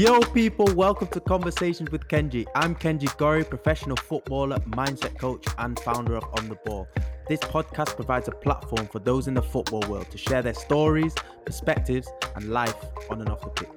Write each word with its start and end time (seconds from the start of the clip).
Yo, 0.00 0.18
people, 0.18 0.64
welcome 0.76 1.06
to 1.08 1.20
Conversations 1.20 1.90
with 1.90 2.08
Kenji. 2.08 2.46
I'm 2.54 2.74
Kenji 2.74 3.08
Gorré, 3.18 3.46
professional 3.46 3.98
footballer, 3.98 4.56
mindset 4.60 5.18
coach, 5.18 5.44
and 5.58 5.78
founder 5.80 6.16
of 6.16 6.24
On 6.38 6.48
the 6.48 6.54
Ball. 6.64 6.88
This 7.28 7.40
podcast 7.40 7.96
provides 7.96 8.26
a 8.26 8.30
platform 8.30 8.86
for 8.86 8.98
those 8.98 9.28
in 9.28 9.34
the 9.34 9.42
football 9.42 9.82
world 9.90 10.10
to 10.10 10.16
share 10.16 10.40
their 10.40 10.54
stories, 10.54 11.14
perspectives, 11.44 12.08
and 12.34 12.48
life 12.48 12.74
on 13.10 13.20
and 13.20 13.28
off 13.28 13.42
the 13.42 13.50
pitch. 13.50 13.68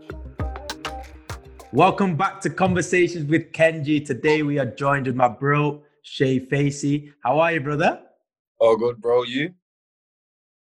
Welcome 1.73 2.15
back 2.15 2.39
to 2.43 2.49
Conversations 2.49 3.29
with 3.29 3.51
Kenji. 3.51 4.05
Today 4.05 4.43
we 4.43 4.59
are 4.59 4.65
joined 4.65 5.07
with 5.07 5.17
my 5.17 5.27
bro, 5.27 5.83
Shay 6.03 6.39
Facey. 6.39 7.11
How 7.21 7.41
are 7.41 7.51
you, 7.51 7.59
brother? 7.59 7.99
Oh, 8.61 8.77
good, 8.77 9.01
bro. 9.01 9.23
You? 9.23 9.53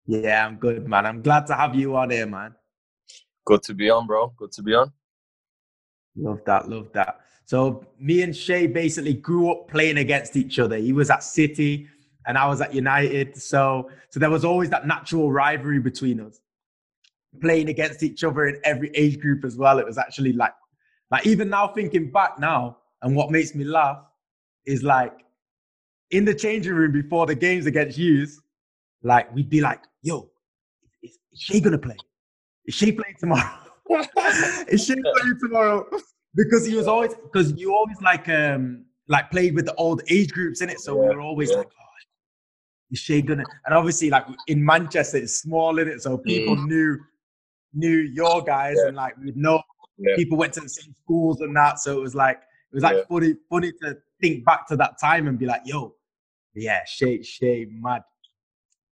Yeah, 0.06 0.46
I'm 0.46 0.54
good, 0.54 0.86
man. 0.86 1.04
I'm 1.04 1.20
glad 1.20 1.48
to 1.48 1.54
have 1.54 1.74
you 1.74 1.96
on 1.96 2.10
here, 2.10 2.28
man. 2.28 2.54
Good 3.44 3.64
to 3.64 3.74
be 3.74 3.90
on, 3.90 4.06
bro. 4.06 4.32
Good 4.36 4.52
to 4.52 4.62
be 4.62 4.74
on. 4.74 4.92
Love 6.18 6.40
that, 6.46 6.68
love 6.68 6.88
that. 6.92 7.20
So 7.44 7.86
me 7.98 8.22
and 8.22 8.36
Shay 8.36 8.66
basically 8.66 9.14
grew 9.14 9.50
up 9.50 9.68
playing 9.68 9.98
against 9.98 10.36
each 10.36 10.58
other. 10.58 10.76
He 10.76 10.92
was 10.92 11.08
at 11.10 11.22
City 11.22 11.88
and 12.26 12.36
I 12.36 12.46
was 12.46 12.60
at 12.60 12.74
United. 12.74 13.40
So 13.40 13.90
so 14.10 14.20
there 14.20 14.30
was 14.30 14.44
always 14.44 14.70
that 14.70 14.86
natural 14.86 15.32
rivalry 15.32 15.80
between 15.80 16.20
us. 16.20 16.40
Playing 17.40 17.68
against 17.68 18.02
each 18.02 18.24
other 18.24 18.46
in 18.46 18.60
every 18.64 18.90
age 18.94 19.20
group 19.20 19.44
as 19.44 19.56
well. 19.56 19.78
It 19.78 19.86
was 19.86 19.96
actually 19.96 20.32
like 20.32 20.52
like 21.10 21.26
even 21.26 21.48
now 21.48 21.68
thinking 21.68 22.10
back 22.10 22.38
now, 22.38 22.78
and 23.02 23.16
what 23.16 23.30
makes 23.30 23.54
me 23.54 23.64
laugh 23.64 23.98
is 24.66 24.82
like 24.82 25.24
in 26.10 26.24
the 26.24 26.34
changing 26.34 26.74
room 26.74 26.92
before 26.92 27.26
the 27.26 27.34
games 27.34 27.66
against 27.66 27.96
yous, 27.96 28.40
like 29.02 29.34
we'd 29.34 29.48
be 29.48 29.60
like, 29.60 29.80
yo, 30.02 30.28
is, 31.02 31.18
is 31.32 31.40
Shay 31.40 31.60
gonna 31.60 31.78
play? 31.78 31.96
Is 32.66 32.74
Shay 32.74 32.92
playing 32.92 33.16
tomorrow? 33.18 33.67
Is 34.68 34.84
Shay 34.84 34.94
playing 34.94 35.38
tomorrow? 35.40 35.86
because 36.38 36.64
he 36.64 36.74
was 36.74 36.86
always 36.86 37.14
because 37.14 37.52
you 37.58 37.74
always 37.74 38.00
like 38.00 38.28
um 38.28 38.84
like 39.08 39.30
played 39.30 39.54
with 39.54 39.66
the 39.66 39.74
old 39.74 40.02
age 40.08 40.32
groups 40.32 40.60
in 40.60 40.70
it, 40.70 40.80
so 40.80 40.94
yeah, 40.94 41.08
we 41.08 41.16
were 41.16 41.20
always 41.20 41.50
yeah. 41.50 41.58
like, 41.58 41.66
oh, 41.66 42.92
is 42.92 42.98
Shay 42.98 43.22
gonna? 43.22 43.44
And 43.66 43.74
obviously, 43.74 44.10
like 44.10 44.26
in 44.46 44.64
Manchester, 44.64 45.18
it's 45.18 45.34
small 45.34 45.78
in 45.78 45.88
it, 45.88 46.02
so 46.02 46.18
people 46.18 46.56
mm. 46.56 46.66
knew 46.66 46.98
knew 47.74 47.98
your 47.98 48.42
guys, 48.42 48.76
yeah. 48.78 48.88
and 48.88 48.96
like 48.96 49.16
we 49.18 49.32
know 49.34 49.62
people 50.16 50.38
went 50.38 50.52
to 50.54 50.60
the 50.60 50.68
same 50.68 50.94
schools 51.02 51.40
and 51.40 51.54
that, 51.56 51.80
so 51.80 51.98
it 51.98 52.00
was 52.00 52.14
like 52.14 52.38
it 52.38 52.74
was 52.74 52.84
like 52.84 53.06
funny 53.08 53.34
funny 53.50 53.72
to 53.82 53.96
think 54.20 54.44
back 54.44 54.68
to 54.68 54.76
that 54.76 55.00
time 55.00 55.26
and 55.26 55.38
be 55.38 55.46
like, 55.46 55.62
yo, 55.64 55.94
yeah, 56.54 56.80
Shay 56.86 57.22
Shay 57.22 57.66
mad. 57.70 58.02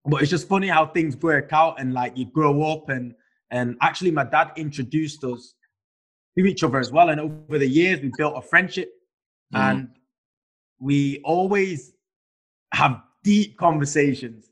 But 0.07 0.21
it's 0.21 0.31
just 0.31 0.49
funny 0.49 0.69
how 0.69 0.87
things 0.87 1.17
work 1.17 1.53
out 1.53 1.81
and 1.81 1.93
like 1.95 2.17
you 2.17 2.27
grow 2.27 2.63
up 2.63 2.91
and 2.91 3.15
and 3.55 3.77
actually 3.81 4.11
my 4.11 4.25
dad 4.25 4.51
introduced 4.57 5.23
us 5.23 5.55
to 6.37 6.45
each 6.45 6.65
other 6.65 6.81
as 6.81 6.91
well. 6.91 7.11
And 7.11 7.21
over 7.21 7.57
the 7.57 7.69
years, 7.69 8.01
we 8.01 8.11
built 8.19 8.35
a 8.37 8.43
friendship 8.43 8.91
mm. 9.55 9.61
and 9.61 9.89
we 10.81 11.21
always 11.25 11.93
have 12.73 13.01
deep 13.23 13.57
conversations. 13.57 14.51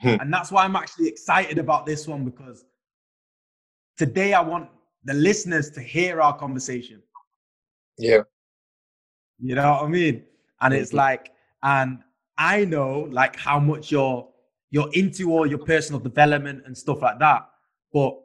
Hmm. 0.00 0.16
and 0.20 0.34
that's 0.34 0.50
why 0.50 0.64
I'm 0.64 0.74
actually 0.74 1.06
excited 1.06 1.58
about 1.58 1.86
this 1.86 2.08
one 2.08 2.24
because 2.24 2.64
today 3.96 4.34
I 4.34 4.40
want 4.40 4.68
the 5.04 5.14
listeners 5.14 5.70
to 5.70 5.80
hear 5.80 6.20
our 6.20 6.36
conversation. 6.36 7.00
Yeah. 7.98 8.22
You 9.38 9.54
know 9.54 9.70
what 9.70 9.82
I 9.84 9.86
mean? 9.86 10.24
And 10.60 10.74
it's 10.74 10.88
mm-hmm. 10.88 10.96
like, 10.96 11.30
and 11.62 12.00
I 12.36 12.64
know 12.64 13.06
like 13.12 13.36
how 13.36 13.60
much 13.60 13.92
you're 13.92 14.28
you're 14.70 14.90
into 14.92 15.30
all 15.30 15.46
your 15.46 15.60
personal 15.60 16.00
development 16.00 16.64
and 16.66 16.76
stuff 16.76 17.00
like 17.00 17.20
that. 17.20 17.48
But 17.92 18.18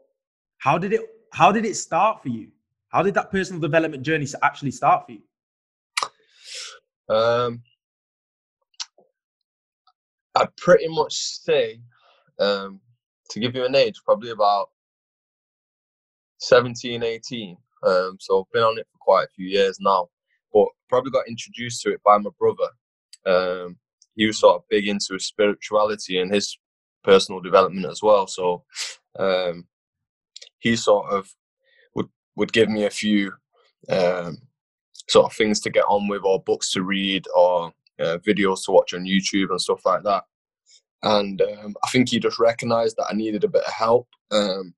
how 0.57 0.77
did 0.77 0.93
it 0.93 1.01
how 1.33 1.51
did 1.51 1.65
it 1.65 1.75
start 1.75 2.21
for 2.21 2.29
you? 2.29 2.49
How 2.89 3.03
did 3.03 3.13
that 3.15 3.31
personal 3.31 3.61
development 3.61 4.03
journey 4.03 4.27
actually 4.41 4.71
start 4.71 5.05
for 5.05 5.11
you? 5.11 5.21
Um, 7.09 7.61
I'd 10.35 10.55
pretty 10.57 10.87
much 10.87 11.13
say, 11.13 11.79
um, 12.39 12.79
to 13.31 13.39
give 13.39 13.55
you 13.55 13.65
an 13.65 13.75
age, 13.75 14.01
probably 14.05 14.31
about 14.31 14.69
17, 16.39 17.03
18. 17.03 17.57
Um, 17.83 18.17
so 18.19 18.39
I've 18.39 18.51
been 18.53 18.63
on 18.63 18.77
it 18.77 18.87
for 18.91 18.97
quite 18.99 19.25
a 19.25 19.33
few 19.35 19.47
years 19.47 19.77
now, 19.79 20.07
but 20.53 20.67
probably 20.89 21.11
got 21.11 21.27
introduced 21.27 21.81
to 21.83 21.91
it 21.91 22.01
by 22.03 22.17
my 22.17 22.29
brother. 22.39 22.69
Um, 23.25 23.77
he 24.15 24.25
was 24.25 24.39
sort 24.39 24.55
of 24.55 24.63
big 24.69 24.87
into 24.87 25.13
his 25.13 25.27
spirituality 25.27 26.19
and 26.19 26.33
his 26.33 26.57
personal 27.03 27.41
development 27.41 27.85
as 27.85 28.01
well. 28.01 28.27
So 28.27 28.63
um, 29.19 29.65
he 30.69 30.75
sort 30.75 31.11
of 31.11 31.33
would 31.95 32.07
would 32.35 32.53
give 32.53 32.69
me 32.69 32.85
a 32.85 32.89
few 32.89 33.31
um, 33.89 34.37
sort 35.09 35.25
of 35.25 35.33
things 35.33 35.59
to 35.61 35.69
get 35.69 35.85
on 35.87 36.07
with, 36.07 36.23
or 36.23 36.43
books 36.43 36.71
to 36.71 36.83
read, 36.83 37.25
or 37.35 37.71
uh, 37.99 38.17
videos 38.27 38.65
to 38.65 38.71
watch 38.71 38.93
on 38.93 39.05
YouTube 39.05 39.49
and 39.49 39.61
stuff 39.61 39.85
like 39.85 40.03
that. 40.03 40.23
And 41.03 41.41
um, 41.41 41.75
I 41.83 41.89
think 41.89 42.09
he 42.09 42.19
just 42.19 42.39
recognised 42.39 42.95
that 42.97 43.07
I 43.09 43.13
needed 43.13 43.43
a 43.43 43.49
bit 43.49 43.63
of 43.63 43.73
help, 43.73 44.07
um, 44.31 44.73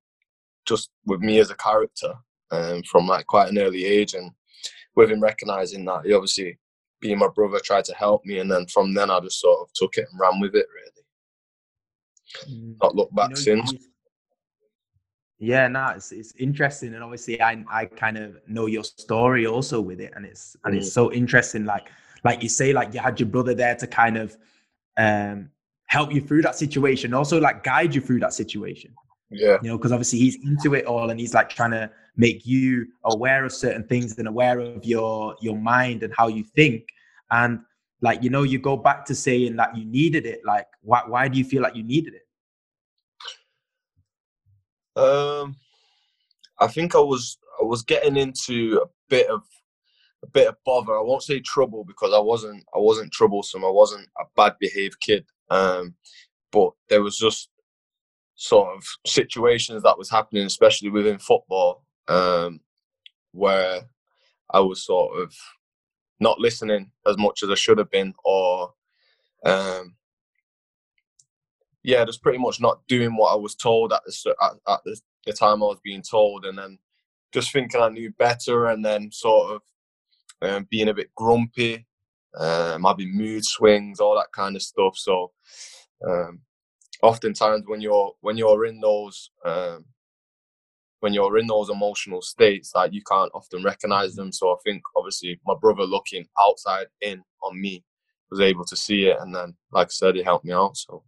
just 0.65 0.89
with 1.05 1.21
me 1.21 1.39
as 1.39 1.49
a 1.49 1.55
character, 1.55 2.13
um, 2.51 2.83
from 2.83 3.07
like 3.07 3.25
quite 3.27 3.49
an 3.49 3.57
early 3.57 3.85
age. 3.85 4.13
And 4.13 4.31
with 4.95 5.11
him 5.11 5.21
recognising 5.21 5.85
that, 5.85 6.05
he 6.05 6.13
obviously, 6.13 6.59
being 7.01 7.17
my 7.17 7.29
brother, 7.33 7.59
tried 7.63 7.85
to 7.85 7.95
help 7.95 8.25
me, 8.25 8.39
and 8.39 8.51
then 8.51 8.67
from 8.67 8.93
then 8.93 9.09
I 9.09 9.19
just 9.21 9.39
sort 9.39 9.59
of 9.61 9.69
took 9.73 9.97
it 9.97 10.07
and 10.11 10.19
ran 10.19 10.39
with 10.39 10.55
it. 10.55 10.65
Really, 10.75 12.59
mm. 12.59 12.75
not 12.81 12.95
looked 12.95 13.15
back 13.15 13.29
you 13.29 13.35
know, 13.35 13.41
since. 13.41 13.88
Yeah, 15.39 15.69
no, 15.69 15.87
it's 15.95 16.11
it's 16.11 16.33
interesting, 16.37 16.93
and 16.93 17.03
obviously, 17.03 17.41
I 17.41 17.63
I 17.71 17.85
kind 17.85 18.17
of 18.17 18.37
know 18.47 18.65
your 18.65 18.83
story 18.83 19.47
also 19.47 19.79
with 19.79 20.01
it, 20.01 20.11
and 20.15 20.25
it's 20.25 20.57
and 20.65 20.75
it's 20.75 20.89
mm. 20.89 20.93
so 20.93 21.13
interesting. 21.13 21.63
Like 21.63 21.87
like 22.25 22.43
you 22.43 22.49
say, 22.49 22.73
like 22.73 22.93
you 22.93 22.99
had 22.99 23.19
your 23.21 23.29
brother 23.29 23.53
there 23.53 23.75
to 23.75 23.87
kind 23.87 24.17
of 24.17 24.37
um 24.97 25.49
help 25.85 26.13
you 26.13 26.19
through 26.19 26.41
that 26.41 26.55
situation, 26.55 27.13
also 27.13 27.39
like 27.39 27.63
guide 27.63 27.95
you 27.95 28.01
through 28.01 28.19
that 28.19 28.33
situation. 28.33 28.93
Yeah, 29.29 29.57
you 29.61 29.69
know, 29.69 29.77
because 29.77 29.93
obviously 29.93 30.19
he's 30.19 30.35
into 30.43 30.73
it 30.75 30.85
all, 30.85 31.09
and 31.09 31.17
he's 31.17 31.33
like 31.33 31.49
trying 31.49 31.71
to 31.71 31.89
make 32.17 32.45
you 32.45 32.87
aware 33.05 33.45
of 33.45 33.53
certain 33.53 33.83
things 33.83 34.17
and 34.19 34.27
aware 34.27 34.59
of 34.59 34.83
your 34.83 35.37
your 35.39 35.57
mind 35.57 36.03
and 36.03 36.13
how 36.17 36.27
you 36.27 36.43
think, 36.43 36.89
and 37.31 37.61
like 38.01 38.23
you 38.23 38.29
know, 38.29 38.43
you 38.43 38.59
go 38.59 38.75
back 38.75 39.05
to 39.05 39.15
saying 39.15 39.55
that 39.55 39.77
you 39.77 39.85
needed 39.85 40.25
it. 40.25 40.41
Like, 40.45 40.67
why 40.81 41.03
why 41.07 41.29
do 41.29 41.37
you 41.37 41.45
feel 41.45 41.61
like 41.61 41.77
you 41.77 41.83
needed 41.83 42.13
it? 42.13 42.27
Um, 44.99 45.55
I 46.59 46.67
think 46.67 46.95
I 46.95 46.99
was 46.99 47.37
I 47.59 47.63
was 47.63 47.83
getting 47.83 48.17
into 48.17 48.79
a 48.83 48.87
bit 49.09 49.27
of 49.27 49.43
a 50.23 50.27
bit 50.27 50.47
of 50.47 50.55
bother. 50.65 50.97
I 50.97 51.01
won't 51.01 51.23
say 51.23 51.39
trouble 51.39 51.83
because 51.85 52.13
I 52.13 52.19
wasn't 52.19 52.63
I 52.75 52.79
wasn't 52.79 53.11
troublesome. 53.11 53.63
I 53.63 53.69
wasn't 53.69 54.07
a 54.19 54.25
bad 54.35 54.53
behaved 54.59 54.99
kid. 54.99 55.25
Um, 55.49 55.95
but 56.51 56.71
there 56.89 57.01
was 57.01 57.17
just 57.17 57.49
sort 58.35 58.75
of 58.75 58.83
situations 59.05 59.83
that 59.83 59.97
was 59.97 60.09
happening, 60.09 60.45
especially 60.45 60.89
within 60.89 61.19
football, 61.19 61.83
um, 62.07 62.59
where 63.31 63.81
I 64.51 64.59
was 64.59 64.85
sort 64.85 65.21
of 65.21 65.33
not 66.19 66.39
listening 66.39 66.91
as 67.07 67.17
much 67.17 67.43
as 67.43 67.49
I 67.49 67.55
should 67.55 67.77
have 67.77 67.91
been, 67.91 68.13
or 68.23 68.73
um, 69.45 69.95
yeah, 71.83 72.05
just 72.05 72.21
pretty 72.21 72.39
much 72.39 72.59
not 72.59 72.81
doing 72.87 73.15
what 73.15 73.33
I 73.33 73.35
was 73.35 73.55
told 73.55 73.93
at 73.93 74.01
the 74.05 74.35
at, 74.41 74.51
at 74.67 74.79
the, 74.85 74.99
the, 75.25 75.33
time 75.33 75.63
I 75.63 75.67
was 75.67 75.79
being 75.83 76.01
told, 76.01 76.45
and 76.45 76.57
then 76.57 76.77
just 77.33 77.51
thinking 77.53 77.81
I 77.81 77.89
knew 77.89 78.11
better, 78.19 78.67
and 78.67 78.83
then 78.83 79.11
sort 79.11 79.55
of 79.55 79.61
um, 80.41 80.67
being 80.69 80.89
a 80.89 80.93
bit 80.93 81.13
grumpy, 81.15 81.85
um, 82.37 82.83
having 82.83 83.15
mood 83.15 83.45
swings, 83.45 83.99
all 83.99 84.15
that 84.15 84.31
kind 84.33 84.55
of 84.55 84.61
stuff. 84.61 84.97
So, 84.97 85.31
um, 86.07 86.41
oftentimes 87.01 87.63
when 87.65 87.81
you're 87.81 88.13
when 88.21 88.37
you're 88.37 88.65
in 88.65 88.79
those 88.81 89.31
um, 89.45 89.85
when 90.99 91.13
you're 91.13 91.37
in 91.37 91.47
those 91.47 91.69
emotional 91.69 92.21
states, 92.21 92.73
like 92.75 92.93
you 92.93 93.01
can't 93.09 93.31
often 93.33 93.63
recognize 93.63 94.15
them. 94.15 94.31
So 94.33 94.51
I 94.51 94.55
think 94.65 94.81
obviously 94.97 95.39
my 95.45 95.55
brother 95.59 95.83
looking 95.83 96.25
outside 96.41 96.87
in 97.01 97.23
on 97.41 97.59
me 97.59 97.85
was 98.29 98.41
able 98.41 98.65
to 98.65 98.75
see 98.75 99.05
it, 99.05 99.17
and 99.21 99.33
then 99.33 99.55
like 99.71 99.87
I 99.87 99.91
said, 99.91 100.15
he 100.15 100.23
helped 100.23 100.45
me 100.45 100.53
out. 100.53 100.75
So 100.77 101.03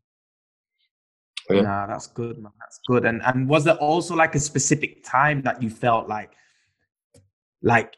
yeah. 1.51 1.62
Nah, 1.62 1.88
that's 1.88 2.07
good, 2.07 2.38
man. 2.38 2.51
That's 2.59 2.80
good. 2.88 3.06
And 3.06 3.21
and 3.24 3.48
was 3.48 3.63
there 3.63 3.75
also 3.75 4.15
like 4.15 4.36
a 4.36 4.39
specific 4.39 5.03
time 5.03 5.42
that 5.44 5.62
you 5.62 5.69
felt 5.69 6.07
like 6.07 6.33
like 7.62 7.95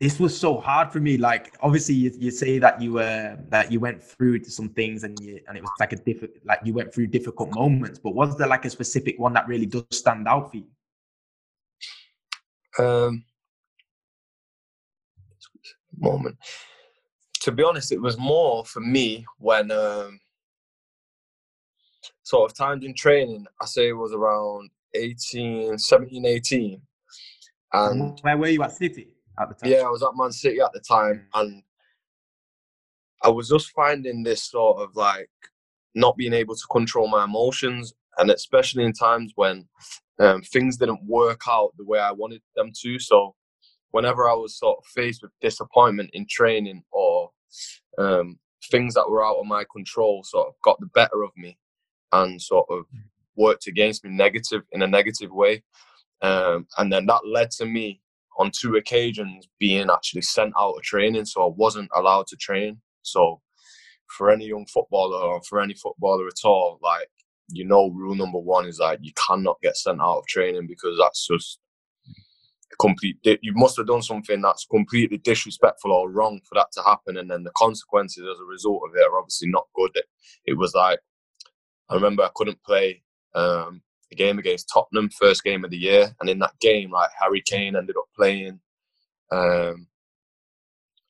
this 0.00 0.18
was 0.18 0.38
so 0.38 0.58
hard 0.58 0.92
for 0.92 1.00
me? 1.00 1.16
Like 1.16 1.56
obviously 1.60 1.94
you, 1.94 2.12
you 2.18 2.30
say 2.30 2.58
that 2.58 2.80
you 2.80 2.94
were 2.94 3.38
that 3.48 3.70
you 3.70 3.80
went 3.80 4.02
through 4.02 4.44
some 4.44 4.68
things 4.70 5.04
and 5.04 5.18
you 5.20 5.40
and 5.46 5.56
it 5.56 5.62
was 5.62 5.70
like 5.78 5.92
a 5.92 5.96
difficult 5.96 6.44
like 6.44 6.60
you 6.64 6.74
went 6.74 6.92
through 6.92 7.08
difficult 7.08 7.54
moments, 7.54 7.98
but 7.98 8.14
was 8.14 8.36
there 8.36 8.48
like 8.48 8.64
a 8.64 8.70
specific 8.70 9.18
one 9.18 9.32
that 9.34 9.46
really 9.46 9.66
does 9.66 9.84
stand 9.90 10.26
out 10.26 10.50
for 10.50 10.56
you? 10.56 10.66
Um 12.78 13.24
moment. 15.98 16.36
To 17.40 17.52
be 17.52 17.62
honest, 17.62 17.92
it 17.92 18.00
was 18.00 18.18
more 18.18 18.64
for 18.64 18.80
me 18.80 19.26
when 19.38 19.70
um 19.70 20.20
sort 22.22 22.50
of 22.50 22.56
timed 22.56 22.84
in 22.84 22.94
training, 22.94 23.46
I 23.60 23.66
say 23.66 23.88
it 23.88 23.92
was 23.92 24.12
around 24.12 24.70
18, 24.94 25.78
17, 25.78 26.26
18. 26.26 26.80
And 27.72 28.18
where 28.20 28.36
were 28.36 28.48
you 28.48 28.62
at 28.62 28.72
City 28.72 29.16
at 29.38 29.48
the 29.48 29.54
time? 29.54 29.70
Yeah, 29.70 29.86
I 29.86 29.90
was 29.90 30.02
at 30.02 30.10
Man 30.14 30.32
City 30.32 30.60
at 30.60 30.72
the 30.72 30.80
time, 30.80 31.26
and 31.34 31.62
I 33.22 33.28
was 33.28 33.48
just 33.48 33.70
finding 33.70 34.22
this 34.22 34.44
sort 34.44 34.78
of 34.78 34.94
like 34.94 35.30
not 35.94 36.16
being 36.16 36.32
able 36.32 36.54
to 36.54 36.66
control 36.70 37.08
my 37.08 37.24
emotions, 37.24 37.94
and 38.18 38.30
especially 38.30 38.84
in 38.84 38.92
times 38.92 39.32
when 39.36 39.68
um, 40.18 40.42
things 40.42 40.76
didn't 40.76 41.04
work 41.06 41.42
out 41.48 41.72
the 41.78 41.84
way 41.84 41.98
I 41.98 42.12
wanted 42.12 42.42
them 42.56 42.72
to. 42.82 42.98
So, 42.98 43.34
whenever 43.90 44.28
I 44.28 44.34
was 44.34 44.58
sort 44.58 44.78
of 44.78 44.84
faced 44.86 45.22
with 45.22 45.32
disappointment 45.40 46.10
in 46.12 46.26
training 46.28 46.82
or 46.92 47.30
um, 47.98 48.38
things 48.70 48.94
that 48.94 49.08
were 49.08 49.24
out 49.24 49.36
of 49.36 49.46
my 49.46 49.64
control, 49.72 50.22
sort 50.24 50.48
of 50.48 50.54
got 50.62 50.78
the 50.80 50.86
better 50.86 51.22
of 51.22 51.30
me, 51.36 51.56
and 52.12 52.40
sort 52.40 52.66
of 52.70 52.84
worked 53.36 53.66
against 53.66 54.04
me 54.04 54.10
negative 54.10 54.62
in 54.72 54.82
a 54.82 54.86
negative 54.86 55.32
way. 55.32 55.62
Um, 56.20 56.66
and 56.78 56.92
then 56.92 57.06
that 57.06 57.26
led 57.26 57.50
to 57.52 57.66
me 57.66 58.00
on 58.38 58.50
two 58.50 58.76
occasions 58.76 59.48
being 59.58 59.90
actually 59.90 60.22
sent 60.22 60.52
out 60.58 60.74
of 60.74 60.82
training, 60.82 61.24
so 61.24 61.44
I 61.44 61.52
wasn't 61.54 61.90
allowed 61.94 62.26
to 62.28 62.36
train. 62.36 62.80
So 63.02 63.40
for 64.06 64.30
any 64.30 64.46
young 64.46 64.66
footballer 64.66 65.18
or 65.18 65.42
for 65.42 65.60
any 65.60 65.74
footballer 65.74 66.26
at 66.26 66.44
all, 66.44 66.78
like 66.82 67.08
you 67.48 67.66
know, 67.66 67.90
rule 67.90 68.14
number 68.14 68.38
one 68.38 68.66
is 68.66 68.78
like 68.78 68.98
you 69.02 69.12
cannot 69.14 69.60
get 69.62 69.76
sent 69.76 70.00
out 70.00 70.18
of 70.18 70.26
training 70.26 70.66
because 70.66 70.96
that's 70.98 71.26
just 71.26 71.58
complete. 72.80 73.18
You 73.24 73.52
must 73.54 73.76
have 73.76 73.86
done 73.86 74.02
something 74.02 74.40
that's 74.40 74.64
completely 74.64 75.18
disrespectful 75.18 75.92
or 75.92 76.10
wrong 76.10 76.40
for 76.48 76.54
that 76.54 76.72
to 76.72 76.82
happen, 76.82 77.18
and 77.18 77.30
then 77.30 77.42
the 77.42 77.52
consequences 77.56 78.24
as 78.24 78.40
a 78.40 78.44
result 78.44 78.82
of 78.88 78.96
it 78.96 79.06
are 79.06 79.18
obviously 79.18 79.48
not 79.48 79.66
good. 79.74 79.90
It, 79.94 80.06
it 80.46 80.54
was 80.54 80.74
like 80.74 81.00
I 81.92 81.96
remember 81.96 82.22
I 82.22 82.30
couldn't 82.34 82.62
play 82.64 83.02
um, 83.34 83.82
a 84.10 84.14
game 84.14 84.38
against 84.38 84.70
Tottenham, 84.72 85.10
first 85.10 85.44
game 85.44 85.64
of 85.64 85.70
the 85.70 85.76
year, 85.76 86.14
and 86.20 86.30
in 86.30 86.38
that 86.38 86.58
game, 86.60 86.90
like 86.90 87.10
Harry 87.20 87.42
Kane 87.44 87.76
ended 87.76 87.96
up 87.96 88.06
playing. 88.16 88.60
Um, 89.30 89.86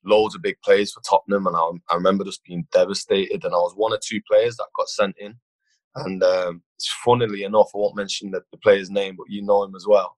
loads 0.05 0.35
of 0.35 0.43
big 0.43 0.57
plays 0.65 0.93
for 0.93 1.01
Tottenham, 1.03 1.47
and 1.47 1.57
I, 1.57 1.71
I, 1.91 1.95
remember 1.95 2.25
just 2.25 2.45
being 2.45 2.67
devastated. 2.73 3.45
And 3.45 3.55
I 3.55 3.59
was 3.59 3.75
one 3.77 3.93
or 3.93 3.99
two 4.03 4.21
players 4.29 4.57
that 4.57 4.67
got 4.77 4.89
sent 4.89 5.17
in, 5.19 5.37
and 5.97 6.23
um, 6.23 6.63
funnily 7.05 7.45
enough, 7.45 7.71
I 7.75 7.79
won't 7.79 7.97
mention 7.97 8.31
the, 8.31 8.43
the, 8.51 8.59
player's 8.59 8.91
name, 8.91 9.17
but 9.17 9.31
you 9.31 9.43
know 9.43 9.65
him 9.65 9.75
as 9.77 9.87
well. 9.87 10.17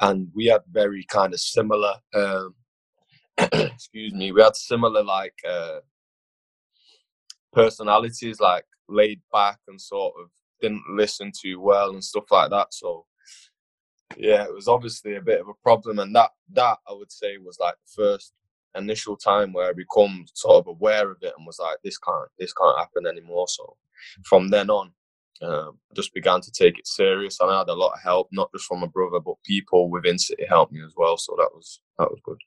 And 0.00 0.28
we 0.34 0.46
had 0.46 0.62
very 0.70 1.04
kind 1.08 1.34
of 1.34 1.40
similar, 1.40 1.94
um, 2.14 2.54
excuse 3.38 4.14
me, 4.14 4.32
we 4.32 4.42
had 4.42 4.56
similar 4.56 5.02
like 5.02 5.34
uh, 5.48 5.80
personalities, 7.52 8.40
like 8.40 8.64
laid 8.88 9.20
back 9.32 9.58
and 9.68 9.80
sort 9.80 10.14
of 10.20 10.30
didn't 10.60 10.84
listen 10.90 11.32
too 11.38 11.60
well 11.60 11.90
and 11.90 12.02
stuff 12.02 12.30
like 12.30 12.50
that. 12.50 12.72
So 12.74 13.06
yeah, 14.16 14.44
it 14.44 14.54
was 14.54 14.68
obviously 14.68 15.16
a 15.16 15.22
bit 15.22 15.40
of 15.40 15.48
a 15.48 15.54
problem, 15.62 15.98
and 15.98 16.14
that 16.14 16.30
that 16.52 16.78
I 16.88 16.92
would 16.92 17.12
say 17.12 17.36
was 17.38 17.58
like 17.60 17.74
the 17.74 18.02
first 18.02 18.32
initial 18.74 19.16
time 19.16 19.52
where 19.52 19.68
I 19.68 19.72
become 19.72 20.24
sort 20.34 20.56
of 20.56 20.66
aware 20.68 21.10
of 21.10 21.18
it 21.22 21.34
and 21.36 21.46
was 21.46 21.58
like, 21.58 21.78
this 21.84 21.98
can't 21.98 22.28
this 22.38 22.52
can't 22.52 22.78
happen 22.78 23.06
anymore. 23.06 23.48
So 23.48 23.76
from 24.24 24.48
then 24.48 24.70
on, 24.70 24.92
um, 25.42 25.78
just 25.94 26.14
began 26.14 26.40
to 26.40 26.50
take 26.50 26.78
it 26.78 26.86
serious, 26.86 27.38
and 27.40 27.50
I 27.50 27.58
had 27.58 27.68
a 27.68 27.74
lot 27.74 27.92
of 27.94 28.00
help, 28.02 28.28
not 28.32 28.50
just 28.52 28.64
from 28.64 28.80
my 28.80 28.86
brother, 28.86 29.20
but 29.20 29.42
people 29.44 29.90
within 29.90 30.18
City 30.18 30.46
helped 30.48 30.72
me 30.72 30.80
as 30.84 30.94
well. 30.96 31.16
So 31.16 31.34
that 31.36 31.50
was 31.54 31.80
that 31.98 32.10
was 32.10 32.20
good. 32.24 32.38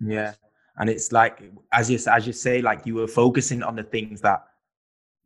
Yeah, 0.00 0.34
and 0.78 0.88
it's 0.88 1.12
like 1.12 1.42
as 1.72 1.90
you 1.90 1.98
as 2.10 2.26
you 2.26 2.32
say, 2.32 2.62
like 2.62 2.86
you 2.86 2.94
were 2.94 3.08
focusing 3.08 3.62
on 3.62 3.76
the 3.76 3.82
things 3.82 4.20
that 4.22 4.44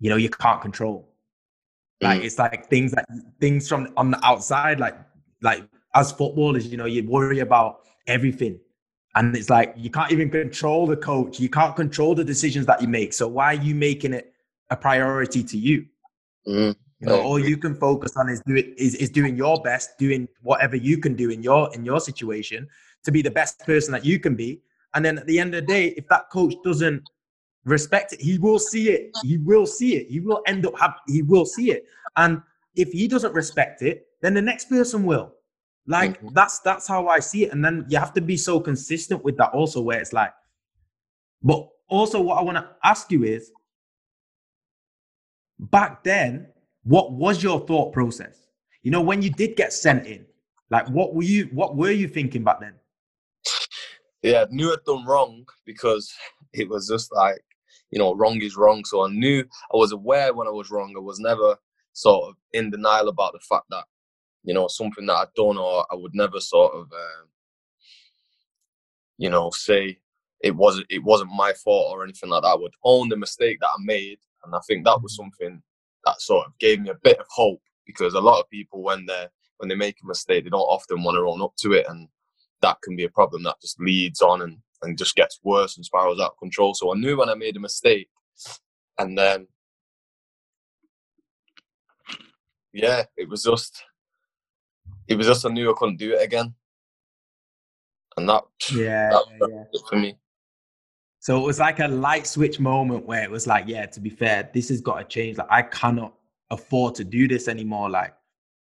you 0.01 0.11
know 0.11 0.17
you 0.17 0.29
can't 0.29 0.61
control. 0.61 1.09
Like 2.01 2.21
mm. 2.21 2.25
it's 2.25 2.39
like 2.39 2.69
things 2.69 2.93
that 2.93 3.07
things 3.41 3.69
from 3.69 3.93
on 3.97 4.11
the 4.11 4.25
outside, 4.25 4.81
like 4.81 4.97
like 5.43 5.65
as 5.95 6.13
footballers, 6.13 6.67
you 6.67 6.77
know, 6.77 6.85
you 6.87 7.09
worry 7.09 7.41
about 7.41 7.81
everything 8.07 8.59
and 9.17 9.35
it's 9.35 9.51
like 9.51 9.75
you 9.77 9.91
can't 9.91 10.13
even 10.13 10.31
control 10.31 10.87
the 10.87 10.97
coach. 10.97 11.41
You 11.41 11.49
can't 11.49 11.75
control 11.75 12.15
the 12.15 12.23
decisions 12.23 12.67
that 12.67 12.83
you 12.83 12.87
make. 12.87 13.15
So 13.15 13.27
why 13.27 13.55
are 13.55 13.63
you 13.63 13.75
making 13.75 14.13
it 14.13 14.33
a 14.71 14.77
priority 14.77 15.43
to 15.43 15.57
you? 15.57 15.87
Mm, 16.47 16.77
you 17.01 17.07
know, 17.09 17.23
all 17.23 17.39
you 17.39 17.57
can 17.57 17.75
focus 17.75 18.15
on 18.17 18.29
is 18.29 18.43
doing 18.47 18.75
is, 18.77 18.95
is 18.97 19.09
doing 19.09 19.35
your 19.35 19.61
best, 19.63 19.99
doing 19.99 20.29
whatever 20.43 20.77
you 20.77 20.99
can 20.99 21.15
do 21.15 21.31
in 21.31 21.43
your 21.43 21.75
in 21.75 21.85
your 21.85 21.99
situation 21.99 22.69
to 23.05 23.11
be 23.11 23.23
the 23.23 23.31
best 23.31 23.59
person 23.61 23.91
that 23.93 24.05
you 24.05 24.21
can 24.21 24.37
be. 24.37 24.61
And 24.95 25.03
then 25.05 25.19
at 25.19 25.27
the 25.27 25.41
end 25.41 25.55
of 25.55 25.63
the 25.63 25.73
day, 25.73 25.89
if 25.97 26.07
that 26.09 26.29
coach 26.31 26.55
doesn't 26.63 27.03
respect 27.67 28.13
it, 28.15 28.21
he 28.21 28.39
will 28.39 28.59
see 28.59 28.89
it. 28.91 29.11
He 29.23 29.39
will 29.39 29.67
see 29.67 29.97
it. 29.97 30.09
He 30.09 30.21
will 30.21 30.43
end 30.47 30.65
up 30.65 30.79
have 30.79 30.95
he 31.07 31.23
will 31.23 31.45
see 31.45 31.73
it. 31.73 31.85
And 32.17 32.41
if 32.75 32.91
he 32.93 33.09
doesn't 33.09 33.35
respect 33.35 33.83
it, 33.83 34.07
then 34.23 34.35
the 34.35 34.43
next 34.43 34.71
person 34.71 35.05
will. 35.05 35.33
Like 35.87 36.19
mm-hmm. 36.19 36.29
that's 36.33 36.61
that's 36.61 36.89
how 36.89 37.09
I 37.09 37.21
see 37.21 37.45
it. 37.45 37.53
And 37.53 37.65
then 37.65 37.85
you 37.89 37.99
have 37.99 38.15
to 38.15 38.21
be 38.21 38.37
so 38.37 38.61
consistent 38.61 39.23
with 39.25 39.37
that 39.37 39.51
also, 39.51 39.83
where 39.83 40.01
it's 40.01 40.13
like, 40.13 40.33
but 41.43 41.69
also 41.89 42.21
what 42.21 42.39
I 42.39 42.43
want 42.43 42.57
to 42.59 42.69
ask 42.83 43.11
you 43.11 43.25
is 43.25 43.51
back 45.59 46.03
then, 46.03 46.49
what 46.85 47.13
was 47.13 47.43
your 47.43 47.61
thought 47.67 47.93
process? 47.93 48.47
You 48.83 48.91
know, 48.91 49.03
when 49.03 49.23
you 49.23 49.31
did 49.31 49.57
get 49.57 49.73
sent 49.73 50.07
in, 50.07 50.25
like 50.71 50.89
what 50.89 51.15
were 51.15 51.23
you 51.23 51.49
what 51.53 51.77
were 51.77 51.91
you 51.91 52.09
thinking 52.09 52.45
back 52.45 52.61
then? 52.61 52.75
Yeah, 54.23 54.45
I 54.49 54.53
knew 54.53 54.73
I'd 54.73 54.85
done 54.85 55.05
wrong 55.05 55.45
because 55.65 56.13
it 56.53 56.69
was 56.69 56.89
just 56.89 57.13
like, 57.13 57.41
you 57.91 57.99
know, 57.99 58.15
wrong 58.15 58.41
is 58.43 58.57
wrong. 58.57 58.85
So 58.85 59.07
I 59.07 59.11
knew 59.11 59.45
I 59.73 59.77
was 59.77 59.93
aware 59.93 60.35
when 60.35 60.49
I 60.49 60.51
was 60.51 60.71
wrong. 60.71 60.95
I 60.97 61.01
was 61.01 61.21
never 61.21 61.57
sort 61.93 62.29
of 62.29 62.37
in 62.53 62.71
denial 62.71 63.09
about 63.09 63.33
the 63.33 63.41
fact 63.41 63.65
that 63.71 63.85
you 64.47 64.55
know, 64.55 64.69
something 64.69 65.05
that 65.07 65.15
I'd 65.15 65.35
done 65.35 65.59
or 65.59 65.85
I 65.91 65.97
would 65.97 66.15
never 66.15 66.41
sort 66.41 66.73
of, 66.73 66.85
um, 66.85 67.29
you 69.19 69.29
know, 69.29 69.51
say 69.51 69.99
it 70.41 70.55
wasn't 70.55 70.87
it 70.89 71.03
wasn't 71.03 71.33
my 71.33 71.53
fault 71.53 71.91
or 71.91 72.05
anything 72.05 72.31
like 72.31 72.43
that. 72.43 72.49
I 72.49 72.55
would 72.55 72.75
own 72.85 73.09
the 73.09 73.17
mistake 73.17 73.59
that 73.61 73.67
I 73.67 73.83
made, 73.83 74.19
and 74.45 74.55
I 74.55 74.61
think 74.67 74.85
that 74.85 75.03
was 75.03 75.19
mm-hmm. 75.19 75.25
something 75.25 75.63
that 76.05 76.21
sort 76.21 76.47
of 76.47 76.57
gave 76.59 76.81
me 76.81 76.91
a 76.91 76.99
bit 77.03 77.19
of 77.19 77.27
hope 77.29 77.61
because 77.87 78.15
a 78.15 78.21
lot 78.21 78.41
of 78.41 78.49
people 78.49 78.83
when 78.83 79.05
they 79.05 79.27
when 79.57 79.69
they 79.69 79.75
make 79.75 79.97
a 80.03 80.07
mistake, 80.07 80.45
they 80.45 80.51
don't 80.51 80.61
often 80.61 81.03
want 81.03 81.17
to 81.17 81.29
own 81.29 81.43
up 81.43 81.55
to 81.59 81.73
it, 81.73 81.87
and 81.89 82.09
that 82.63 82.81
can 82.83 82.95
be 82.95 83.05
a 83.05 83.11
problem 83.11 83.43
that 83.43 83.61
just 83.61 83.81
leads 83.81 84.23
on 84.23 84.43
and 84.43 84.59
and 84.83 84.99
just 84.99 85.17
gets 85.17 85.41
worse 85.43 85.77
and 85.77 85.85
spirals 85.85 86.21
out 86.21 86.33
of 86.33 86.39
control. 86.39 86.75
So 86.75 86.93
I 86.93 86.97
knew 86.99 87.17
when 87.17 87.29
I 87.29 87.35
made 87.35 87.57
a 87.57 87.61
mistake, 87.61 88.09
and 88.99 89.17
then 89.17 89.47
yeah, 92.73 93.05
it 93.17 93.29
was 93.29 93.43
just 93.43 93.83
it 95.09 95.17
was 95.17 95.27
just 95.27 95.47
I 95.47 95.51
knew 95.51 95.71
I 95.71 95.75
couldn't 95.77 95.97
do 95.97 96.15
it 96.15 96.23
again, 96.23 96.55
and 98.17 98.29
that 98.29 98.45
yeah, 98.73 99.11
that, 99.11 99.25
yeah. 99.41 99.81
for 99.89 99.97
me. 99.97 100.17
So 101.21 101.41
it 101.41 101.45
was 101.45 101.59
like 101.59 101.81
a 101.81 101.89
light 101.89 102.27
switch 102.27 102.61
moment 102.61 103.05
where 103.05 103.25
it 103.25 103.31
was 103.31 103.49
like, 103.49 103.65
yeah, 103.67 103.87
to 103.87 104.01
be 104.01 104.11
fair, 104.11 104.49
this 104.55 104.69
has 104.69 104.81
got 104.81 104.99
to 104.99 105.05
change. 105.05 105.39
Like 105.39 105.49
I 105.51 105.63
cannot 105.63 106.15
afford 106.51 106.95
to 106.97 107.05
do 107.05 107.27
this 107.27 107.49
anymore. 107.49 107.91
Like 107.91 108.15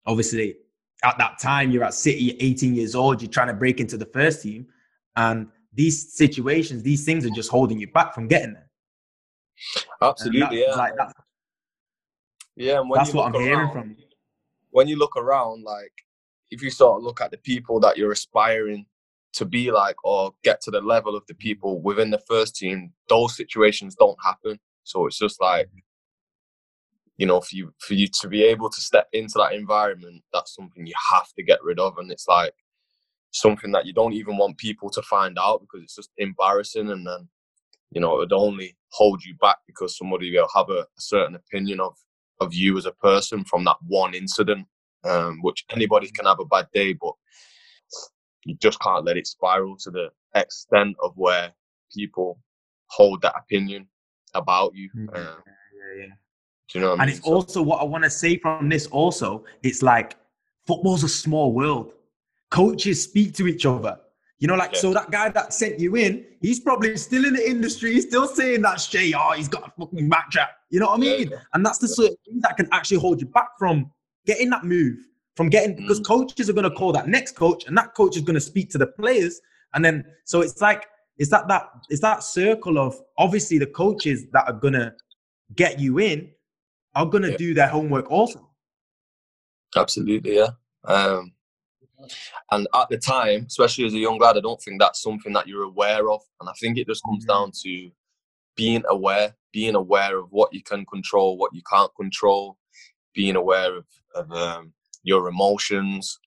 obviously 0.04 0.56
at 1.04 1.16
that 1.18 1.38
time 1.38 1.70
you're 1.70 1.84
at 1.84 1.94
City, 1.94 2.36
18 2.40 2.74
years 2.74 2.94
old, 2.94 3.22
you're 3.22 3.30
trying 3.30 3.48
to 3.48 3.54
break 3.54 3.80
into 3.80 3.96
the 3.96 4.06
first 4.06 4.42
team, 4.42 4.66
and 5.14 5.48
these 5.76 6.14
situations, 6.14 6.82
these 6.82 7.04
things 7.04 7.24
are 7.26 7.30
just 7.30 7.50
holding 7.50 7.78
you 7.78 7.86
back 7.92 8.14
from 8.14 8.26
getting 8.26 8.54
there. 8.54 8.70
Absolutely, 10.02 10.62
yeah. 10.62 10.74
Like, 10.74 10.94
that's, 10.96 11.12
yeah, 12.56 12.82
that's 12.94 13.12
what 13.12 13.26
I'm 13.26 13.34
around, 13.34 13.44
hearing 13.44 13.70
from 13.70 13.90
you. 13.90 14.04
When 14.70 14.88
you 14.88 14.96
look 14.96 15.16
around, 15.16 15.62
like 15.62 15.92
if 16.50 16.62
you 16.62 16.70
sort 16.70 16.98
of 16.98 17.04
look 17.04 17.20
at 17.20 17.30
the 17.30 17.38
people 17.38 17.78
that 17.80 17.96
you're 17.96 18.12
aspiring 18.12 18.86
to 19.34 19.44
be 19.44 19.70
like 19.70 19.96
or 20.04 20.32
get 20.42 20.62
to 20.62 20.70
the 20.70 20.80
level 20.80 21.14
of 21.14 21.26
the 21.26 21.34
people 21.34 21.80
within 21.80 22.10
the 22.10 22.22
first 22.26 22.56
team, 22.56 22.92
those 23.08 23.36
situations 23.36 23.94
don't 23.94 24.18
happen. 24.24 24.58
So 24.84 25.06
it's 25.06 25.18
just 25.18 25.40
like, 25.40 25.68
you 27.18 27.26
know, 27.26 27.40
for 27.40 27.56
you 27.56 27.72
for 27.78 27.94
you 27.94 28.08
to 28.20 28.28
be 28.28 28.44
able 28.44 28.70
to 28.70 28.80
step 28.80 29.08
into 29.12 29.34
that 29.36 29.52
environment, 29.52 30.22
that's 30.32 30.54
something 30.54 30.86
you 30.86 30.94
have 31.12 31.32
to 31.34 31.42
get 31.42 31.62
rid 31.62 31.78
of. 31.78 31.98
And 31.98 32.10
it's 32.10 32.28
like 32.28 32.54
something 33.40 33.72
that 33.72 33.86
you 33.86 33.92
don't 33.92 34.14
even 34.14 34.36
want 34.36 34.58
people 34.58 34.90
to 34.90 35.02
find 35.02 35.38
out 35.38 35.60
because 35.60 35.82
it's 35.82 35.96
just 35.96 36.10
embarrassing 36.18 36.90
and 36.90 37.06
then, 37.06 37.28
you 37.90 38.00
know, 38.00 38.14
it 38.16 38.18
would 38.18 38.32
only 38.32 38.76
hold 38.90 39.22
you 39.24 39.34
back 39.40 39.56
because 39.66 39.96
somebody 39.96 40.32
will 40.32 40.48
have 40.54 40.70
a, 40.70 40.80
a 40.80 41.00
certain 41.00 41.36
opinion 41.36 41.80
of 41.80 41.94
of 42.40 42.52
you 42.52 42.76
as 42.76 42.84
a 42.84 42.92
person 42.92 43.42
from 43.44 43.64
that 43.64 43.76
one 43.86 44.12
incident 44.12 44.66
um, 45.06 45.38
which 45.42 45.64
anybody 45.70 46.10
can 46.10 46.26
have 46.26 46.40
a 46.40 46.44
bad 46.44 46.66
day, 46.72 46.92
but 46.92 47.14
you 48.44 48.56
just 48.60 48.80
can't 48.80 49.04
let 49.04 49.16
it 49.16 49.26
spiral 49.26 49.76
to 49.78 49.90
the 49.90 50.08
extent 50.34 50.96
of 51.02 51.12
where 51.16 51.52
people 51.94 52.38
hold 52.88 53.22
that 53.22 53.34
opinion 53.36 53.88
about 54.34 54.74
you. 54.74 54.90
Mm, 54.96 55.16
um, 55.16 55.42
yeah, 55.46 56.00
yeah. 56.00 56.06
Do 56.68 56.78
you 56.78 56.84
know 56.84 56.92
and 56.92 57.00
mean? 57.00 57.08
it's 57.10 57.24
so, 57.24 57.32
also 57.32 57.62
what 57.62 57.80
I 57.80 57.84
want 57.84 58.04
to 58.04 58.10
say 58.10 58.38
from 58.38 58.68
this. 58.68 58.86
Also, 58.88 59.44
it's 59.62 59.82
like 59.82 60.16
football's 60.66 61.04
a 61.04 61.08
small 61.08 61.52
world. 61.52 61.92
Coaches 62.50 63.02
speak 63.02 63.34
to 63.34 63.46
each 63.46 63.66
other. 63.66 63.98
You 64.38 64.48
know, 64.48 64.54
like 64.54 64.74
yeah. 64.74 64.80
so 64.80 64.92
that 64.92 65.10
guy 65.10 65.30
that 65.30 65.54
sent 65.54 65.80
you 65.80 65.96
in, 65.96 66.24
he's 66.42 66.60
probably 66.60 66.96
still 66.98 67.24
in 67.24 67.32
the 67.32 67.48
industry. 67.48 67.94
He's 67.94 68.06
still 68.06 68.28
saying 68.28 68.62
that 68.62 68.80
Shay, 68.80 69.14
oh, 69.16 69.32
he's 69.32 69.48
got 69.48 69.66
a 69.66 69.72
fucking 69.80 70.10
backtrack. 70.10 70.48
You 70.68 70.80
know 70.80 70.86
what 70.86 70.96
I 70.98 71.00
mean? 71.00 71.28
Yeah. 71.30 71.38
And 71.54 71.64
that's 71.64 71.78
the 71.78 71.88
sort 71.88 72.10
of 72.12 72.16
thing 72.26 72.40
that 72.40 72.56
can 72.56 72.68
actually 72.70 72.98
hold 72.98 73.20
you 73.20 73.26
back 73.28 73.48
from 73.58 73.90
getting 74.26 74.50
that 74.50 74.64
move 74.64 74.98
from 75.36 75.48
getting 75.50 75.76
because 75.76 76.00
Mm. 76.00 76.06
coaches 76.06 76.48
are 76.48 76.54
going 76.54 76.68
to 76.68 76.74
call 76.76 76.92
that 76.92 77.08
next 77.08 77.36
coach, 77.36 77.66
and 77.66 77.76
that 77.76 77.94
coach 77.94 78.16
is 78.16 78.22
going 78.22 78.34
to 78.34 78.40
speak 78.40 78.70
to 78.70 78.78
the 78.78 78.86
players, 78.86 79.40
and 79.74 79.84
then 79.84 80.04
so 80.24 80.40
it's 80.40 80.60
like 80.60 80.86
it's 81.18 81.30
that 81.30 81.46
that 81.48 81.68
it's 81.90 82.00
that 82.00 82.22
circle 82.22 82.78
of 82.78 82.98
obviously 83.18 83.58
the 83.58 83.66
coaches 83.66 84.24
that 84.32 84.46
are 84.46 84.54
going 84.54 84.72
to 84.74 84.92
get 85.54 85.78
you 85.78 85.98
in 85.98 86.30
are 86.94 87.06
going 87.06 87.22
to 87.22 87.30
Yeah. 87.32 87.36
do 87.36 87.54
their 87.54 87.68
homework 87.68 88.10
also. 88.10 88.50
Absolutely, 89.76 90.36
yeah. 90.36 90.48
Um, 90.84 91.32
and 92.50 92.68
at 92.74 92.88
the 92.88 92.98
time, 92.98 93.46
especially 93.46 93.86
as 93.86 93.94
a 93.94 93.98
young 93.98 94.18
lad, 94.18 94.36
I 94.36 94.40
don't 94.40 94.60
think 94.60 94.80
that's 94.80 95.02
something 95.02 95.32
that 95.32 95.46
you're 95.46 95.64
aware 95.64 96.10
of. 96.10 96.22
And 96.40 96.48
I 96.48 96.52
think 96.60 96.78
it 96.78 96.86
just 96.86 97.02
comes 97.04 97.24
Mhm. 97.24 97.28
down 97.28 97.52
to 97.62 97.90
being 98.56 98.84
aware, 98.88 99.36
being 99.52 99.74
aware 99.74 100.18
of 100.18 100.30
what 100.32 100.52
you 100.52 100.62
can 100.62 100.86
control, 100.86 101.36
what 101.36 101.54
you 101.54 101.62
can't 101.70 101.94
control, 101.96 102.58
being 103.14 103.36
aware 103.36 103.76
of, 103.76 103.86
of 104.14 104.32
um, 104.32 104.72
your 105.02 105.28
emotions, 105.28 106.18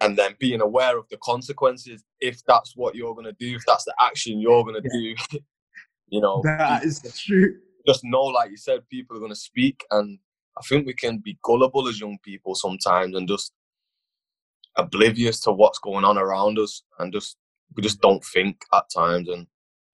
and 0.00 0.16
then 0.16 0.34
being 0.38 0.60
aware 0.60 0.98
of 0.98 1.08
the 1.08 1.16
consequences 1.18 2.04
if 2.20 2.42
that's 2.46 2.76
what 2.76 2.94
you're 2.94 3.14
going 3.14 3.26
to 3.26 3.32
do, 3.32 3.56
if 3.56 3.62
that's 3.66 3.84
the 3.84 3.94
action 4.00 4.40
you're 4.40 4.64
going 4.64 4.82
to 4.82 4.88
do. 4.88 5.14
you 6.08 6.20
know, 6.20 6.42
That 6.42 6.84
is 6.84 7.00
true. 7.18 7.58
just 7.86 8.02
know, 8.04 8.22
like 8.22 8.50
you 8.50 8.56
said, 8.56 8.88
people 8.88 9.16
are 9.16 9.20
going 9.20 9.32
to 9.32 9.36
speak, 9.36 9.84
and 9.90 10.18
I 10.56 10.62
think 10.62 10.86
we 10.86 10.94
can 10.94 11.18
be 11.18 11.38
gullible 11.42 11.88
as 11.88 12.00
young 12.00 12.18
people 12.22 12.54
sometimes, 12.54 13.14
and 13.16 13.28
just 13.28 13.52
oblivious 14.76 15.40
to 15.40 15.52
what's 15.52 15.78
going 15.78 16.04
on 16.04 16.18
around 16.18 16.58
us, 16.58 16.82
and 16.98 17.12
just 17.12 17.36
we 17.76 17.82
just 17.82 18.00
don't 18.00 18.24
think 18.24 18.62
at 18.72 18.84
times, 18.94 19.28
and 19.28 19.46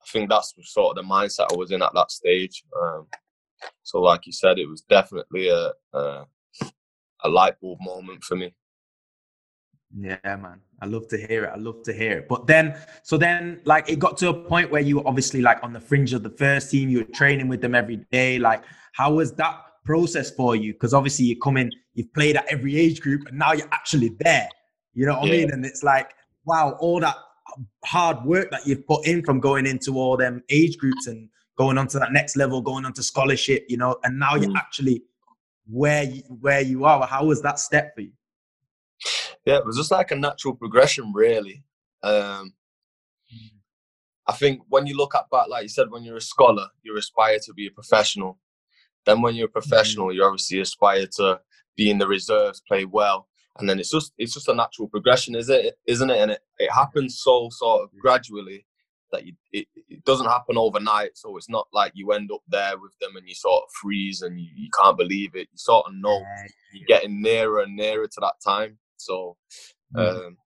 I 0.03 0.07
think 0.11 0.31
that's 0.31 0.55
sort 0.63 0.97
of 0.97 1.03
the 1.05 1.09
mindset 1.09 1.53
I 1.53 1.57
was 1.57 1.71
in 1.71 1.83
at 1.83 1.95
that 1.95 2.11
stage. 2.11 2.63
Um, 2.81 3.07
so, 3.83 4.01
like 4.01 4.27
you 4.27 4.33
said, 4.33 4.59
it 4.59 4.69
was 4.69 4.83
definitely 4.83 5.49
a 5.49 5.73
a, 5.93 6.25
a 7.25 7.29
light 7.29 7.61
bulb 7.61 7.79
moment 7.83 8.25
for 8.25 8.37
me. 8.37 8.55
Yeah, 9.97 10.19
man. 10.25 10.61
I 10.81 10.87
love 10.87 11.09
to 11.09 11.19
hear 11.19 11.45
it. 11.45 11.51
I 11.53 11.57
love 11.57 11.83
to 11.83 11.93
hear 11.93 12.19
it. 12.19 12.29
But 12.29 12.47
then, 12.47 12.79
so 13.03 13.19
then, 13.19 13.61
like, 13.65 13.91
it 13.91 13.99
got 13.99 14.17
to 14.19 14.29
a 14.31 14.35
point 14.35 14.71
where 14.71 14.81
you 14.81 14.97
were 14.97 15.07
obviously 15.07 15.43
like 15.43 15.63
on 15.63 15.73
the 15.73 15.81
fringe 15.81 16.13
of 16.13 16.23
the 16.23 16.31
first 16.31 16.71
team. 16.71 16.89
You 16.89 16.99
were 16.99 17.13
training 17.13 17.49
with 17.49 17.61
them 17.61 17.75
every 17.75 17.97
day. 18.13 18.39
Like, 18.39 18.63
how 18.93 19.15
was 19.15 19.33
that 19.35 19.61
process 19.85 20.31
for 20.31 20.55
you? 20.55 20.73
Because 20.73 20.95
obviously 20.95 21.27
you 21.27 21.39
come 21.41 21.57
in, 21.57 21.73
you've 21.95 22.13
played 22.15 22.37
at 22.37 22.47
every 22.51 22.77
age 22.79 23.01
group, 23.01 23.27
and 23.27 23.39
now 23.39 23.53
you're 23.53 23.69
actually 23.73 24.11
there. 24.21 24.49
You 24.95 25.07
know 25.07 25.19
what 25.19 25.29
I 25.29 25.31
mean? 25.31 25.51
And 25.53 25.65
it's 25.65 25.83
like, 25.83 26.11
wow, 26.45 26.77
all 26.81 27.01
that 27.01 27.17
hard 27.85 28.25
work 28.25 28.51
that 28.51 28.67
you've 28.67 28.87
put 28.87 29.07
in 29.07 29.25
from 29.25 29.41
going 29.41 29.67
into 29.67 29.99
all 29.99 30.17
them 30.17 30.43
age 30.51 30.79
groups 30.79 31.07
and 31.07 31.29
going 31.57 31.79
on 31.79 31.87
to 31.89 31.99
that 31.99 32.13
next 32.13 32.37
level, 32.37 32.61
going 32.61 32.85
on 32.85 32.93
to 32.95 33.03
scholarship, 33.03 33.65
you 33.69 33.77
know, 33.77 33.97
and 34.05 34.19
now 34.19 34.35
you're 34.35 34.51
Mm. 34.51 34.57
actually 34.57 35.03
where 35.69 36.05
you, 36.05 36.23
where 36.41 36.61
you 36.61 36.85
are. 36.85 37.07
How 37.07 37.25
was 37.25 37.43
that 37.43 37.59
step 37.59 37.95
for 37.95 38.01
you? 38.01 38.13
Yeah, 39.45 39.59
it 39.59 39.67
was 39.67 39.77
just 39.77 39.91
like 39.91 40.11
a 40.11 40.17
natural 40.17 40.55
progression, 40.55 41.13
really. 41.15 41.65
Um, 42.03 42.55
I 44.27 44.33
think 44.33 44.61
when 44.69 44.87
you 44.87 44.97
look 44.97 45.15
at 45.15 45.31
back, 45.31 45.49
like 45.49 45.63
you 45.63 45.69
said, 45.69 45.91
when 45.91 46.05
you're 46.05 46.17
a 46.17 46.21
scholar, 46.21 46.69
you 46.83 46.97
aspire 46.97 47.39
to 47.45 47.55
be 47.55 47.67
a 47.67 47.71
professional. 47.71 48.39
Then 49.07 49.23
when 49.23 49.35
you're 49.35 49.47
a 49.47 49.51
professional, 49.51 50.13
you 50.13 50.23
obviously 50.23 50.61
aspire 50.61 51.07
to 51.17 51.41
be 51.77 51.91
in 51.91 51.99
the 51.99 52.07
reserves, 52.07 52.61
play 52.67 52.85
well, 52.85 53.29
and 53.59 53.69
then 53.69 53.79
it's 53.81 53.91
just 53.91 54.13
it's 54.19 54.35
just 54.35 54.49
a 54.49 54.55
natural 54.55 54.89
progression, 54.89 55.35
is 55.35 55.49
it? 55.49 55.77
Isn't 55.87 56.11
it? 56.11 56.19
And 56.19 56.31
it, 56.33 56.41
it 56.59 56.71
happens 56.73 57.21
so 57.21 57.49
sort 57.51 57.83
of 57.83 57.91
gradually 58.01 58.65
that 59.13 59.27
you, 59.27 59.33
it, 59.53 59.67
it 59.89 60.05
doesn't 60.05 60.29
happen 60.29 60.57
overnight. 60.57 61.11
So 61.17 61.37
it's 61.37 61.49
not 61.49 61.67
like 61.73 61.91
you 61.97 62.13
end 62.13 62.31
up 62.33 62.43
there 62.49 62.79
with 62.79 62.93
them 63.01 63.17
and 63.17 63.29
you 63.29 63.35
sort 63.35 63.65
of 63.65 63.71
freeze 63.83 64.23
and 64.23 64.39
you, 64.41 64.47
you 64.55 64.69
can't 64.81 64.97
believe 64.97 65.35
it. 65.35 65.49
You 65.51 65.57
sort 65.59 65.87
of 65.89 65.95
know 65.95 66.23
you're 66.73 66.87
getting 66.87 67.21
nearer 67.21 67.61
and 67.63 67.75
nearer 67.75 68.07
to 68.07 68.21
that 68.21 68.35
time. 68.45 68.79
So 68.97 69.37
Mm. 69.97 70.27
um, 70.27 70.37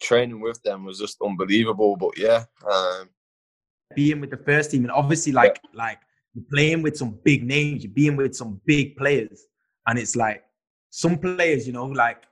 training 0.00 0.40
with 0.40 0.62
them 0.62 0.84
was 0.84 0.98
just 0.98 1.16
unbelievable. 1.20 1.96
But 1.96 2.16
yeah, 2.16 2.44
um, 2.70 3.08
being 3.96 4.20
with 4.20 4.30
the 4.30 4.36
first 4.36 4.70
team 4.70 4.84
and 4.84 4.92
obviously 4.92 5.32
like 5.32 5.60
like 5.74 5.98
you're 6.34 6.44
playing 6.52 6.82
with 6.82 6.96
some 6.96 7.18
big 7.24 7.44
names, 7.44 7.82
you're 7.82 7.92
being 7.92 8.16
with 8.16 8.36
some 8.36 8.60
big 8.64 8.96
players, 8.96 9.46
and 9.88 9.98
it's 9.98 10.14
like 10.14 10.44
some 10.90 11.18
players, 11.18 11.66
you 11.66 11.72
know, 11.72 11.86
like 11.86 12.24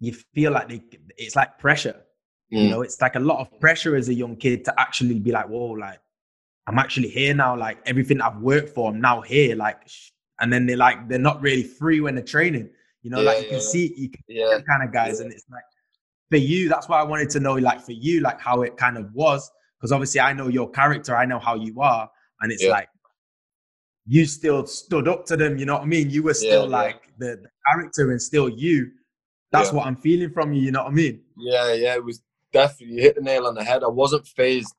you 0.00 0.12
feel 0.12 0.52
like 0.52 0.68
they 0.68 0.82
it's 1.16 1.36
like 1.36 1.58
pressure. 1.58 2.00
You 2.58 2.68
mm, 2.68 2.68
know, 2.68 2.82
it's 2.82 3.00
like 3.00 3.16
a 3.16 3.20
lot 3.20 3.40
of 3.40 3.60
pressure 3.60 3.96
as 3.96 4.08
a 4.08 4.14
young 4.14 4.36
kid 4.36 4.64
to 4.66 4.80
actually 4.80 5.18
be 5.18 5.32
like, 5.32 5.48
whoa, 5.48 5.72
like 5.72 6.00
I'm 6.66 6.78
actually 6.78 7.08
here 7.08 7.34
now. 7.34 7.56
Like 7.56 7.78
everything 7.86 8.20
I've 8.20 8.38
worked 8.38 8.70
for, 8.70 8.90
I'm 8.90 9.00
now 9.00 9.20
here. 9.22 9.56
Like, 9.56 9.88
and 10.40 10.52
then 10.52 10.66
they're 10.66 10.76
like 10.76 11.08
they're 11.08 11.18
not 11.18 11.40
really 11.42 11.62
free 11.64 12.00
when 12.00 12.14
they're 12.14 12.24
training. 12.24 12.70
You 13.02 13.10
know, 13.10 13.22
like 13.22 13.40
you 13.40 13.46
can 13.46 13.60
yeah, 13.60 13.60
yeah. 13.60 13.60
see 13.60 13.92
you 13.96 14.10
can 14.10 14.22
yeah, 14.28 14.58
kind 14.68 14.84
of 14.84 14.92
guys. 14.92 15.20
And 15.20 15.32
it's 15.32 15.44
like 15.50 15.64
for 16.30 16.36
you, 16.38 16.68
that's 16.68 16.88
why 16.88 17.00
I 17.00 17.04
wanted 17.04 17.30
to 17.30 17.40
know, 17.40 17.54
like 17.54 17.80
for 17.80 17.92
you, 17.92 18.20
like 18.20 18.40
how 18.40 18.62
it 18.62 18.76
kind 18.76 18.96
of 18.98 19.12
was, 19.12 19.50
because 19.78 19.92
obviously 19.92 20.20
I 20.20 20.32
know 20.32 20.48
your 20.48 20.70
character, 20.70 21.16
I 21.16 21.26
know 21.26 21.38
how 21.38 21.54
you 21.54 21.80
are, 21.80 22.10
and 22.40 22.52
it's 22.52 22.62
Yeah. 22.64 22.70
like 22.70 22.88
you 24.06 24.26
still 24.26 24.66
stood 24.66 25.08
up 25.08 25.24
to 25.26 25.36
them. 25.36 25.56
You 25.58 25.66
know 25.66 25.74
what 25.74 25.82
I 25.82 25.86
mean? 25.86 26.10
You 26.10 26.22
were 26.24 26.34
still 26.34 26.64
Yeah, 26.64 26.76
yeah. 26.78 26.84
like 26.84 27.02
the, 27.18 27.26
the 27.42 27.48
character 27.70 28.10
and 28.10 28.20
still 28.20 28.48
you. 28.48 28.90
That's 29.50 29.70
Yeah. 29.70 29.76
what 29.76 29.86
I'm 29.86 29.96
feeling 29.96 30.30
from 30.30 30.52
you. 30.52 30.62
You 30.62 30.72
know 30.72 30.82
what 30.84 30.92
I 30.92 30.94
mean? 30.94 31.22
yeah, 31.36 31.72
yeah. 31.72 31.94
It 31.94 32.04
was 32.04 32.22
definitely 32.52 32.96
you 32.96 33.02
hit 33.02 33.14
the 33.16 33.22
nail 33.22 33.46
on 33.46 33.54
the 33.54 33.64
head. 33.64 33.82
I 33.82 33.88
wasn't 33.88 34.26
phased 34.26 34.74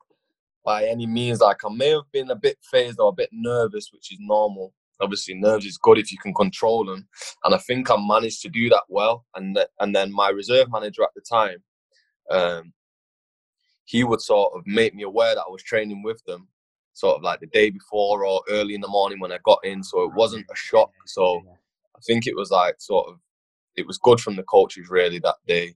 by 0.64 0.84
any 0.86 1.06
means. 1.06 1.40
Like 1.40 1.64
I 1.64 1.68
may 1.74 1.90
have 1.90 2.10
been 2.12 2.30
a 2.30 2.36
bit 2.36 2.58
phased 2.70 3.00
or 3.00 3.08
a 3.08 3.12
bit 3.12 3.30
nervous, 3.32 3.90
which 3.92 4.12
is 4.12 4.18
normal. 4.20 4.72
Obviously, 5.00 5.34
nerves 5.34 5.66
is 5.66 5.76
good 5.76 5.98
if 5.98 6.10
you 6.10 6.16
can 6.16 6.32
control 6.32 6.82
them, 6.86 7.06
and 7.44 7.54
I 7.54 7.58
think 7.58 7.90
I 7.90 7.96
managed 7.98 8.40
to 8.42 8.48
do 8.48 8.70
that 8.70 8.84
well. 8.88 9.26
And 9.34 9.54
th- 9.54 9.68
and 9.80 9.94
then 9.94 10.10
my 10.10 10.30
reserve 10.30 10.70
manager 10.70 11.02
at 11.02 11.10
the 11.14 11.20
time, 11.20 11.62
um, 12.30 12.72
he 13.84 14.04
would 14.04 14.22
sort 14.22 14.54
of 14.54 14.62
make 14.66 14.94
me 14.94 15.02
aware 15.02 15.34
that 15.34 15.44
I 15.46 15.50
was 15.50 15.62
training 15.62 16.02
with 16.02 16.24
them, 16.24 16.48
sort 16.96 17.14
of 17.18 17.22
like 17.22 17.40
the 17.40 17.46
day 17.48 17.68
before 17.68 18.24
or 18.24 18.40
early 18.48 18.74
in 18.74 18.80
the 18.80 18.88
morning 18.88 19.20
when 19.20 19.30
I 19.30 19.38
got 19.44 19.58
in. 19.64 19.82
So 19.82 20.02
it 20.04 20.14
wasn't 20.14 20.46
a 20.50 20.56
shock. 20.56 20.90
So 21.04 21.42
I 21.94 22.00
think 22.06 22.26
it 22.26 22.34
was 22.34 22.50
like 22.50 22.76
sort 22.78 23.06
of, 23.08 23.16
it 23.76 23.86
was 23.86 23.98
good 23.98 24.18
from 24.18 24.34
the 24.34 24.42
coaches 24.44 24.88
really 24.88 25.18
that 25.18 25.36
day. 25.46 25.74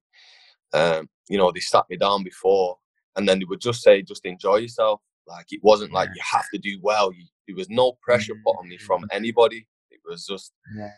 um, 0.72 1.10
you 1.28 1.36
know, 1.36 1.52
they 1.52 1.60
sat 1.60 1.84
me 1.90 1.98
down 1.98 2.24
before 2.24 2.78
and 3.16 3.28
then 3.28 3.38
they 3.38 3.44
would 3.44 3.60
just 3.60 3.82
say, 3.82 4.00
just 4.00 4.24
enjoy 4.24 4.56
yourself. 4.56 5.02
Like 5.26 5.44
it 5.50 5.60
wasn't 5.62 5.92
like 5.92 6.08
you 6.14 6.22
have 6.24 6.46
to 6.54 6.58
do 6.58 6.78
well. 6.82 7.12
You, 7.12 7.26
there 7.46 7.54
was 7.56 7.68
no 7.68 7.98
pressure 8.00 8.34
put 8.44 8.56
on 8.58 8.68
me 8.68 8.78
from 8.78 9.04
anybody. 9.12 9.66
It 9.90 10.00
was 10.08 10.24
just 10.26 10.52
Yeah. 10.74 10.88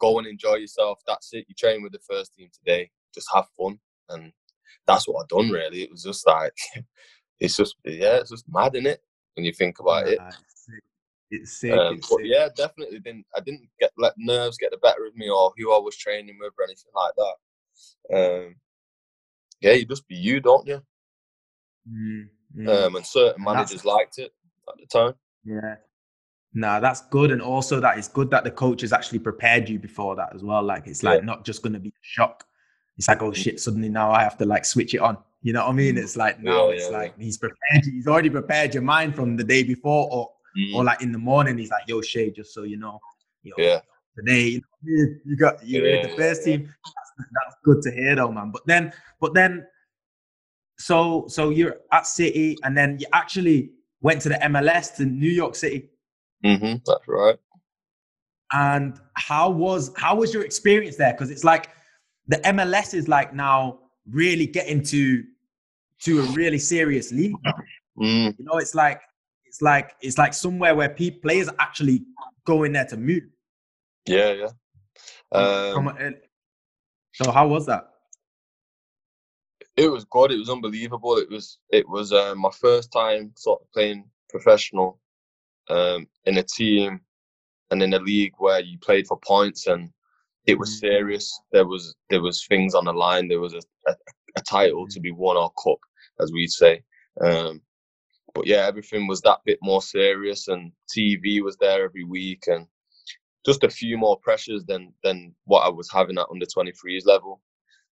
go 0.00 0.16
and 0.18 0.26
enjoy 0.26 0.54
yourself. 0.54 1.00
That's 1.06 1.28
it. 1.34 1.44
You 1.48 1.54
train 1.54 1.82
with 1.82 1.92
the 1.92 2.00
first 2.08 2.32
team 2.34 2.48
today. 2.50 2.90
Just 3.14 3.28
have 3.34 3.46
fun, 3.58 3.78
and 4.08 4.32
that's 4.86 5.06
what 5.06 5.20
I've 5.22 5.28
done. 5.28 5.50
Really, 5.50 5.82
it 5.82 5.90
was 5.90 6.02
just 6.02 6.26
like 6.26 6.54
it's 7.40 7.56
just 7.56 7.76
yeah, 7.84 8.16
it's 8.16 8.30
just 8.30 8.44
mad 8.48 8.74
in 8.74 8.86
it 8.86 9.00
when 9.36 9.44
you 9.44 9.52
think 9.52 9.78
about 9.78 10.08
it. 10.08 10.18
It's 11.30 11.58
sick. 11.60 11.72
Um, 11.72 11.96
it's 11.96 12.08
sick. 12.08 12.18
yeah, 12.22 12.48
definitely 12.56 13.00
didn't. 13.00 13.26
I 13.36 13.40
didn't 13.40 13.68
get 13.80 13.90
let 13.98 14.14
nerves 14.16 14.58
get 14.58 14.70
the 14.70 14.78
better 14.78 15.06
of 15.06 15.16
me 15.16 15.28
or 15.28 15.52
who 15.58 15.74
I 15.74 15.78
was 15.78 15.96
training 15.96 16.36
with 16.40 16.52
or 16.58 16.64
anything 16.64 16.92
like 16.94 17.12
that. 17.16 18.44
Um, 18.46 18.54
yeah, 19.60 19.72
you 19.72 19.84
just 19.84 20.06
be 20.06 20.14
you, 20.14 20.40
don't 20.40 20.66
you? 20.66 20.80
Mm, 21.90 22.28
mm. 22.56 22.68
Um, 22.86 22.96
and 22.96 23.04
certain 23.06 23.42
that's- 23.44 23.70
managers 23.70 23.84
liked 23.84 24.18
it 24.18 24.32
at 24.68 24.74
the 24.78 24.86
time. 24.86 25.14
Yeah. 25.44 25.76
Nah, 26.54 26.80
that's 26.80 27.02
good. 27.08 27.32
And 27.32 27.42
also 27.42 27.80
that 27.80 27.98
it's 27.98 28.08
good 28.08 28.30
that 28.30 28.44
the 28.44 28.50
coach 28.50 28.80
has 28.80 28.92
actually 28.92 29.18
prepared 29.18 29.68
you 29.68 29.78
before 29.78 30.16
that 30.16 30.34
as 30.34 30.42
well. 30.42 30.62
Like 30.62 30.86
it's 30.86 31.02
like 31.02 31.20
Yeah. 31.20 31.26
not 31.26 31.44
just 31.44 31.62
gonna 31.62 31.78
be 31.80 31.90
a 31.90 31.92
shock. 32.02 32.44
It's 32.96 33.08
like, 33.08 33.20
oh 33.20 33.32
shit, 33.32 33.60
suddenly 33.60 33.88
now 33.90 34.10
I 34.10 34.22
have 34.22 34.38
to 34.38 34.46
like 34.46 34.64
switch 34.64 34.94
it 34.94 35.00
on. 35.00 35.18
You 35.46 35.52
know 35.52 35.64
what 35.64 35.70
I 35.70 35.74
mean? 35.74 35.94
Mm. 35.94 35.98
It's 35.98 36.16
like 36.16 36.42
now 36.42 36.70
Yeah, 36.70 36.74
it's 36.74 36.90
yeah, 36.90 36.90
yeah. 36.90 36.96
like 36.98 37.18
he's 37.20 37.38
prepared 37.38 37.84
he's 37.84 38.08
already 38.08 38.30
prepared 38.30 38.74
your 38.74 38.82
mind 38.82 39.14
from 39.14 39.36
the 39.36 39.44
day 39.44 39.62
before 39.62 40.08
or 40.10 40.32
or 40.74 40.82
Mm, 40.82 40.86
like 40.86 41.02
in 41.02 41.12
the 41.12 41.18
morning, 41.18 41.56
he's 41.58 41.70
like, 41.70 41.86
yo, 41.86 42.00
Shay, 42.00 42.30
just 42.30 42.52
so 42.52 42.62
you 42.64 42.78
know, 42.78 42.98
yo, 43.44 43.54
yeah, 43.58 43.80
today 44.18 44.48
you, 44.48 44.62
know, 44.82 45.14
you 45.24 45.36
got 45.36 45.64
you 45.64 45.84
Yeah, 45.84 45.96
in 45.96 46.02
the 46.02 46.16
first 46.16 46.40
yeah. 46.40 46.56
team. 46.56 46.74
That's, 46.84 47.28
that's 47.30 47.56
good 47.62 47.80
to 47.82 47.90
hear 47.92 48.16
though, 48.16 48.32
man. 48.32 48.50
But 48.50 48.66
then, 48.66 48.92
but 49.20 49.34
then, 49.34 49.66
so 50.78 51.26
so 51.28 51.50
you're 51.50 51.76
at 51.92 52.08
City, 52.08 52.56
and 52.64 52.76
then 52.76 52.98
you 52.98 53.06
actually 53.12 53.70
went 54.00 54.22
to 54.22 54.30
the 54.30 54.36
MLS 54.36 54.96
to 54.96 55.04
New 55.04 55.30
York 55.30 55.54
City. 55.54 55.90
hmm 56.42 56.74
that's 56.84 57.06
right. 57.06 57.38
And 58.52 58.98
how 59.14 59.50
was 59.50 59.92
how 59.96 60.16
was 60.16 60.34
your 60.34 60.44
experience 60.44 60.96
there? 60.96 61.12
Because 61.12 61.30
it's 61.30 61.44
like 61.44 61.68
the 62.26 62.38
MLS 62.38 62.94
is 62.94 63.06
like 63.06 63.32
now 63.32 63.80
really 64.10 64.46
getting 64.46 64.82
to 64.82 65.22
to 66.02 66.20
a 66.20 66.24
really 66.32 66.58
serious 66.58 67.12
league. 67.12 67.36
Mm, 67.98 68.34
You 68.38 68.44
know, 68.44 68.58
it's 68.58 68.74
like 68.74 69.00
it's 69.44 69.62
like 69.62 69.94
it's 70.00 70.18
like 70.18 70.34
somewhere 70.34 70.74
where 70.74 70.88
people 70.90 71.20
players 71.22 71.48
actually 71.58 72.04
go 72.44 72.64
in 72.64 72.72
there 72.72 72.84
to 72.86 72.96
move. 72.96 73.24
yeah, 74.06 74.32
yeah. 74.32 74.50
Um, 75.32 75.92
so 77.14 77.30
how 77.30 77.48
was 77.48 77.66
that? 77.66 77.90
it 79.76 79.90
was 79.90 80.04
good. 80.06 80.32
It 80.32 80.38
was 80.38 80.48
unbelievable. 80.50 81.16
It 81.18 81.30
was 81.30 81.58
it 81.70 81.88
was 81.88 82.12
um, 82.12 82.38
my 82.38 82.50
first 82.50 82.92
time 82.92 83.32
sort 83.36 83.60
of 83.60 83.72
playing 83.72 84.04
professional 84.30 84.98
um, 85.68 86.06
in 86.24 86.38
a 86.38 86.42
team 86.42 87.00
and 87.70 87.82
in 87.82 87.94
a 87.94 87.98
league 87.98 88.32
where 88.38 88.60
you 88.60 88.78
played 88.78 89.06
for 89.06 89.18
points 89.20 89.66
and 89.66 89.90
it 90.46 90.58
was 90.58 90.78
serious. 90.78 91.38
There 91.52 91.66
was 91.66 91.94
there 92.10 92.22
was 92.22 92.46
things 92.46 92.74
on 92.74 92.86
the 92.86 92.92
line. 92.92 93.28
There 93.28 93.40
was 93.40 93.54
a, 93.54 93.60
a, 93.86 93.94
a 94.36 94.40
title 94.42 94.86
to 94.88 95.00
be 95.00 95.10
won 95.10 95.36
or 95.36 95.50
cup, 95.62 95.78
as 96.20 96.32
we'd 96.32 96.50
say. 96.50 96.82
Um, 97.20 97.62
but 98.34 98.46
yeah, 98.46 98.66
everything 98.66 99.06
was 99.06 99.20
that 99.22 99.40
bit 99.44 99.58
more 99.62 99.82
serious, 99.82 100.48
and 100.48 100.72
TV 100.94 101.42
was 101.42 101.56
there 101.56 101.84
every 101.84 102.04
week, 102.04 102.44
and 102.46 102.66
just 103.44 103.64
a 103.64 103.70
few 103.70 103.96
more 103.96 104.18
pressures 104.20 104.64
than 104.66 104.92
than 105.02 105.34
what 105.44 105.60
I 105.60 105.68
was 105.68 105.90
having 105.90 106.18
at 106.18 106.26
under 106.30 106.46
23s 106.46 107.06
level. 107.06 107.40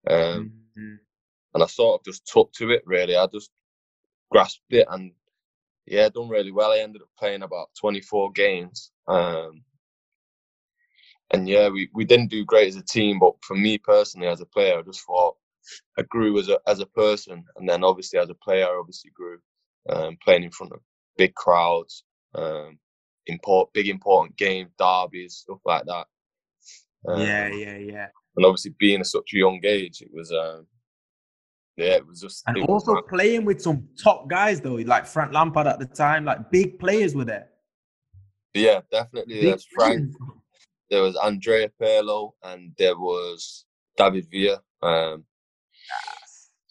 Um, 0.10 0.53
mm-hmm. 0.77 0.96
And 1.53 1.63
I 1.63 1.67
sort 1.67 2.00
of 2.00 2.05
just 2.05 2.25
took 2.25 2.53
to 2.53 2.72
it. 2.72 2.84
Really, 2.86 3.15
I 3.17 3.27
just 3.27 3.51
grasped 4.31 4.72
it, 4.72 4.88
and 4.89 5.12
yeah, 5.89 6.08
done 6.10 6.29
really 6.29 6.51
well. 6.51 6.72
I 6.72 6.79
ended 6.79 7.01
up 7.01 7.10
playing 7.17 7.41
about 7.41 7.69
24 7.79 8.31
games. 8.31 8.91
Um, 9.08 9.63
and 11.31 11.48
yeah, 11.48 11.69
we, 11.69 11.89
we 11.93 12.05
didn't 12.05 12.29
do 12.29 12.46
great 12.46 12.67
as 12.67 12.75
a 12.75 12.84
team, 12.84 13.19
but 13.19 13.34
for 13.43 13.55
me 13.55 13.77
personally, 13.77 14.27
as 14.27 14.41
a 14.41 14.46
player, 14.46 14.79
I 14.79 14.81
just 14.84 15.01
thought 15.05 15.36
I 15.98 16.04
grew 16.04 16.40
as 16.40 16.50
a 16.50 16.60
as 16.68 16.80
a 16.80 16.86
person, 16.88 17.44
and 17.58 17.68
then 17.68 17.84
obviously 17.84 18.20
as 18.20 18.30
a 18.30 18.36
player, 18.36 18.66
I 18.66 18.78
obviously 18.80 19.12
grew 19.14 19.40
um, 19.90 20.18
playing 20.24 20.44
in 20.44 20.52
front 20.52 20.74
of 20.74 20.80
big 21.18 21.34
crowds, 21.36 22.04
um, 22.36 22.78
import 23.28 23.70
big 23.74 23.88
important 23.88 24.38
games, 24.38 24.72
derbies, 24.78 25.36
stuff 25.36 25.60
like 25.66 25.86
that. 25.86 26.06
Um, 27.08 27.22
yeah, 27.22 27.48
yeah, 27.48 27.78
yeah. 27.78 28.08
And 28.36 28.46
obviously, 28.46 28.74
being 28.80 29.00
at 29.00 29.08
such 29.08 29.32
a 29.34 29.38
young 29.38 29.60
age, 29.64 30.02
it 30.02 30.10
was 30.14 30.32
um, 30.32 30.68
yeah, 31.80 31.94
it 31.94 32.06
was 32.06 32.20
just. 32.20 32.44
And 32.48 32.58
also 32.64 32.92
was 32.94 33.04
playing 33.10 33.46
with 33.46 33.62
some 33.62 33.88
top 34.04 34.30
guys 34.30 34.60
though, 34.60 34.76
like 34.76 35.06
Frank 35.06 35.34
Lampard 35.34 35.66
at 35.66 35.80
the 35.80 35.86
time, 35.86 36.26
like 36.26 36.52
big 36.52 36.78
players 36.78 37.16
were 37.16 37.26
there. 37.26 37.48
Yeah, 38.54 38.82
definitely. 38.92 39.42
There's 39.42 39.66
Frank. 39.74 40.14
There 40.90 41.02
was 41.02 41.16
Andrea 41.16 41.70
Pirlo, 41.82 42.32
and 42.44 42.74
there 42.78 42.98
was 42.98 43.66
David 43.96 44.28
Villa. 44.30 44.62
Um, 44.82 45.24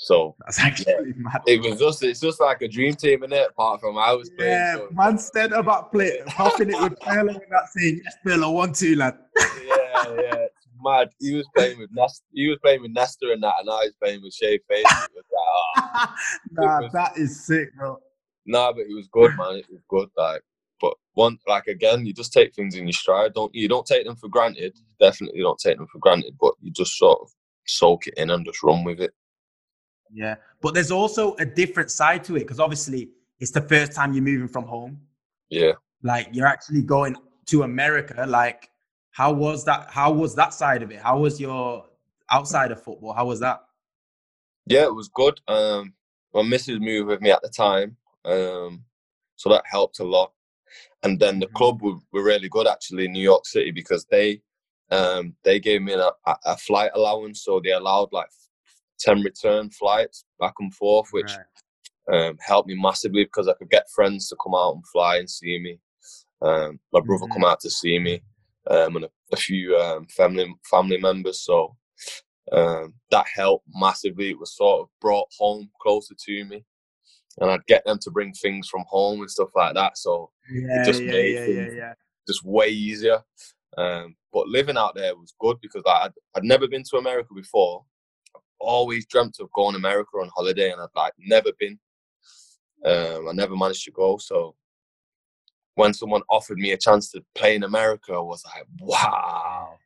so 0.09 0.37
that's 0.39 0.61
actually 0.61 0.95
yeah, 0.95 1.13
mad. 1.17 1.43
It 1.47 1.61
was 1.61 1.79
just 1.79 2.03
it's 2.03 2.21
just 2.21 2.41
like 2.41 2.63
a 2.63 2.69
dream 2.69 2.95
team 2.95 3.25
in 3.25 3.33
it. 3.33 3.49
Apart 3.51 3.81
from 3.81 3.99
I 3.99 4.13
was 4.13 4.31
playing. 4.31 4.53
Yeah, 4.53 4.77
so. 4.77 4.89
man 4.93 5.19
said 5.19 5.53
about 5.53 5.93
play 5.93 6.21
hopping 6.29 6.71
it 6.71 6.81
with 6.81 6.99
Pirlo 7.01 7.35
and 7.35 7.43
that 7.51 7.69
saying 7.69 8.01
yes, 8.05 8.17
Pirlo 8.25 8.55
one 8.55 8.73
two 8.73 8.95
lad. 8.95 9.19
yeah, 9.37 9.75
yeah, 10.07 10.35
it's 10.35 10.67
mad. 10.83 11.11
He 11.19 11.35
was 11.35 11.47
playing 11.55 11.79
with 11.79 11.91
Nest. 11.93 12.23
He 12.33 12.49
was 12.49 12.59
playing 12.63 12.83
with 12.83 12.93
Nesta 12.93 13.33
and 13.33 13.43
that, 13.43 13.55
and 13.61 13.69
I 13.69 13.85
was 13.85 13.93
playing 14.01 14.23
with 14.23 14.33
Shay 14.33 14.59
Face. 14.69 14.85
Like, 14.85 15.11
oh. 15.37 16.15
nah, 16.53 16.81
was, 16.81 16.93
that 16.93 17.19
is 17.19 17.45
sick, 17.45 17.69
bro. 17.77 17.99
Nah, 18.47 18.73
but 18.73 18.83
it 18.83 18.95
was 18.95 19.09
good, 19.09 19.37
man. 19.37 19.57
It 19.57 19.67
was 19.69 19.83
good. 19.89 20.09
Like, 20.17 20.43
but 20.81 20.95
one 21.15 21.39
like 21.49 21.67
again, 21.67 22.07
you 22.07 22.15
just 22.15 22.33
take 22.33 22.55
things 22.55 22.77
in 22.77 22.87
your 22.87 22.93
stride. 22.93 23.35
Don't 23.35 23.55
you? 23.55 23.69
Don't 23.69 23.85
take 23.85 24.07
them 24.07 24.17
for 24.17 24.29
granted. 24.29 24.75
Definitely 25.01 25.41
don't 25.41 25.59
take 25.59 25.77
them 25.77 25.89
for 25.91 25.99
granted. 25.99 26.37
But 26.41 26.55
you 26.61 26.71
just 26.71 26.97
sort 26.97 27.19
of 27.21 27.31
soak 27.69 28.07
it 28.07 28.15
in 28.17 28.31
and 28.31 28.45
just 28.45 28.63
run 28.63 28.85
with 28.85 29.01
it. 29.01 29.13
Yeah, 30.13 30.37
but 30.63 30.75
there's 30.75 30.91
also 30.91 31.35
a 31.37 31.45
different 31.45 31.91
side 31.91 32.25
to 32.25 32.37
it 32.37 32.41
because 32.41 32.61
obviously 32.61 33.11
it's 33.41 33.51
the 33.51 33.61
first 33.61 33.93
time 33.93 34.13
you're 34.13 34.25
moving 34.25 34.49
from 34.49 34.65
home. 34.65 35.01
Yeah, 35.51 35.73
like 36.03 36.29
you're 36.33 36.47
actually 36.47 36.83
going 36.83 37.17
to 37.47 37.63
America. 37.63 38.25
Like, 38.27 38.71
how 39.11 39.33
was 39.33 39.65
that? 39.65 39.89
How 39.91 40.13
was 40.13 40.35
that 40.37 40.55
side 40.55 40.83
of 40.83 40.91
it? 40.91 41.01
How 41.01 41.19
was 41.19 41.41
your 41.41 41.85
outside 42.31 42.73
of 42.73 42.83
football? 42.83 43.13
How 43.13 43.27
was 43.27 43.41
that? 43.41 43.61
Yeah, 44.67 44.85
it 44.85 44.95
was 44.95 45.09
good. 45.09 45.41
Um, 45.49 45.95
my 46.35 46.43
missus 46.43 46.81
moved 46.81 47.09
with 47.09 47.21
me 47.21 47.31
at 47.31 47.43
the 47.43 47.49
time, 47.49 47.97
um, 48.25 48.85
so 49.37 49.49
that 49.51 49.65
helped 49.67 50.01
a 50.01 50.05
lot. 50.05 50.33
And 51.03 51.19
then 51.19 51.39
the 51.39 51.47
mm-hmm. 51.47 51.57
club 51.57 51.83
were, 51.83 51.97
were 52.13 52.25
really 52.25 52.49
good 52.49 52.67
actually 52.67 53.07
in 53.07 53.13
New 53.13 53.23
York 53.23 53.47
City 53.47 53.71
because 53.71 54.05
they 54.11 54.41
um, 54.91 55.35
they 55.45 55.61
gave 55.61 55.83
me 55.83 55.93
a, 55.93 56.11
a, 56.47 56.57
flight 56.57 56.91
allowance, 56.95 57.45
so 57.45 57.61
they 57.61 57.73
allowed 57.73 58.09
like 58.13 58.29
10 59.01 59.23
return 59.23 59.71
flights 59.71 60.25
back 60.41 60.55
and 60.61 60.75
forth, 60.75 61.09
which 61.11 61.31
right. 62.09 62.29
um, 62.29 62.39
helped 62.41 62.69
me 62.69 62.75
massively 62.81 63.25
because 63.25 63.49
I 63.49 63.55
could 63.55 63.71
get 63.71 63.91
friends 63.95 64.29
to 64.29 64.37
come 64.43 64.55
out 64.55 64.75
and 64.75 64.87
fly 64.87 65.19
and 65.19 65.29
see 65.29 65.59
me. 65.59 65.79
Um, 66.41 66.81
my 66.93 67.01
brother 67.01 67.25
mm-hmm. 67.25 67.33
come 67.33 67.45
out 67.45 67.61
to 67.61 67.71
see 67.71 67.99
me, 67.99 68.23
um, 68.71 68.97
and 68.97 69.05
a, 69.05 69.11
a 69.33 69.37
few 69.37 69.77
um, 69.77 70.07
family 70.07 70.55
family 70.71 70.99
members. 70.99 71.41
So 71.41 71.77
um, 72.53 72.95
that 73.11 73.27
helped 73.35 73.67
massively. 73.75 74.31
It 74.31 74.39
was 74.39 74.57
sort 74.57 74.81
of 74.81 74.89
brought 75.01 75.29
home 75.39 75.69
closer 75.83 76.15
to 76.19 76.45
me, 76.45 76.65
and 77.39 77.51
I'd 77.51 77.67
get 77.67 77.85
them 77.85 77.99
to 78.03 78.11
bring 78.11 78.33
things 78.33 78.69
from 78.69 78.85
home 78.89 79.21
and 79.21 79.31
stuff 79.31 79.51
like 79.55 79.75
that. 79.75 79.99
So 79.99 80.31
yeah, 80.51 80.81
it 80.81 80.87
just 80.87 81.03
yeah, 81.03 81.11
made 81.11 81.35
yeah, 81.35 81.45
things 81.45 81.75
yeah, 81.75 81.95
just 82.27 82.45
way 82.45 82.69
easier. 82.69 83.23
Um, 83.77 84.17
but 84.33 84.49
living 84.49 84.77
out 84.77 84.95
there 84.95 85.15
was 85.15 85.35
good 85.39 85.59
because 85.61 85.83
like, 85.85 86.07
I'd, 86.07 86.13
I'd 86.37 86.45
never 86.45 86.67
been 86.69 86.83
to 86.85 86.97
America 86.97 87.35
before, 87.35 87.85
I've 88.35 88.43
always 88.61 89.07
dreamt 89.07 89.37
of 89.41 89.53
going 89.53 89.73
to 89.73 89.79
America 89.79 90.17
on 90.17 90.31
holiday, 90.35 90.71
and 90.73 90.81
I've 90.81 90.89
like 90.97 91.13
never 91.19 91.51
been. 91.59 91.79
Um, 92.85 93.29
I 93.29 93.33
never 93.33 93.57
managed 93.57 93.85
to 93.85 93.91
go. 93.91 94.19
So 94.19 94.55
when 95.75 95.95
someone 95.95 96.23
offered 96.29 96.59
me 96.59 96.73
a 96.73 96.77
chance 96.77 97.11
to 97.13 97.25
play 97.35 97.55
in 97.55 97.63
America, 97.63 98.13
I 98.13 98.19
was 98.19 98.43
like, 98.45 98.65
wow. 98.81 99.79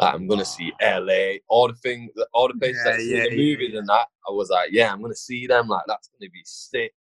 Like, 0.00 0.14
I'm 0.14 0.26
gonna 0.26 0.44
see 0.44 0.72
LA, 0.80 1.38
all 1.48 1.68
the 1.68 1.74
things, 1.82 2.10
all 2.32 2.48
the 2.48 2.54
places 2.54 2.82
yeah, 2.84 2.92
I 2.92 2.96
see 2.98 3.16
yeah, 3.16 3.24
in 3.24 3.30
the 3.30 3.36
movies 3.36 3.70
yeah. 3.72 3.78
and 3.80 3.88
that. 3.88 4.08
I 4.28 4.30
was 4.30 4.50
like, 4.50 4.70
yeah, 4.72 4.92
I'm 4.92 5.02
gonna 5.02 5.14
see 5.14 5.46
them. 5.46 5.68
Like 5.68 5.84
that's 5.86 6.08
gonna 6.08 6.30
be 6.30 6.42
sick. 6.44 6.92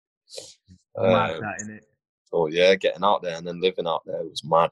Mad 0.97 1.37
um, 1.37 1.41
that, 1.41 1.65
innit? 1.65 1.81
So 2.25 2.47
yeah, 2.49 2.75
getting 2.75 3.05
out 3.05 3.23
there 3.23 3.37
and 3.37 3.47
then 3.47 3.61
living 3.61 3.87
out 3.87 4.03
there 4.07 4.23
was 4.23 4.43
mad. 4.45 4.71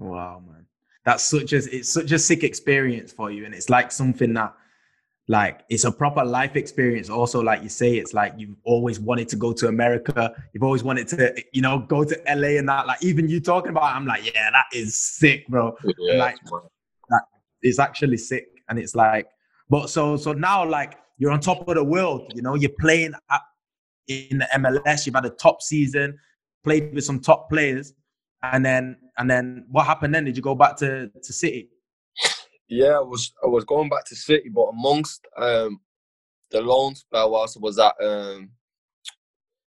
Wow, 0.00 0.42
man, 0.46 0.66
that's 1.04 1.22
such 1.22 1.52
a 1.52 1.56
it's 1.56 1.92
such 1.92 2.10
a 2.12 2.18
sick 2.18 2.42
experience 2.42 3.12
for 3.12 3.30
you, 3.30 3.44
and 3.44 3.54
it's 3.54 3.68
like 3.68 3.92
something 3.92 4.32
that 4.34 4.54
like 5.28 5.60
it's 5.68 5.84
a 5.84 5.92
proper 5.92 6.24
life 6.24 6.56
experience. 6.56 7.08
Also 7.08 7.40
like 7.40 7.62
you 7.62 7.68
say 7.68 7.94
it's 7.96 8.12
like 8.12 8.34
you've 8.36 8.56
always 8.64 8.98
wanted 8.98 9.28
to 9.28 9.36
go 9.36 9.52
to 9.52 9.68
america. 9.68 10.34
You've 10.52 10.64
always 10.64 10.82
wanted 10.82 11.06
to 11.08 11.44
you 11.52 11.62
know 11.62 11.78
go 11.78 12.02
to 12.02 12.20
la 12.26 12.48
and 12.48 12.68
that. 12.68 12.86
Like 12.86 13.04
even 13.04 13.28
you 13.28 13.40
talking 13.40 13.70
about 13.70 13.92
it, 13.92 13.96
i'm 13.96 14.06
like 14.06 14.24
yeah 14.24 14.50
that 14.50 14.66
is 14.72 14.98
sick 14.98 15.46
bro. 15.46 15.76
Yeah, 15.98 16.14
like 16.14 16.36
that 17.10 17.22
is 17.62 17.78
actually 17.78 18.16
sick 18.16 18.48
and 18.68 18.78
it's 18.78 18.96
like 18.96 19.28
but 19.68 19.88
so 19.88 20.16
so 20.16 20.32
now 20.32 20.68
like 20.68 20.98
you're 21.18 21.30
on 21.30 21.40
top 21.40 21.68
of 21.68 21.74
the 21.76 21.84
world 21.84 22.32
you 22.34 22.42
know 22.42 22.56
you're 22.56 22.72
playing 22.80 23.12
at, 23.30 23.40
in 24.08 24.38
the 24.38 24.48
mls 24.54 25.06
you've 25.06 25.14
had 25.14 25.26
a 25.26 25.30
top 25.30 25.62
season 25.62 26.18
played 26.64 26.92
with 26.92 27.04
some 27.04 27.20
top 27.20 27.48
players 27.48 27.92
and 28.42 28.64
then 28.64 28.96
and 29.18 29.30
then 29.30 29.66
what 29.70 29.86
happened 29.86 30.14
then 30.14 30.24
did 30.24 30.36
you 30.36 30.42
go 30.42 30.54
back 30.54 30.76
to 30.76 31.10
to 31.22 31.32
city 31.32 31.68
yeah, 32.70 32.98
I 32.98 33.00
was 33.00 33.32
I 33.42 33.48
was 33.48 33.64
going 33.64 33.88
back 33.88 34.04
to 34.06 34.16
City, 34.16 34.48
but 34.48 34.68
amongst 34.68 35.26
um, 35.36 35.80
the 36.52 36.60
loan 36.60 36.94
spell 36.94 37.32
whilst 37.32 37.56
I 37.56 37.60
was 37.60 37.78
at 37.80 37.94
um, 38.00 38.50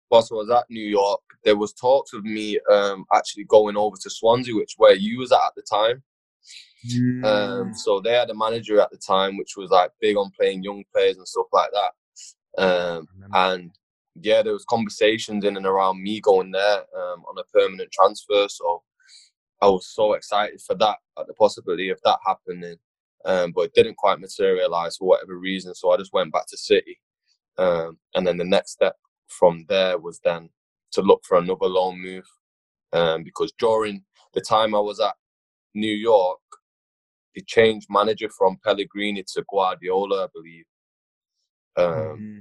whilst 0.10 0.32
I 0.32 0.36
was 0.36 0.50
at 0.50 0.64
New 0.70 0.88
York, 0.88 1.20
there 1.44 1.58
was 1.58 1.74
talks 1.74 2.14
of 2.14 2.24
me 2.24 2.58
um, 2.72 3.04
actually 3.14 3.44
going 3.44 3.76
over 3.76 3.98
to 4.02 4.10
Swansea, 4.10 4.56
which 4.56 4.76
where 4.78 4.96
you 4.96 5.20
was 5.20 5.34
at 5.34 5.46
at 5.46 5.54
the 5.56 5.64
time. 5.64 6.02
Mm. 6.90 7.26
Um, 7.26 7.74
so 7.74 8.00
they 8.00 8.14
had 8.14 8.30
a 8.30 8.36
manager 8.36 8.80
at 8.80 8.90
the 8.90 8.98
time, 8.98 9.38
which 9.38 9.58
was 9.58 9.70
like 9.70 9.92
big 10.00 10.16
on 10.16 10.32
playing 10.32 10.64
young 10.64 10.86
players 10.94 11.18
and 11.18 11.28
stuff 11.28 11.48
like 11.52 11.72
that. 11.72 12.64
Um, 12.64 13.08
and 13.34 13.72
yeah, 14.22 14.42
there 14.42 14.54
was 14.54 14.66
conversations 14.66 15.44
in 15.46 15.58
and 15.58 15.66
around 15.66 16.02
me 16.02 16.22
going 16.22 16.52
there 16.52 16.80
um, 16.80 17.24
on 17.28 17.38
a 17.38 17.58
permanent 17.58 17.92
transfer. 17.92 18.48
So 18.50 18.84
I 19.62 19.68
was 19.68 19.88
so 19.88 20.14
excited 20.14 20.62
for 20.62 20.76
that, 20.76 20.98
at 21.20 21.28
the 21.28 21.34
possibility 21.34 21.90
of 21.90 22.00
that 22.04 22.20
happening 22.26 22.78
um, 23.26 23.52
but 23.52 23.62
it 23.62 23.74
didn't 23.74 23.98
quite 23.98 24.20
materialize 24.20 24.98
for 24.98 25.08
whatever 25.08 25.38
reason. 25.38 25.74
So 25.76 25.92
I 25.92 25.98
just 25.98 26.14
went 26.14 26.34
back 26.34 26.46
to 26.48 26.58
City, 26.58 27.00
um, 27.58 27.98
and 28.16 28.26
then 28.26 28.38
the 28.38 28.44
next 28.44 28.72
step 28.72 28.96
from 29.28 29.66
there 29.70 29.98
was 29.98 30.20
then 30.24 30.50
to 30.92 31.02
look 31.02 31.22
for 31.26 31.38
another 31.38 31.66
loan 31.66 32.02
move, 32.02 32.26
um, 32.92 33.24
because 33.24 33.54
during 33.58 34.04
the 34.34 34.42
time 34.42 34.76
I 34.76 34.80
was 34.80 35.00
at 35.00 35.16
New 35.74 35.94
York, 35.94 36.40
they 37.36 37.42
changed 37.48 37.88
manager 37.90 38.30
from 38.30 38.58
Pellegrini 38.64 39.24
to 39.34 39.44
Guardiola, 39.50 40.26
I 40.26 40.28
believe. 40.34 40.66
Um, 41.76 41.86
mm-hmm. 41.86 42.40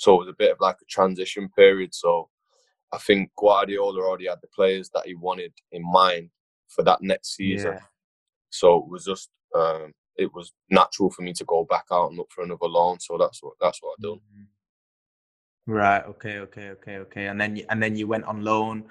So 0.00 0.14
it 0.14 0.18
was 0.24 0.28
a 0.28 0.38
bit 0.38 0.50
of 0.50 0.56
like 0.60 0.76
a 0.80 0.86
transition 0.86 1.50
period. 1.54 1.94
So 1.94 2.30
I 2.90 2.96
think 2.96 3.30
Guardiola 3.36 4.00
already 4.00 4.28
had 4.28 4.38
the 4.40 4.48
players 4.48 4.88
that 4.94 5.06
he 5.06 5.14
wanted 5.14 5.52
in 5.72 5.82
mind 5.84 6.30
for 6.68 6.82
that 6.84 7.02
next 7.02 7.36
season. 7.36 7.72
Yeah. 7.74 7.80
So 8.48 8.78
it 8.78 8.88
was 8.88 9.04
just 9.04 9.28
um, 9.54 9.92
it 10.16 10.32
was 10.32 10.52
natural 10.70 11.10
for 11.10 11.20
me 11.20 11.34
to 11.34 11.44
go 11.44 11.66
back 11.68 11.84
out 11.92 12.08
and 12.08 12.16
look 12.16 12.30
for 12.34 12.42
another 12.44 12.66
loan. 12.66 12.98
So 12.98 13.18
that's 13.18 13.42
what 13.42 13.52
that's 13.60 13.82
what 13.82 13.96
I 13.98 14.02
done. 14.02 14.20
Mm-hmm. 14.20 15.72
Right. 15.72 16.04
Okay. 16.06 16.38
Okay. 16.38 16.70
Okay. 16.70 16.96
Okay. 16.96 17.26
And 17.26 17.38
then 17.38 17.56
you, 17.56 17.66
and 17.68 17.82
then 17.82 17.94
you 17.94 18.06
went 18.06 18.24
on 18.24 18.42
loan, 18.42 18.84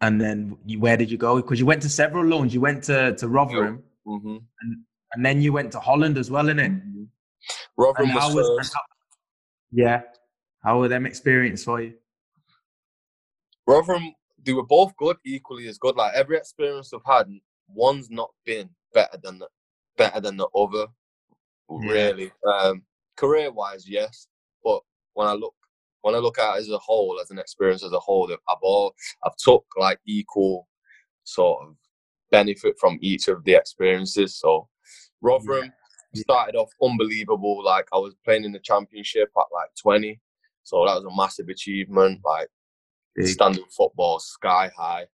and 0.00 0.18
then 0.18 0.56
you, 0.64 0.80
where 0.80 0.96
did 0.96 1.10
you 1.10 1.18
go? 1.18 1.36
Because 1.36 1.60
you 1.60 1.66
went 1.66 1.82
to 1.82 1.90
several 1.90 2.24
loans. 2.24 2.54
You 2.54 2.62
went 2.62 2.84
to 2.84 3.14
to 3.16 3.28
Rotherham, 3.28 3.82
mm-hmm. 4.06 4.38
and 4.62 4.76
and 5.12 5.26
then 5.26 5.42
you 5.42 5.52
went 5.52 5.72
to 5.72 5.80
Holland 5.80 6.16
as 6.16 6.30
well, 6.30 6.46
innit? 6.46 6.70
Mm-hmm. 6.70 7.04
Rotherham 7.76 8.14
was, 8.14 8.34
was 8.34 8.72
how, 8.72 8.80
yeah. 9.72 10.00
How 10.62 10.78
were 10.78 10.88
them 10.88 11.06
experience 11.06 11.64
for 11.64 11.80
you? 11.80 11.94
Rotherham, 13.66 14.14
they 14.42 14.52
were 14.52 14.66
both 14.66 14.96
good, 14.96 15.16
equally 15.24 15.68
as 15.68 15.78
good. 15.78 15.96
Like 15.96 16.14
every 16.14 16.36
experience 16.36 16.92
I've 16.92 17.00
had, 17.04 17.28
one's 17.68 18.10
not 18.10 18.30
been 18.44 18.70
better 18.94 19.18
than 19.22 19.38
the, 19.38 19.48
better 19.96 20.20
than 20.20 20.36
the 20.36 20.48
other. 20.56 20.86
Yeah. 21.70 21.92
Really, 21.92 22.32
um, 22.46 22.82
career 23.16 23.52
wise, 23.52 23.86
yes. 23.86 24.26
But 24.64 24.80
when 25.12 25.28
I 25.28 25.34
look 25.34 25.54
when 26.02 26.14
I 26.14 26.18
look 26.18 26.38
at 26.38 26.56
it 26.56 26.60
as 26.60 26.70
a 26.70 26.78
whole, 26.78 27.18
as 27.20 27.30
an 27.30 27.38
experience 27.38 27.84
as 27.84 27.92
a 27.92 27.98
whole, 27.98 28.30
I've 28.32 28.56
all 28.62 28.94
I've 29.24 29.36
took 29.36 29.66
like 29.76 30.00
equal 30.06 30.66
sort 31.24 31.66
of 31.66 31.76
benefit 32.30 32.76
from 32.80 32.98
each 33.02 33.28
of 33.28 33.44
the 33.44 33.54
experiences. 33.54 34.36
So 34.36 34.68
Rotherham 35.20 35.72
started 36.14 36.56
off 36.56 36.70
unbelievable. 36.82 37.62
Like 37.62 37.88
I 37.92 37.98
was 37.98 38.14
playing 38.24 38.44
in 38.44 38.52
the 38.52 38.60
championship 38.60 39.30
at 39.36 39.44
like 39.52 39.70
20. 39.80 40.18
So 40.68 40.84
that 40.84 40.94
was 40.94 41.04
a 41.04 41.16
massive 41.16 41.48
achievement. 41.48 42.20
Like 42.24 42.48
Big. 43.14 43.26
standard 43.28 43.64
football, 43.76 44.18
sky 44.18 44.70
high. 44.76 45.06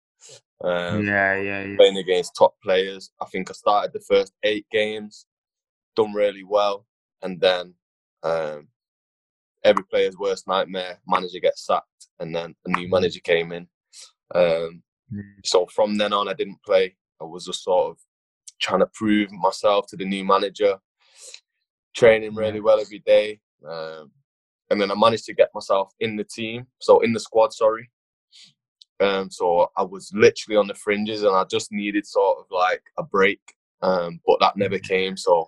Um, 0.64 1.06
yeah, 1.06 1.36
yeah, 1.36 1.64
yeah. 1.64 1.76
playing 1.76 1.98
against 1.98 2.36
top 2.36 2.56
players. 2.64 3.12
I 3.22 3.26
think 3.26 3.50
I 3.50 3.54
started 3.54 3.92
the 3.94 4.00
first 4.00 4.34
eight 4.44 4.66
games, 4.72 5.26
done 5.96 6.14
really 6.14 6.44
well, 6.44 6.86
and 7.22 7.40
then 7.42 7.74
um, 8.24 8.68
every 9.64 9.84
player's 9.86 10.18
worst 10.18 10.48
nightmare. 10.48 11.00
Manager 11.08 11.40
gets 11.40 11.66
sacked, 11.66 12.08
and 12.20 12.34
then 12.34 12.56
a 12.66 12.70
new 12.72 12.90
manager 12.90 13.20
came 13.20 13.52
in. 13.52 13.68
Um, 14.34 14.84
Mm. 15.14 15.46
so 15.46 15.66
from 15.68 15.98
then 15.98 16.14
on, 16.14 16.28
I 16.28 16.34
didn't 16.34 16.64
play. 16.66 16.96
I 17.22 17.26
was 17.26 17.46
just 17.46 17.64
sort 17.64 17.92
of 17.92 17.98
trying 18.60 18.80
to 18.80 18.90
prove 18.94 19.32
myself 19.32 19.86
to 19.88 19.98
the 19.98 20.06
new 20.06 20.24
manager, 20.26 20.78
training 21.96 22.34
really 22.36 22.62
well 22.62 22.80
every 22.80 23.00
day, 23.00 23.40
um, 23.68 24.12
and 24.74 24.82
then 24.82 24.92
I 24.92 24.96
managed 24.96 25.26
to 25.26 25.34
get 25.34 25.50
myself 25.54 25.94
in 26.00 26.16
the 26.16 26.24
team, 26.24 26.68
so 26.80 27.00
in 27.02 27.14
the 27.14 27.20
squad. 27.20 27.54
Sorry. 27.54 27.90
Um, 29.00 29.30
so 29.30 29.72
I 29.78 29.84
was 29.84 30.12
literally 30.14 30.58
on 30.58 30.68
the 30.68 30.74
fringes, 30.74 31.24
and 31.24 31.36
I 31.36 31.44
just 31.46 31.72
needed 31.72 32.06
sort 32.06 32.40
of 32.40 32.46
like 32.50 32.82
a 32.98 33.04
break, 33.04 33.40
um, 33.82 34.20
but 34.26 34.40
that 34.40 34.58
never 34.58 34.80
came. 34.80 35.16
So 35.16 35.48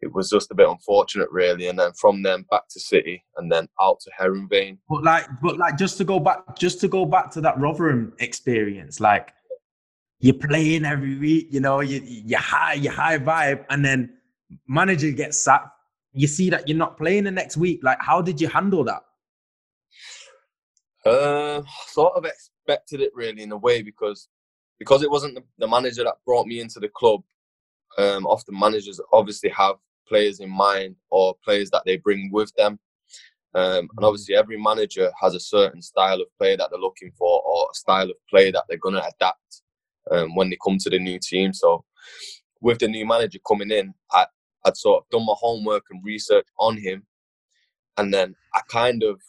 it 0.00 0.12
was 0.12 0.30
just 0.30 0.50
a 0.50 0.54
bit 0.54 0.68
unfortunate, 0.68 1.28
really. 1.30 1.68
And 1.68 1.78
then 1.78 1.92
from 1.92 2.22
then 2.22 2.44
back 2.50 2.68
to 2.70 2.80
City, 2.80 3.22
and 3.36 3.50
then 3.50 3.68
out 3.80 4.00
to 4.00 4.10
Heerenveen. 4.18 4.78
But 4.88 5.04
like, 5.04 5.26
but 5.42 5.58
like, 5.58 5.78
just 5.78 5.96
to 5.98 6.04
go 6.04 6.18
back, 6.18 6.56
just 6.58 6.80
to 6.80 6.88
go 6.88 7.04
back 7.04 7.30
to 7.32 7.40
that 7.42 7.58
Rotherham 7.58 8.14
experience, 8.18 8.98
like 8.98 9.32
you're 10.18 10.34
playing 10.34 10.84
every 10.84 11.18
week, 11.18 11.48
you 11.50 11.60
know, 11.60 11.80
you 11.80 12.00
you 12.04 12.36
high, 12.36 12.74
you 12.74 12.90
high 12.90 13.18
vibe, 13.18 13.64
and 13.70 13.84
then 13.84 14.14
manager 14.68 15.10
gets 15.10 15.38
sacked. 15.38 15.70
You 16.12 16.26
see 16.26 16.50
that 16.50 16.68
you're 16.68 16.78
not 16.78 16.96
playing 16.96 17.24
the 17.24 17.30
next 17.30 17.56
week. 17.56 17.80
Like, 17.82 17.98
how 18.00 18.20
did 18.20 18.40
you 18.40 18.48
handle 18.48 18.84
that? 18.84 19.02
Uh, 21.04 21.62
sort 21.86 22.14
of 22.14 22.24
expected 22.24 23.00
it 23.00 23.12
really 23.14 23.42
in 23.42 23.52
a 23.52 23.56
way 23.56 23.80
because 23.82 24.28
because 24.78 25.02
it 25.02 25.10
wasn't 25.10 25.38
the, 25.58 25.68
manager 25.68 26.02
that 26.02 26.16
brought 26.26 26.46
me 26.46 26.60
into 26.60 26.80
the 26.80 26.88
club. 26.88 27.22
Um, 27.98 28.26
often 28.26 28.58
managers 28.58 29.00
obviously 29.12 29.50
have 29.50 29.76
players 30.08 30.40
in 30.40 30.50
mind 30.50 30.96
or 31.10 31.36
players 31.44 31.70
that 31.70 31.82
they 31.84 31.98
bring 31.98 32.30
with 32.32 32.52
them. 32.54 32.78
Um, 33.54 33.88
and 33.96 34.04
obviously, 34.04 34.36
every 34.36 34.60
manager 34.60 35.10
has 35.20 35.34
a 35.34 35.40
certain 35.40 35.82
style 35.82 36.20
of 36.20 36.28
play 36.38 36.56
that 36.56 36.70
they're 36.70 36.78
looking 36.78 37.10
for, 37.18 37.42
or 37.42 37.68
a 37.70 37.74
style 37.74 38.08
of 38.08 38.16
play 38.28 38.50
that 38.50 38.64
they're 38.68 38.78
going 38.78 38.94
to 38.94 39.04
adapt 39.04 39.62
um, 40.10 40.34
when 40.34 40.50
they 40.50 40.58
come 40.64 40.78
to 40.78 40.90
the 40.90 40.98
new 40.98 41.18
team. 41.18 41.52
So, 41.52 41.84
with 42.60 42.78
the 42.78 42.88
new 42.88 43.06
manager 43.06 43.40
coming 43.46 43.70
in, 43.70 43.92
I, 44.12 44.26
I'd 44.64 44.76
sort 44.76 45.02
of 45.02 45.10
done 45.10 45.26
my 45.26 45.34
homework 45.36 45.84
and 45.90 46.04
research 46.04 46.46
on 46.58 46.76
him, 46.76 47.04
and 47.96 48.12
then 48.12 48.34
I 48.54 48.60
kind 48.68 49.02
of 49.02 49.20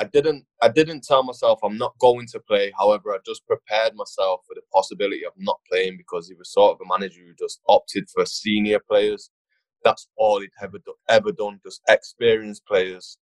I 0.00 0.04
didn't 0.04 0.44
I 0.62 0.68
didn't 0.68 1.02
tell 1.04 1.22
myself 1.24 1.58
I'm 1.62 1.76
not 1.78 1.98
going 1.98 2.26
to 2.28 2.40
play. 2.40 2.72
However, 2.78 3.12
I 3.12 3.18
just 3.26 3.46
prepared 3.46 3.94
myself 3.94 4.42
for 4.46 4.54
the 4.54 4.62
possibility 4.72 5.24
of 5.24 5.32
not 5.36 5.60
playing 5.70 5.96
because 5.96 6.28
he 6.28 6.34
was 6.34 6.52
sort 6.52 6.74
of 6.74 6.86
a 6.86 6.98
manager 6.98 7.20
who 7.20 7.34
just 7.38 7.60
opted 7.68 8.08
for 8.10 8.24
senior 8.24 8.78
players. 8.78 9.30
That's 9.84 10.08
all 10.16 10.40
he'd 10.40 10.50
ever 10.62 10.78
do, 10.78 10.94
ever 11.08 11.32
done, 11.32 11.60
just 11.64 11.82
experienced 11.88 12.66
players, 12.66 13.18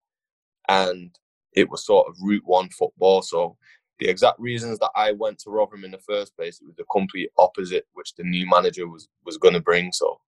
and 0.68 1.18
it 1.54 1.70
was 1.70 1.86
sort 1.86 2.08
of 2.08 2.16
route 2.22 2.44
one 2.46 2.70
football. 2.70 3.22
So 3.22 3.58
the 4.00 4.08
exact 4.10 4.40
reasons 4.40 4.80
that 4.80 4.92
I 4.96 5.14
went 5.14 5.40
to 5.40 5.50
Rotherham 5.50 5.86
in 5.86 5.92
the 5.92 6.00
first 6.00 6.36
place, 6.36 6.60
it 6.60 6.66
was 6.66 6.76
the 6.76 6.86
complete 6.92 7.30
opposite, 7.38 7.86
which 7.94 8.16
the 8.16 8.24
new 8.24 8.50
manager 8.50 8.88
was 8.88 9.08
was 9.26 9.38
going 9.38 9.54
to 9.54 9.62
bring. 9.62 9.92
So 9.94 10.20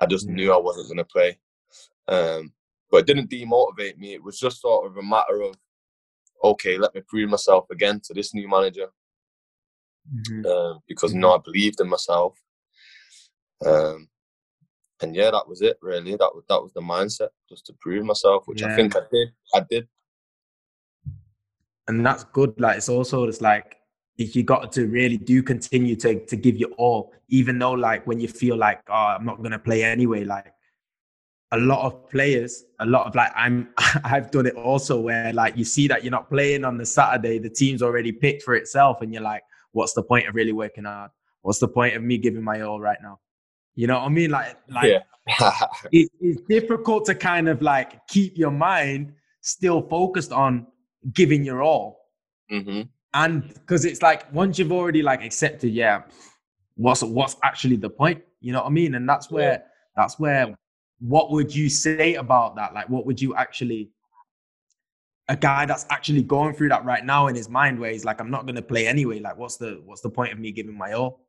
I 0.00 0.06
just 0.06 0.26
Yeah. 0.28 0.34
knew 0.34 0.52
I 0.52 0.58
wasn't 0.58 0.88
going 0.88 0.98
to 0.98 1.04
play. 1.04 1.38
Um, 2.08 2.52
but 2.90 2.98
it 2.98 3.06
didn't 3.06 3.30
demotivate 3.30 3.96
me. 3.96 4.14
It 4.14 4.22
was 4.22 4.38
just 4.38 4.60
sort 4.60 4.86
of 4.86 4.96
a 4.96 5.02
matter 5.02 5.42
of, 5.42 5.56
okay, 6.42 6.76
let 6.76 6.94
me 6.94 7.00
prove 7.06 7.30
myself 7.30 7.66
again 7.70 8.00
to 8.04 8.14
this 8.14 8.34
new 8.34 8.48
manager 8.48 8.88
uh, 10.46 10.74
because 10.86 11.14
you 11.14 11.20
know 11.20 11.34
I 11.34 11.38
believed 11.38 11.80
in 11.80 11.88
myself. 11.88 12.38
Um, 13.64 14.08
and 15.00 15.14
yeah, 15.16 15.30
that 15.30 15.48
was 15.48 15.62
it. 15.62 15.78
Really, 15.82 16.12
that 16.12 16.34
was 16.34 16.44
that 16.48 16.62
was 16.62 16.72
the 16.72 16.80
mindset, 16.80 17.30
just 17.48 17.66
to 17.66 17.72
prove 17.80 18.04
myself, 18.04 18.44
which 18.46 18.62
I 18.62 18.76
think 18.76 18.94
I 18.96 19.00
did. 19.10 19.28
I 19.54 19.60
did. 19.68 19.88
and 21.88 22.04
that's 22.04 22.24
good. 22.24 22.58
Like 22.58 22.78
it's 22.78 22.88
also 22.88 23.24
it's 23.24 23.40
like 23.40 23.76
you 24.16 24.42
got 24.42 24.72
to 24.72 24.86
really 24.86 25.16
do 25.16 25.42
continue 25.42 25.96
to 25.96 26.24
to 26.26 26.36
give 26.36 26.56
your 26.56 26.70
all, 26.70 27.12
even 27.28 27.58
though 27.58 27.72
like 27.72 28.06
when 28.06 28.20
you 28.20 28.28
feel 28.28 28.56
like 28.56 28.80
oh 28.88 28.92
I'm 28.92 29.24
not 29.24 29.42
gonna 29.42 29.58
play 29.58 29.82
anyway. 29.82 30.24
Like 30.24 30.52
a 31.52 31.58
lot 31.58 31.84
of 31.84 32.08
players, 32.10 32.64
a 32.80 32.86
lot 32.86 33.06
of 33.06 33.14
like 33.14 33.32
I'm 33.34 33.68
I've 34.04 34.30
done 34.30 34.46
it 34.46 34.54
also 34.54 35.00
where 35.00 35.32
like 35.32 35.56
you 35.56 35.64
see 35.64 35.88
that 35.88 36.04
you're 36.04 36.10
not 36.10 36.30
playing 36.30 36.64
on 36.64 36.78
the 36.78 36.86
Saturday, 36.86 37.38
the 37.38 37.50
team's 37.50 37.82
already 37.82 38.12
picked 38.12 38.42
for 38.42 38.54
itself, 38.54 39.02
and 39.02 39.12
you're 39.12 39.22
like, 39.22 39.42
what's 39.72 39.94
the 39.94 40.02
point 40.02 40.28
of 40.28 40.34
really 40.34 40.52
working 40.52 40.84
hard? 40.84 41.10
What's 41.42 41.58
the 41.58 41.68
point 41.68 41.96
of 41.96 42.02
me 42.02 42.18
giving 42.18 42.42
my 42.42 42.62
all 42.62 42.80
right 42.80 42.98
now? 43.02 43.20
You 43.74 43.88
know 43.88 43.98
what 43.98 44.06
I 44.06 44.08
mean? 44.10 44.30
Like 44.30 44.56
like 44.68 44.90
yeah. 44.90 45.02
it, 45.92 46.10
it's 46.20 46.40
difficult 46.48 47.06
to 47.06 47.14
kind 47.14 47.48
of 47.48 47.62
like 47.62 48.06
keep 48.08 48.36
your 48.36 48.50
mind 48.50 49.14
still 49.40 49.82
focused 49.82 50.32
on 50.32 50.66
giving 51.12 51.44
your 51.44 51.62
all 51.62 52.00
hmm 52.50 52.82
and 53.14 53.48
because 53.54 53.84
it's 53.84 54.02
like 54.02 54.32
once 54.32 54.58
you've 54.58 54.72
already 54.72 55.02
like 55.02 55.22
accepted 55.24 55.72
yeah 55.72 56.02
what's 56.76 57.02
what's 57.02 57.36
actually 57.42 57.76
the 57.76 57.88
point 57.88 58.22
you 58.44 58.52
know 58.52 58.60
what 58.60 58.66
i 58.66 58.70
mean? 58.70 58.94
And 58.94 59.08
that's 59.08 59.30
where 59.30 59.64
that's 59.96 60.18
where 60.18 60.54
what 61.00 61.30
would 61.30 61.54
you 61.54 61.70
say 61.70 62.14
about 62.14 62.56
that? 62.56 62.74
Like 62.74 62.90
what 62.90 63.06
would 63.06 63.20
you 63.20 63.34
actually 63.34 63.90
a 65.28 65.36
guy 65.36 65.64
that's 65.64 65.86
actually 65.88 66.22
going 66.22 66.54
through 66.54 66.68
that 66.68 66.84
right 66.84 67.04
now 67.06 67.28
in 67.28 67.34
his 67.34 67.48
mind 67.48 67.80
where 67.80 67.90
he's 67.90 68.04
like 68.04 68.20
i'm 68.20 68.30
not 68.30 68.44
going 68.44 68.56
to 68.56 68.62
play 68.62 68.86
anyway 68.86 69.18
like 69.20 69.38
what's 69.38 69.56
the 69.56 69.80
what's 69.86 70.02
the 70.02 70.10
point 70.10 70.30
of 70.30 70.38
me 70.38 70.52
giving 70.52 70.76
my 70.76 70.92
all? 70.92 71.20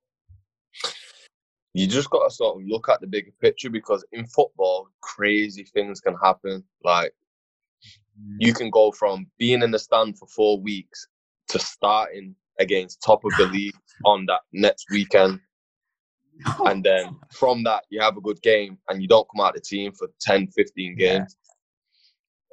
You 1.74 1.88
just 1.88 2.10
got 2.10 2.28
to 2.28 2.34
sort 2.34 2.58
of 2.58 2.68
look 2.68 2.90
at 2.90 3.00
the 3.00 3.08
bigger 3.08 3.32
picture 3.42 3.70
because 3.70 4.06
in 4.12 4.26
football, 4.28 4.90
crazy 5.02 5.64
things 5.64 6.02
can 6.02 6.16
happen. 6.22 6.64
Like 6.84 7.14
mm. 8.20 8.36
you 8.40 8.54
can 8.54 8.70
go 8.70 8.92
from 8.92 9.28
being 9.38 9.62
in 9.62 9.72
the 9.72 9.80
stand 9.80 10.18
for 10.18 10.28
four 10.28 10.60
weeks 10.60 11.08
to 11.50 11.60
starting 11.60 12.36
against 12.60 13.02
top 13.02 13.24
of 13.26 13.32
the 13.38 13.46
league 13.48 13.76
on 14.06 14.26
that 14.28 14.42
next 14.54 14.86
weekend. 14.92 15.40
And 16.66 16.84
then 16.84 17.16
from 17.32 17.64
that, 17.64 17.86
you 17.90 18.02
have 18.02 18.18
a 18.18 18.22
good 18.22 18.42
game 18.42 18.78
and 18.90 19.02
you 19.02 19.08
don't 19.08 19.28
come 19.34 19.44
out 19.44 19.56
of 19.56 19.56
the 19.56 19.62
team 19.62 19.94
for 19.94 20.10
10, 20.20 20.48
15 20.48 20.96
Yeah. 20.98 21.20
games. 21.20 21.38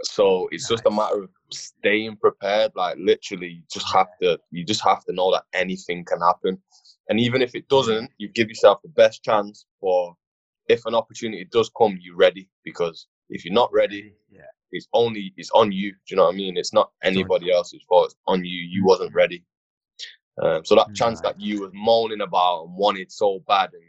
So 0.05 0.49
it's 0.53 0.69
just 0.69 0.87
a 0.87 0.91
matter 0.91 1.25
of 1.25 1.31
staying 1.53 2.17
prepared. 2.17 2.73
Like 2.77 2.97
literally, 2.99 3.49
you 3.49 3.63
just 3.73 3.93
have 3.93 4.07
to, 4.23 4.39
you 4.51 4.65
just 4.65 4.83
have 4.85 5.05
to 5.05 5.13
know 5.13 5.33
that 5.33 5.45
anything 5.53 6.05
can 6.05 6.21
happen. 6.21 6.63
And 7.09 7.19
even 7.19 7.43
if 7.43 7.55
it 7.55 7.69
doesn't, 7.69 8.11
you 8.19 8.29
give 8.29 8.49
yourself 8.49 8.81
the 8.83 8.89
best 8.91 9.25
chance 9.25 9.67
for 9.81 10.15
if 10.69 10.87
an 10.87 10.95
opportunity 10.95 11.47
does 11.51 11.71
come, 11.77 11.99
you're 12.01 12.17
ready. 12.17 12.49
Because 12.65 13.07
if 13.31 13.45
you're 13.45 13.55
not 13.55 13.73
ready, 13.73 14.15
yeah 14.31 14.43
it's 14.73 14.89
only 14.93 15.33
it's 15.37 15.51
on 15.53 15.71
you. 15.73 15.93
Do 15.93 15.97
you 16.09 16.17
know 16.17 16.25
what 16.25 16.35
I 16.35 16.37
mean? 16.37 16.57
It's 16.57 16.73
not 16.73 16.91
anybody 17.03 17.53
else's 17.53 17.83
fault. 17.89 18.07
It's 18.07 18.17
on 18.27 18.45
you. 18.45 18.61
You 18.69 18.85
wasn't 18.85 19.15
ready. 19.15 19.45
Um, 20.43 20.65
so 20.65 20.75
that 20.75 20.95
chance 20.95 21.21
that 21.21 21.41
you 21.41 21.61
was 21.61 21.71
moaning 21.75 22.23
about 22.23 22.65
and 22.65 22.75
wanted 22.75 23.13
so 23.13 23.43
bad, 23.47 23.71
and 23.75 23.83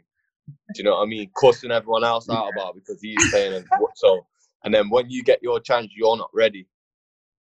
do 0.74 0.78
you 0.78 0.84
know 0.84 0.96
what 0.96 1.02
I 1.02 1.06
mean? 1.06 1.30
Cussing 1.40 1.70
everyone 1.70 2.04
else 2.04 2.28
out 2.28 2.48
about 2.52 2.74
because 2.74 3.00
he's 3.00 3.16
playing. 3.30 3.54
And 3.54 3.66
what- 3.78 3.96
so, 3.96 4.26
and 4.62 4.72
then 4.74 4.90
when 4.90 5.08
you 5.08 5.22
get 5.24 5.42
your 5.42 5.58
chance, 5.60 5.90
you're 5.96 6.16
not 6.16 6.30
ready. 6.34 6.66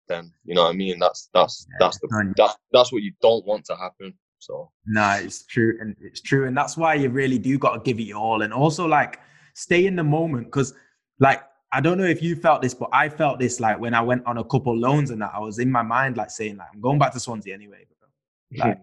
Then 0.07 0.31
you 0.45 0.55
know 0.55 0.63
what 0.63 0.69
I 0.73 0.77
mean. 0.77 0.99
That's 0.99 1.29
that's 1.33 1.67
that's 1.79 1.99
the 1.99 2.07
that's 2.37 2.55
that's 2.71 2.91
what 2.93 3.03
you 3.03 3.11
don't 3.21 3.45
want 3.45 3.65
to 3.65 3.75
happen. 3.75 4.13
So 4.39 4.71
No, 4.85 5.19
it's 5.21 5.45
true, 5.45 5.77
and 5.81 5.95
it's 5.99 6.21
true, 6.21 6.47
and 6.47 6.55
that's 6.55 6.77
why 6.77 6.93
you 6.93 7.09
really 7.09 7.39
do 7.39 7.57
got 7.59 7.73
to 7.73 7.79
give 7.81 7.99
it 7.99 8.03
your 8.03 8.19
all, 8.19 8.41
and 8.43 8.53
also 8.53 8.87
like 8.87 9.19
stay 9.55 9.85
in 9.85 9.95
the 9.97 10.03
moment, 10.03 10.45
because 10.47 10.73
like 11.19 11.41
I 11.71 11.81
don't 11.81 11.97
know 11.97 12.05
if 12.05 12.21
you 12.23 12.35
felt 12.35 12.61
this, 12.61 12.73
but 12.73 12.89
I 12.93 13.09
felt 13.09 13.39
this 13.39 13.59
like 13.59 13.79
when 13.79 13.93
I 13.93 14.01
went 14.01 14.25
on 14.25 14.37
a 14.37 14.43
couple 14.43 14.75
loans 14.77 15.11
and 15.11 15.21
that 15.21 15.31
I 15.33 15.39
was 15.39 15.59
in 15.59 15.69
my 15.69 15.81
mind 15.81 16.15
like 16.15 16.31
saying 16.31 16.57
like 16.57 16.67
I'm 16.73 16.79
going 16.81 16.97
back 16.99 17.11
to 17.13 17.19
Swansea 17.19 17.53
anyway, 17.53 17.85
bro. 17.99 18.09
Like 18.65 18.79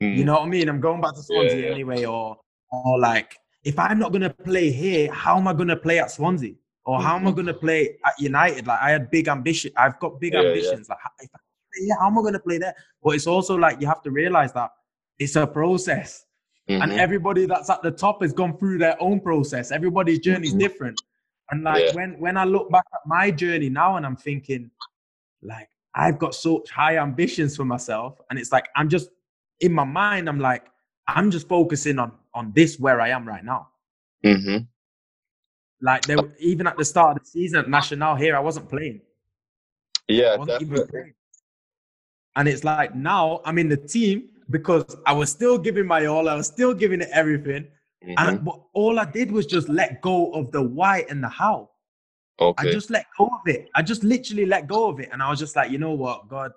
you 0.00 0.22
Mm, 0.22 0.26
know 0.26 0.34
what 0.34 0.42
I 0.42 0.46
mean? 0.46 0.68
I'm 0.68 0.80
going 0.80 1.00
back 1.00 1.14
to 1.16 1.22
Swansea 1.22 1.56
yeah. 1.64 1.72
anyway, 1.72 2.04
or 2.04 2.36
or 2.70 3.00
like 3.00 3.36
if 3.64 3.78
I'm 3.80 3.98
not 3.98 4.12
gonna 4.12 4.30
play 4.30 4.70
here, 4.70 5.10
how 5.12 5.38
am 5.38 5.48
I 5.48 5.52
gonna 5.54 5.76
play 5.76 5.98
at 5.98 6.10
Swansea? 6.12 6.54
Or 6.84 7.00
how 7.02 7.16
am 7.16 7.26
I 7.26 7.32
Mhm. 7.32 7.36
gonna 7.36 7.54
play 7.54 7.96
at 8.06 8.14
United? 8.20 8.66
Like 8.66 8.80
I 8.80 8.90
had 8.90 9.10
big 9.10 9.26
ambition. 9.26 9.72
I've 9.76 9.98
got 9.98 10.20
big 10.20 10.34
Yeah, 10.34 10.42
yeah. 10.42 10.48
ambitions. 10.48 10.88
Like 10.88 10.98
how- 11.02 11.10
if 11.20 11.30
I 11.34 11.38
play 11.72 11.86
here, 11.86 11.96
how 11.98 12.06
am 12.06 12.18
I 12.18 12.22
gonna 12.22 12.38
play 12.38 12.58
there? 12.58 12.74
But 13.02 13.16
it's 13.16 13.26
also 13.26 13.56
like 13.56 13.80
you 13.80 13.86
have 13.88 14.02
to 14.02 14.10
realize 14.12 14.52
that 14.52 14.70
it's 15.18 15.34
a 15.36 15.46
process. 15.46 16.24
Mm-hmm. 16.68 16.82
And 16.82 16.92
everybody 16.92 17.46
that's 17.46 17.68
at 17.70 17.82
the 17.82 17.90
top 17.90 18.22
has 18.22 18.32
gone 18.32 18.56
through 18.56 18.78
their 18.78 18.96
own 19.02 19.18
process. 19.20 19.72
Everybody's 19.72 20.20
journey 20.20 20.46
is 20.46 20.52
mm-hmm. 20.52 20.60
different. 20.60 21.00
And 21.50 21.64
like 21.64 21.84
yeah. 21.86 21.94
when 21.94 22.18
when 22.18 22.36
I 22.36 22.44
look 22.44 22.70
back 22.70 22.84
at 22.92 23.00
my 23.06 23.30
journey 23.30 23.68
now 23.68 23.96
and 23.96 24.04
I'm 24.04 24.16
thinking, 24.16 24.70
like, 25.42 25.68
I've 25.94 26.18
got 26.18 26.34
such 26.34 26.70
high 26.70 26.98
ambitions 26.98 27.56
for 27.56 27.64
myself. 27.64 28.20
And 28.30 28.38
it's 28.38 28.52
like 28.52 28.68
I'm 28.76 28.88
just 28.88 29.10
in 29.60 29.72
my 29.72 29.84
mind, 29.84 30.28
I'm 30.28 30.38
like, 30.38 30.66
I'm 31.06 31.30
just 31.30 31.48
focusing 31.48 31.98
on 31.98 32.12
on 32.34 32.52
this 32.54 32.78
where 32.78 33.00
I 33.00 33.08
am 33.08 33.26
right 33.26 33.44
now. 33.44 33.68
Mm-hmm. 34.24 34.64
Like 35.80 36.02
there, 36.02 36.18
even 36.38 36.66
at 36.66 36.76
the 36.76 36.84
start 36.84 37.16
of 37.16 37.24
the 37.24 37.28
season 37.28 37.60
at 37.60 37.68
Nacional 37.68 38.14
here, 38.14 38.36
I 38.36 38.40
wasn't 38.40 38.68
playing. 38.68 39.00
Yeah, 40.08 40.36
wasn't 40.36 40.60
definitely. 40.60 41.14
And 42.36 42.48
it's 42.48 42.64
like 42.64 42.94
now 42.94 43.40
I'm 43.44 43.58
in 43.58 43.68
the 43.68 43.76
team 43.76 44.28
because 44.50 44.96
I 45.06 45.12
was 45.12 45.30
still 45.30 45.58
giving 45.58 45.86
my 45.86 46.06
all. 46.06 46.28
I 46.28 46.34
was 46.34 46.46
still 46.46 46.74
giving 46.74 47.00
it 47.00 47.08
everything. 47.12 47.68
Mm-hmm. 48.06 48.14
And 48.18 48.48
all 48.74 48.98
I 48.98 49.04
did 49.04 49.32
was 49.32 49.46
just 49.46 49.68
let 49.68 50.00
go 50.00 50.32
of 50.32 50.52
the 50.52 50.62
why 50.62 51.04
and 51.08 51.22
the 51.22 51.28
how. 51.28 51.70
Okay. 52.40 52.68
I 52.68 52.72
just 52.72 52.90
let 52.90 53.06
go 53.18 53.26
of 53.26 53.40
it. 53.46 53.68
I 53.74 53.82
just 53.82 54.04
literally 54.04 54.46
let 54.46 54.68
go 54.68 54.88
of 54.88 55.00
it. 55.00 55.08
And 55.12 55.22
I 55.22 55.30
was 55.30 55.38
just 55.38 55.56
like, 55.56 55.70
you 55.70 55.78
know 55.78 55.92
what, 55.92 56.28
God, 56.28 56.52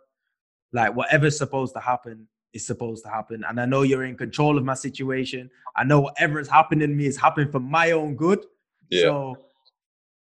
like 0.71 0.95
whatever's 0.95 1.37
supposed 1.37 1.73
to 1.73 1.79
happen 1.79 2.27
is 2.53 2.65
supposed 2.65 3.03
to 3.05 3.09
happen. 3.09 3.43
And 3.47 3.59
I 3.59 3.65
know 3.65 3.81
you're 3.81 4.03
in 4.03 4.15
control 4.15 4.57
of 4.57 4.63
my 4.63 4.75
situation. 4.75 5.49
I 5.75 5.83
know 5.83 6.01
whatever 6.01 6.39
is 6.39 6.47
happening 6.47 6.87
to 6.89 6.93
me 6.93 7.07
is 7.07 7.17
happening 7.17 7.51
for 7.51 7.59
my 7.59 7.91
own 7.91 8.15
good. 8.15 8.45
Yeah. 8.89 9.03
So 9.03 9.37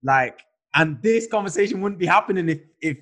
like, 0.04 0.40
and 0.74 1.02
this 1.02 1.26
conversation 1.26 1.80
wouldn't 1.80 1.98
be 1.98 2.06
happening 2.06 2.48
if 2.48 2.60
if 2.80 2.98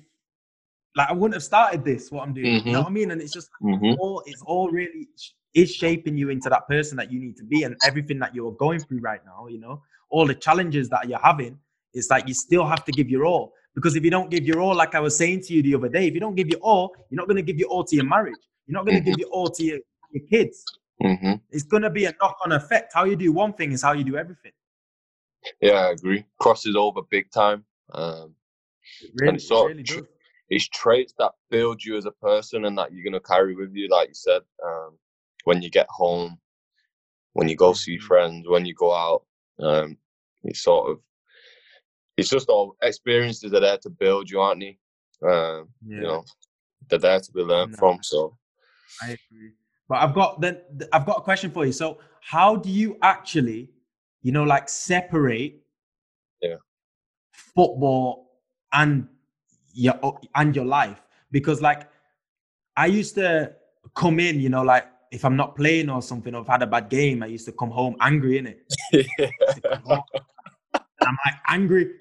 like 0.95 1.09
I 1.09 1.13
wouldn't 1.13 1.35
have 1.35 1.43
started 1.43 1.85
this, 1.85 2.11
what 2.11 2.23
I'm 2.23 2.33
doing. 2.33 2.59
Mm-hmm. 2.59 2.67
You 2.67 2.73
know 2.73 2.79
mm-hmm. 2.79 2.83
what 2.85 2.89
I 2.89 2.93
mean? 2.93 3.11
And 3.11 3.21
it's 3.21 3.31
just 3.31 3.49
mm-hmm. 3.61 3.99
all 3.99 4.23
it's 4.25 4.41
all 4.41 4.69
really 4.71 5.07
is 5.53 5.73
shaping 5.73 6.17
you 6.17 6.29
into 6.29 6.49
that 6.49 6.67
person 6.67 6.97
that 6.97 7.11
you 7.11 7.19
need 7.19 7.35
to 7.37 7.43
be 7.43 7.63
and 7.63 7.75
everything 7.85 8.19
that 8.19 8.35
you're 8.35 8.51
going 8.53 8.79
through 8.79 8.99
right 8.99 9.21
now, 9.25 9.47
you 9.47 9.59
know, 9.59 9.81
all 10.09 10.25
the 10.25 10.35
challenges 10.35 10.89
that 10.89 11.07
you're 11.07 11.19
having, 11.19 11.57
it's 11.93 12.09
like 12.09 12.27
you 12.27 12.33
still 12.33 12.65
have 12.65 12.85
to 12.85 12.91
give 12.91 13.09
your 13.09 13.25
all. 13.25 13.53
Because 13.75 13.95
if 13.95 14.03
you 14.03 14.11
don't 14.11 14.29
give 14.29 14.45
your 14.45 14.59
all, 14.61 14.75
like 14.75 14.95
I 14.95 14.99
was 14.99 15.15
saying 15.15 15.41
to 15.43 15.53
you 15.53 15.63
the 15.63 15.75
other 15.75 15.89
day, 15.89 16.07
if 16.07 16.13
you 16.13 16.19
don't 16.19 16.35
give 16.35 16.47
your 16.47 16.59
all, 16.59 16.93
you're 17.09 17.17
not 17.17 17.27
going 17.27 17.37
to 17.37 17.43
give 17.43 17.57
your 17.57 17.69
all 17.69 17.83
to 17.83 17.95
your 17.95 18.05
marriage. 18.05 18.35
You're 18.67 18.75
not 18.75 18.85
going 18.85 18.97
to 18.97 19.01
mm-hmm. 19.01 19.11
give 19.11 19.19
your 19.19 19.29
all 19.29 19.49
to 19.49 19.63
your, 19.63 19.79
your 20.11 20.23
kids. 20.27 20.63
Mm-hmm. 21.01 21.33
It's 21.51 21.63
going 21.63 21.83
to 21.83 21.89
be 21.89 22.05
a 22.05 22.13
knock 22.21 22.37
on 22.43 22.51
effect. 22.51 22.91
How 22.93 23.05
you 23.05 23.15
do 23.15 23.31
one 23.31 23.53
thing 23.53 23.71
is 23.71 23.81
how 23.81 23.93
you 23.93 24.03
do 24.03 24.17
everything. 24.17 24.51
Yeah, 25.61 25.73
I 25.73 25.91
agree. 25.91 26.25
Crosses 26.39 26.75
over 26.75 27.01
big 27.09 27.31
time. 27.31 27.63
Um, 27.93 28.35
really, 29.15 29.29
and 29.29 29.41
sort 29.41 29.71
really 29.71 29.83
does 29.83 30.01
it's 30.49 30.67
traits 30.69 31.13
that 31.19 31.31
build 31.49 31.83
you 31.83 31.95
as 31.95 32.05
a 32.05 32.11
person 32.11 32.65
and 32.65 32.77
that 32.77 32.91
you're 32.91 33.03
going 33.03 33.13
to 33.13 33.19
carry 33.19 33.55
with 33.55 33.73
you 33.73 33.87
like 33.89 34.09
you 34.09 34.13
said 34.15 34.41
um, 34.65 34.97
when 35.43 35.61
you 35.61 35.69
get 35.69 35.87
home 35.89 36.37
when 37.33 37.47
you 37.47 37.55
go 37.55 37.73
see 37.73 37.97
mm-hmm. 37.97 38.05
friends 38.05 38.47
when 38.47 38.65
you 38.65 38.73
go 38.73 38.93
out 38.93 39.23
um, 39.59 39.97
it's 40.43 40.61
sort 40.61 40.91
of 40.91 40.99
it's 42.17 42.29
just 42.29 42.49
all 42.49 42.75
experiences 42.81 43.53
are 43.53 43.59
there 43.59 43.77
to 43.77 43.89
build 43.89 44.29
you 44.29 44.39
aren't 44.39 44.61
they? 44.61 44.77
Um, 45.21 45.69
yeah. 45.85 45.95
you 45.95 46.01
know 46.01 46.23
they're 46.89 46.99
there 46.99 47.19
to 47.19 47.31
be 47.31 47.41
learned 47.41 47.73
no, 47.73 47.77
from 47.77 47.99
so. 48.01 48.37
I 49.03 49.07
agree. 49.07 49.51
But 49.87 49.97
i've 49.97 50.13
got 50.13 50.41
then 50.41 50.59
i've 50.93 51.05
got 51.05 51.19
a 51.19 51.21
question 51.21 51.51
for 51.51 51.65
you. 51.65 51.71
So 51.71 51.99
how 52.21 52.55
do 52.55 52.69
you 52.69 52.97
actually 53.01 53.69
you 54.21 54.31
know 54.31 54.43
like 54.43 54.69
separate 54.69 55.61
yeah. 56.41 56.55
football 57.31 58.31
and 58.73 59.07
your 59.73 60.19
and 60.35 60.55
your 60.55 60.65
life? 60.65 61.01
Because 61.31 61.61
like 61.61 61.89
I 62.75 62.85
used 62.85 63.15
to 63.15 63.53
come 63.95 64.19
in, 64.19 64.39
you 64.39 64.49
know, 64.49 64.61
like 64.61 64.87
if 65.11 65.25
I'm 65.25 65.35
not 65.35 65.55
playing 65.55 65.89
or 65.89 66.01
something, 66.01 66.35
or 66.35 66.41
I've 66.41 66.47
had 66.47 66.61
a 66.61 66.67
bad 66.67 66.89
game, 66.89 67.23
I 67.23 67.27
used 67.27 67.45
to 67.45 67.51
come 67.51 67.71
home 67.71 67.95
angry 67.99 68.37
in 68.37 68.47
it. 68.47 68.73
I'm 71.01 71.17
like 71.25 71.35
angry. 71.47 71.95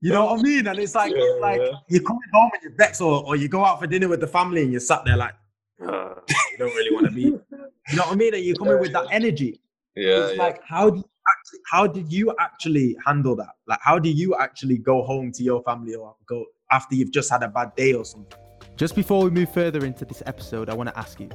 You 0.00 0.12
know 0.12 0.26
what 0.26 0.40
I 0.40 0.42
mean? 0.42 0.66
And 0.66 0.78
it's 0.78 0.94
like 0.94 1.12
yeah, 1.12 1.22
it's 1.22 1.40
like 1.40 1.60
yeah. 1.60 1.72
you're 1.88 2.02
coming 2.02 2.20
home 2.32 2.50
and 2.52 2.62
you're 2.62 2.76
vexed, 2.76 3.00
or, 3.00 3.24
or 3.24 3.36
you 3.36 3.48
go 3.48 3.64
out 3.64 3.80
for 3.80 3.86
dinner 3.86 4.08
with 4.08 4.20
the 4.20 4.26
family 4.26 4.62
and 4.62 4.70
you're 4.70 4.80
sat 4.80 5.04
there 5.04 5.16
like 5.16 5.34
uh, 5.82 6.14
you 6.28 6.58
don't 6.58 6.74
really 6.74 6.94
want 6.94 7.06
to 7.06 7.12
be. 7.12 7.38
You 7.90 7.98
know 7.98 8.04
what 8.04 8.12
I 8.12 8.16
mean? 8.16 8.32
And 8.32 8.42
you're 8.42 8.56
coming 8.56 8.80
with 8.80 8.94
that 8.94 9.08
energy. 9.10 9.60
Yeah. 9.94 10.28
It's 10.28 10.38
like 10.38 10.62
how 10.64 10.88
do 10.88 10.96
you 10.96 11.04
actually, 11.04 11.60
how 11.70 11.86
did 11.86 12.10
you 12.10 12.34
actually 12.40 12.96
handle 13.04 13.36
that? 13.36 13.50
Like 13.66 13.78
how 13.82 13.98
do 13.98 14.08
you 14.08 14.34
actually 14.36 14.78
go 14.78 15.02
home 15.02 15.30
to 15.32 15.42
your 15.42 15.62
family 15.64 15.94
or 15.94 16.16
go 16.26 16.46
after 16.70 16.94
you've 16.94 17.12
just 17.12 17.30
had 17.30 17.42
a 17.42 17.48
bad 17.48 17.74
day 17.76 17.92
or 17.92 18.04
something. 18.04 18.38
Just 18.76 18.96
before 18.96 19.22
we 19.22 19.30
move 19.30 19.52
further 19.52 19.84
into 19.84 20.04
this 20.04 20.22
episode, 20.26 20.68
I 20.70 20.74
want 20.74 20.88
to 20.88 20.98
ask 20.98 21.20
you 21.20 21.28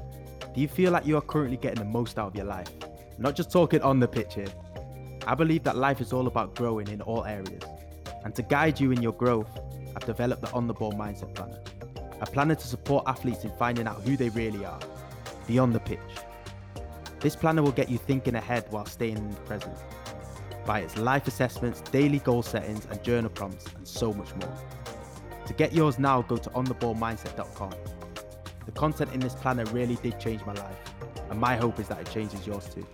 do 0.60 0.64
you 0.64 0.68
feel 0.68 0.92
like 0.92 1.06
you 1.06 1.16
are 1.16 1.22
currently 1.22 1.56
getting 1.56 1.80
the 1.80 1.90
most 1.90 2.20
out 2.20 2.28
of 2.28 2.36
your 2.36 2.44
life? 2.44 2.68
Not 3.18 3.34
just 3.34 3.50
talking 3.50 3.82
on 3.82 4.02
the 4.02 4.10
pitch 4.10 4.36
here. 4.36 4.52
I 5.26 5.34
believe 5.34 5.64
that 5.64 5.78
life 5.78 6.02
is 6.02 6.12
all 6.12 6.28
about 6.28 6.54
growing 6.54 6.90
in 6.90 7.00
all 7.00 7.24
areas. 7.24 7.64
And 8.26 8.36
to 8.36 8.42
guide 8.42 8.78
you 8.78 8.92
in 8.92 9.02
your 9.02 9.14
growth, 9.14 9.48
I've 9.96 10.06
developed 10.06 10.42
the 10.42 10.52
On 10.52 10.68
the 10.68 10.74
Ball 10.74 10.92
Mindset 10.92 11.34
Planner, 11.34 11.62
a 12.20 12.26
planner 12.26 12.56
to 12.56 12.68
support 12.68 13.06
athletes 13.08 13.46
in 13.46 13.52
finding 13.52 13.88
out 13.88 14.02
who 14.02 14.18
they 14.18 14.28
really 14.28 14.66
are, 14.66 14.82
beyond 15.48 15.74
the 15.74 15.80
pitch. 15.80 16.00
This 17.22 17.38
planner 17.38 17.64
will 17.64 17.72
get 17.72 17.88
you 17.88 17.98
thinking 17.98 18.36
ahead 18.36 18.66
while 18.70 18.86
staying 18.86 19.16
in 19.16 19.30
the 19.30 19.40
present 19.44 19.78
by 20.66 20.82
its 20.82 20.98
life 20.98 21.26
assessments, 21.26 21.80
daily 21.90 22.20
goal 22.20 22.44
settings, 22.44 22.86
and 22.92 23.02
journal 23.02 23.30
prompts, 23.30 23.66
and 23.78 23.88
so 23.88 24.12
much 24.12 24.36
more. 24.36 24.54
To 25.46 25.54
get 25.54 25.72
yours 25.72 25.98
now, 25.98 26.22
go 26.22 26.36
to 26.36 26.50
ontheballmindset.com. 26.50 27.99
The 28.70 28.80
content 28.80 29.12
in 29.16 29.20
this 29.20 29.34
planner 29.34 29.66
really 29.72 29.96
did 29.96 30.20
change 30.20 30.46
my 30.46 30.54
life, 30.54 30.78
and 31.32 31.40
my 31.40 31.56
hope 31.56 31.80
is 31.80 31.88
that 31.88 32.02
it 32.02 32.12
changes 32.12 32.46
yours 32.46 32.70
too. 32.72 32.86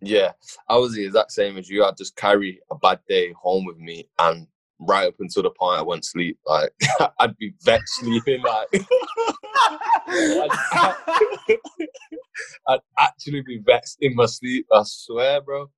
Yeah, 0.00 0.32
I 0.70 0.78
was 0.78 0.94
the 0.94 1.04
exact 1.04 1.32
same 1.32 1.58
as 1.58 1.68
you. 1.68 1.84
I'd 1.84 1.98
just 1.98 2.16
carry 2.16 2.60
a 2.70 2.74
bad 2.74 3.00
day 3.06 3.32
home 3.32 3.66
with 3.66 3.76
me, 3.76 4.08
and 4.18 4.46
right 4.78 5.08
up 5.08 5.16
until 5.20 5.42
the 5.42 5.50
point 5.50 5.78
I 5.78 5.82
went 5.82 6.04
to 6.04 6.08
sleep, 6.08 6.38
like 6.46 6.72
I'd 7.20 7.36
be 7.36 7.52
vexed 7.60 7.96
sleeping, 7.96 8.40
like 8.40 8.68
I'd, 10.08 10.48
I'd 12.68 12.80
actually 12.98 13.42
be 13.42 13.58
vexed 13.58 13.98
in 14.00 14.14
my 14.14 14.24
sleep. 14.24 14.66
I 14.72 14.80
swear, 14.86 15.42
bro. 15.42 15.70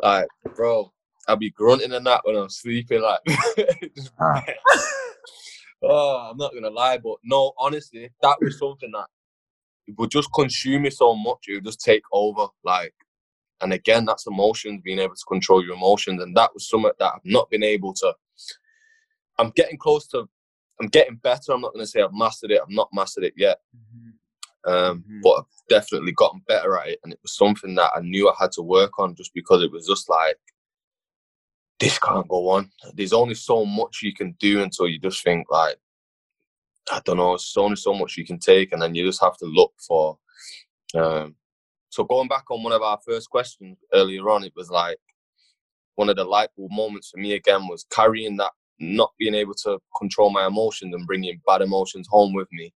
Like, 0.00 0.28
bro, 0.54 0.92
I'll 1.26 1.34
be 1.34 1.50
grunting 1.50 1.92
and 1.92 2.06
that 2.06 2.20
when 2.22 2.36
I'm 2.36 2.50
sleeping. 2.50 3.02
Like, 3.02 3.18
ah. 4.20 4.44
Oh, 5.88 6.28
I'm 6.30 6.36
not 6.36 6.54
gonna 6.54 6.70
lie, 6.70 6.98
but 6.98 7.16
no, 7.24 7.52
honestly, 7.58 8.10
that 8.22 8.36
was 8.40 8.58
something 8.58 8.90
that 8.92 9.06
would 9.98 10.10
just 10.10 10.32
consume 10.34 10.82
me 10.82 10.90
so 10.90 11.14
much. 11.14 11.44
It 11.48 11.54
would 11.54 11.64
just 11.64 11.80
take 11.80 12.02
over. 12.12 12.46
Like, 12.64 12.94
and 13.60 13.72
again, 13.72 14.04
that's 14.04 14.26
emotions, 14.26 14.82
being 14.84 14.98
able 14.98 15.14
to 15.14 15.24
control 15.26 15.64
your 15.64 15.74
emotions, 15.74 16.22
and 16.22 16.36
that 16.36 16.50
was 16.54 16.68
something 16.68 16.90
that 16.98 17.12
I've 17.14 17.20
not 17.24 17.50
been 17.50 17.62
able 17.62 17.92
to. 17.94 18.14
I'm 19.38 19.50
getting 19.50 19.78
close 19.78 20.06
to. 20.08 20.28
I'm 20.80 20.88
getting 20.88 21.16
better. 21.16 21.52
I'm 21.52 21.60
not 21.60 21.72
gonna 21.72 21.86
say 21.86 22.02
I've 22.02 22.12
mastered 22.12 22.50
it. 22.50 22.60
I've 22.60 22.68
not 22.68 22.88
mastered 22.92 23.24
it 23.24 23.34
yet. 23.36 23.58
Mm-hmm. 23.76 24.10
Um, 24.66 24.98
mm-hmm. 25.00 25.20
but 25.22 25.40
I've 25.40 25.68
definitely 25.68 26.12
gotten 26.12 26.42
better 26.48 26.78
at 26.78 26.88
it, 26.88 27.00
and 27.04 27.12
it 27.12 27.18
was 27.22 27.36
something 27.36 27.74
that 27.74 27.90
I 27.94 28.00
knew 28.00 28.28
I 28.28 28.34
had 28.38 28.52
to 28.52 28.62
work 28.62 28.98
on, 28.98 29.14
just 29.14 29.34
because 29.34 29.62
it 29.62 29.70
was 29.70 29.86
just 29.86 30.08
like 30.08 30.38
this 31.80 31.98
can't 31.98 32.28
go 32.28 32.50
on. 32.50 32.70
There's 32.94 33.12
only 33.12 33.34
so 33.34 33.64
much 33.64 34.00
you 34.02 34.14
can 34.14 34.32
do 34.38 34.62
until 34.62 34.88
you 34.88 34.98
just 34.98 35.22
think 35.22 35.46
like, 35.50 35.76
I 36.90 37.00
don't 37.04 37.16
know, 37.16 37.30
there's 37.30 37.54
only 37.56 37.76
so 37.76 37.94
much 37.94 38.16
you 38.16 38.26
can 38.26 38.38
take, 38.38 38.72
and 38.72 38.80
then 38.80 38.94
you 38.94 39.04
just 39.06 39.22
have 39.22 39.36
to 39.38 39.46
look 39.46 39.72
for. 39.86 40.18
Um, 40.94 41.34
so 41.88 42.04
going 42.04 42.28
back 42.28 42.50
on 42.50 42.62
one 42.62 42.72
of 42.72 42.82
our 42.82 42.98
first 43.06 43.30
questions 43.30 43.78
earlier 43.92 44.28
on, 44.30 44.44
it 44.44 44.52
was 44.54 44.70
like 44.70 44.98
one 45.96 46.08
of 46.08 46.16
the 46.16 46.24
light 46.24 46.50
bulb 46.56 46.70
moments 46.72 47.10
for 47.10 47.18
me 47.18 47.32
again 47.34 47.68
was 47.68 47.86
carrying 47.90 48.36
that, 48.36 48.52
not 48.78 49.12
being 49.18 49.34
able 49.34 49.54
to 49.54 49.78
control 49.98 50.30
my 50.30 50.46
emotions 50.46 50.94
and 50.94 51.06
bringing 51.06 51.40
bad 51.46 51.62
emotions 51.62 52.08
home 52.10 52.34
with 52.34 52.48
me. 52.52 52.72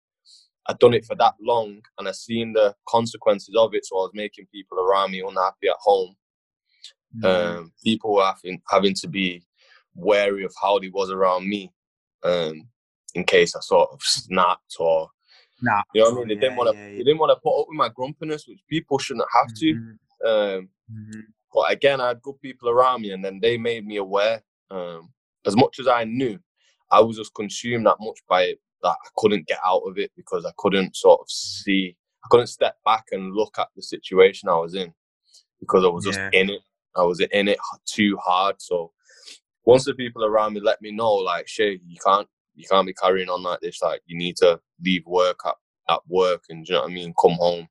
I'd 0.69 0.79
done 0.79 0.95
it 0.95 1.05
for 1.05 1.17
that 1.17 1.35
long, 1.41 1.81
and 1.99 2.09
I 2.09 2.13
seen 2.13 2.53
the 2.53 2.75
consequences 2.89 3.55
of 3.57 3.75
it. 3.75 3.87
So 3.87 3.97
I 3.97 4.03
was 4.03 4.11
making 4.15 4.49
people 4.53 4.79
around 4.79 5.13
me 5.13 5.21
unhappy 5.21 5.69
at 5.69 5.77
home 5.81 6.15
Mm-hmm. 7.17 7.59
Um, 7.59 7.73
people 7.83 8.15
were 8.15 8.27
having, 8.27 8.61
having 8.69 8.95
to 8.95 9.09
be 9.09 9.43
wary 9.95 10.45
of 10.45 10.55
how 10.61 10.79
he 10.81 10.91
was 10.91 11.11
around 11.11 11.49
me, 11.49 11.73
um, 12.23 12.69
in 13.15 13.25
case 13.25 13.57
I 13.57 13.61
sort 13.61 13.91
of 13.93 14.01
snapped 14.03 14.77
or 14.79 15.09
nah. 15.63 15.83
you 15.95 16.03
know 16.03 16.11
what 16.11 16.17
I 16.17 16.19
mean. 16.21 16.29
They 16.29 16.35
yeah, 16.35 16.41
didn't 16.41 16.57
want 16.57 16.71
to. 16.71 16.79
Yeah, 16.79 16.87
yeah. 16.87 16.93
They 16.93 17.05
didn't 17.05 17.19
want 17.19 17.31
to 17.31 17.41
put 17.43 17.61
up 17.61 17.67
with 17.69 17.77
my 17.77 17.89
grumpiness, 17.89 18.47
which 18.47 18.61
people 18.69 18.99
shouldn't 18.99 19.27
have 19.33 19.55
to. 19.55 19.75
Mm-hmm. 19.75 20.27
Um, 20.27 20.69
mm-hmm. 20.93 21.21
But 21.53 21.73
again, 21.73 22.01
I 22.01 22.09
had 22.09 22.23
good 22.23 22.41
people 22.41 22.69
around 22.69 23.03
me, 23.03 23.13
and 23.13 23.25
then 23.25 23.41
they 23.41 23.57
made 23.57 23.87
me 23.87 23.97
aware. 23.97 24.43
Um, 24.71 25.13
as 25.47 25.57
much 25.57 25.79
as 25.79 25.89
I 25.89 26.05
knew, 26.05 26.39
I 26.91 27.01
was 27.01 27.17
just 27.17 27.35
consumed 27.35 27.87
that 27.87 27.97
much 28.01 28.19
by 28.29 28.43
it 28.43 28.61
that 28.83 28.91
I 28.91 29.09
couldn't 29.17 29.47
get 29.47 29.59
out 29.67 29.83
of 29.87 29.99
it 29.99 30.13
because 30.17 30.45
I 30.45 30.53
couldn't 30.59 30.97
sort 30.97 31.21
of 31.21 31.31
see. 31.31 31.97
I 32.25 32.29
couldn't 32.31 32.49
step 32.49 32.77
back 32.85 33.07
and 33.13 33.35
look 33.35 33.55
at 33.59 33.69
the 33.75 33.83
situation 33.83 34.49
I 34.49 34.57
was 34.57 34.75
in 34.75 34.93
because 35.61 35.85
I 35.85 35.89
was 35.89 36.05
just 36.05 36.21
in 36.33 36.51
it. 36.51 36.61
I 36.99 37.03
was 37.03 37.21
in 37.21 37.49
it 37.49 37.59
too 37.87 38.19
hard. 38.23 38.57
So 38.61 38.93
once 39.65 39.85
the 39.85 39.95
people 39.95 40.25
around 40.25 40.55
me 40.55 40.61
let 40.61 40.83
me 40.83 40.91
know, 40.93 41.13
like, 41.15 41.49
Shay, 41.49 41.81
you 41.87 41.97
can't 42.05 42.29
you 42.55 42.67
can't 42.69 42.87
be 42.87 42.95
carrying 42.95 43.29
on 43.29 43.43
like 43.43 43.61
this. 43.61 43.81
Like 43.83 44.03
you 44.07 44.17
need 44.19 44.37
to 44.39 44.61
leave 44.85 45.07
work 45.07 45.41
at, 45.47 45.55
at 45.89 46.01
work 46.09 46.45
and 46.49 46.67
you 46.69 46.75
know 46.75 46.83
what 46.83 46.91
I 46.91 46.95
mean, 46.95 47.15
come 47.21 47.33
home. 47.35 47.69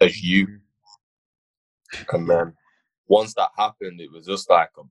as 0.00 0.22
you. 0.22 0.46
Mm-hmm. 0.46 2.16
And 2.16 2.30
then 2.30 2.54
once 3.08 3.34
that 3.34 3.50
happened, 3.56 4.00
it 4.00 4.10
was 4.12 4.26
just 4.26 4.50
like 4.50 4.70
a 4.78 4.82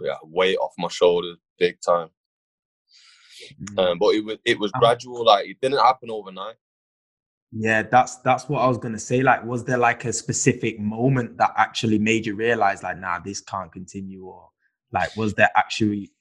yeah, 0.00 0.16
weight 0.22 0.56
off 0.58 0.72
my 0.78 0.88
shoulders, 0.88 1.38
big 1.58 1.78
time. 1.80 2.08
Mm-hmm. 3.62 3.78
Um, 3.78 3.98
but 3.98 4.14
it 4.14 4.24
was 4.24 4.38
it 4.44 4.58
was 4.58 4.72
gradual. 4.72 5.24
Like 5.24 5.46
it 5.48 5.58
didn't 5.62 5.78
happen 5.78 6.10
overnight. 6.10 6.56
Yeah, 7.52 7.82
that's 7.82 8.16
that's 8.18 8.48
what 8.48 8.60
I 8.60 8.68
was 8.68 8.78
gonna 8.78 8.98
say. 8.98 9.22
Like, 9.22 9.44
was 9.44 9.64
there 9.64 9.78
like 9.78 10.04
a 10.04 10.12
specific 10.12 10.78
moment 10.78 11.36
that 11.38 11.52
actually 11.56 11.98
made 11.98 12.26
you 12.26 12.36
realize, 12.36 12.82
like, 12.82 12.98
nah, 12.98 13.18
this 13.18 13.40
can't 13.40 13.72
continue, 13.72 14.24
or 14.24 14.50
like, 14.92 15.16
was 15.16 15.34
there 15.34 15.50
actually, 15.56 16.12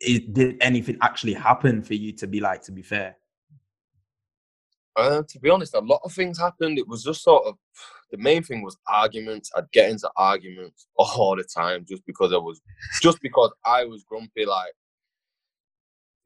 did 0.00 0.56
anything 0.60 0.98
actually 1.00 1.34
happen 1.34 1.82
for 1.82 1.94
you 1.94 2.12
to 2.12 2.26
be 2.26 2.40
like, 2.40 2.62
to 2.64 2.72
be 2.72 2.82
fair? 2.82 3.16
Uh, 4.96 5.22
to 5.28 5.38
be 5.38 5.48
honest, 5.48 5.74
a 5.74 5.78
lot 5.80 6.00
of 6.04 6.12
things 6.12 6.38
happened. 6.38 6.78
It 6.78 6.88
was 6.88 7.02
just 7.04 7.22
sort 7.22 7.46
of 7.46 7.54
the 8.10 8.18
main 8.18 8.42
thing 8.42 8.62
was 8.62 8.76
arguments. 8.86 9.50
I'd 9.56 9.70
get 9.72 9.90
into 9.90 10.10
arguments 10.16 10.86
all 10.96 11.36
the 11.36 11.44
time 11.44 11.86
just 11.88 12.04
because 12.04 12.32
I 12.32 12.36
was 12.36 12.60
just 13.00 13.20
because 13.22 13.52
I 13.64 13.84
was 13.84 14.04
grumpy. 14.04 14.44
Like 14.44 14.72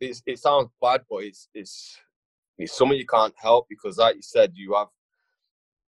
it's, 0.01 0.23
it 0.27 0.39
sounds 0.39 0.69
bad, 0.81 1.03
but 1.09 1.19
it's 1.19 1.49
it's 1.55 1.99
it's 2.63 2.77
something 2.77 2.99
you 2.99 3.07
can't 3.07 3.35
help 3.37 3.67
because, 3.69 3.99
like 3.99 4.17
you 4.17 4.23
said, 4.23 4.53
you 4.55 4.75
have 4.75 4.89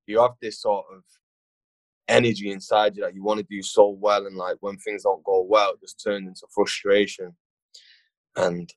you 0.07 0.21
have 0.21 0.33
this 0.41 0.61
sort 0.61 0.85
of 0.93 1.03
energy 2.09 2.51
inside 2.51 2.97
you 2.97 3.03
that 3.03 3.15
you 3.15 3.23
want 3.23 3.39
to 3.39 3.47
do 3.49 3.63
so 3.63 3.89
well, 3.89 4.27
and 4.27 4.37
like 4.37 4.57
when 4.61 4.77
things 4.79 5.05
don't 5.05 5.25
go 5.25 5.43
well, 5.49 5.73
it 5.73 5.81
just 5.81 6.03
turns 6.03 6.29
into 6.29 6.47
frustration, 6.55 7.35
and 8.37 8.73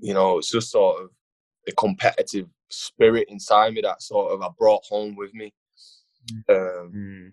you 0.00 0.14
know 0.14 0.38
it's 0.38 0.50
just 0.50 0.70
sort 0.70 1.02
of 1.02 1.10
a 1.68 1.72
competitive 1.72 2.48
spirit 2.70 3.26
inside 3.28 3.74
me 3.74 3.80
that 3.82 4.02
sort 4.02 4.32
of 4.32 4.42
I 4.42 4.48
brought 4.58 4.84
home 4.84 5.14
with 5.16 5.32
me. 5.34 5.52
Mm. 6.48 6.80
Um, 6.80 6.92
mm. 6.94 7.30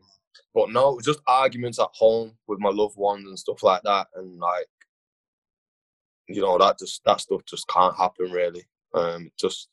But 0.54 0.72
no, 0.72 0.92
it 0.92 0.96
was 0.98 1.06
just 1.06 1.22
arguments 1.28 1.80
at 1.80 1.88
home 1.94 2.34
with 2.48 2.60
my 2.60 2.70
loved 2.70 2.98
ones 2.98 3.28
and 3.28 3.38
stuff 3.38 3.64
like 3.64 3.82
that, 3.84 4.08
and 4.16 4.40
like 4.40 4.68
you 6.28 6.42
know 6.42 6.58
that 6.58 6.78
just 6.80 7.02
that 7.06 7.22
stuff 7.22 7.42
just 7.48 7.68
can't 7.68 7.96
happen 7.96 8.32
really. 8.32 8.64
Um, 8.94 9.32
just 9.40 9.70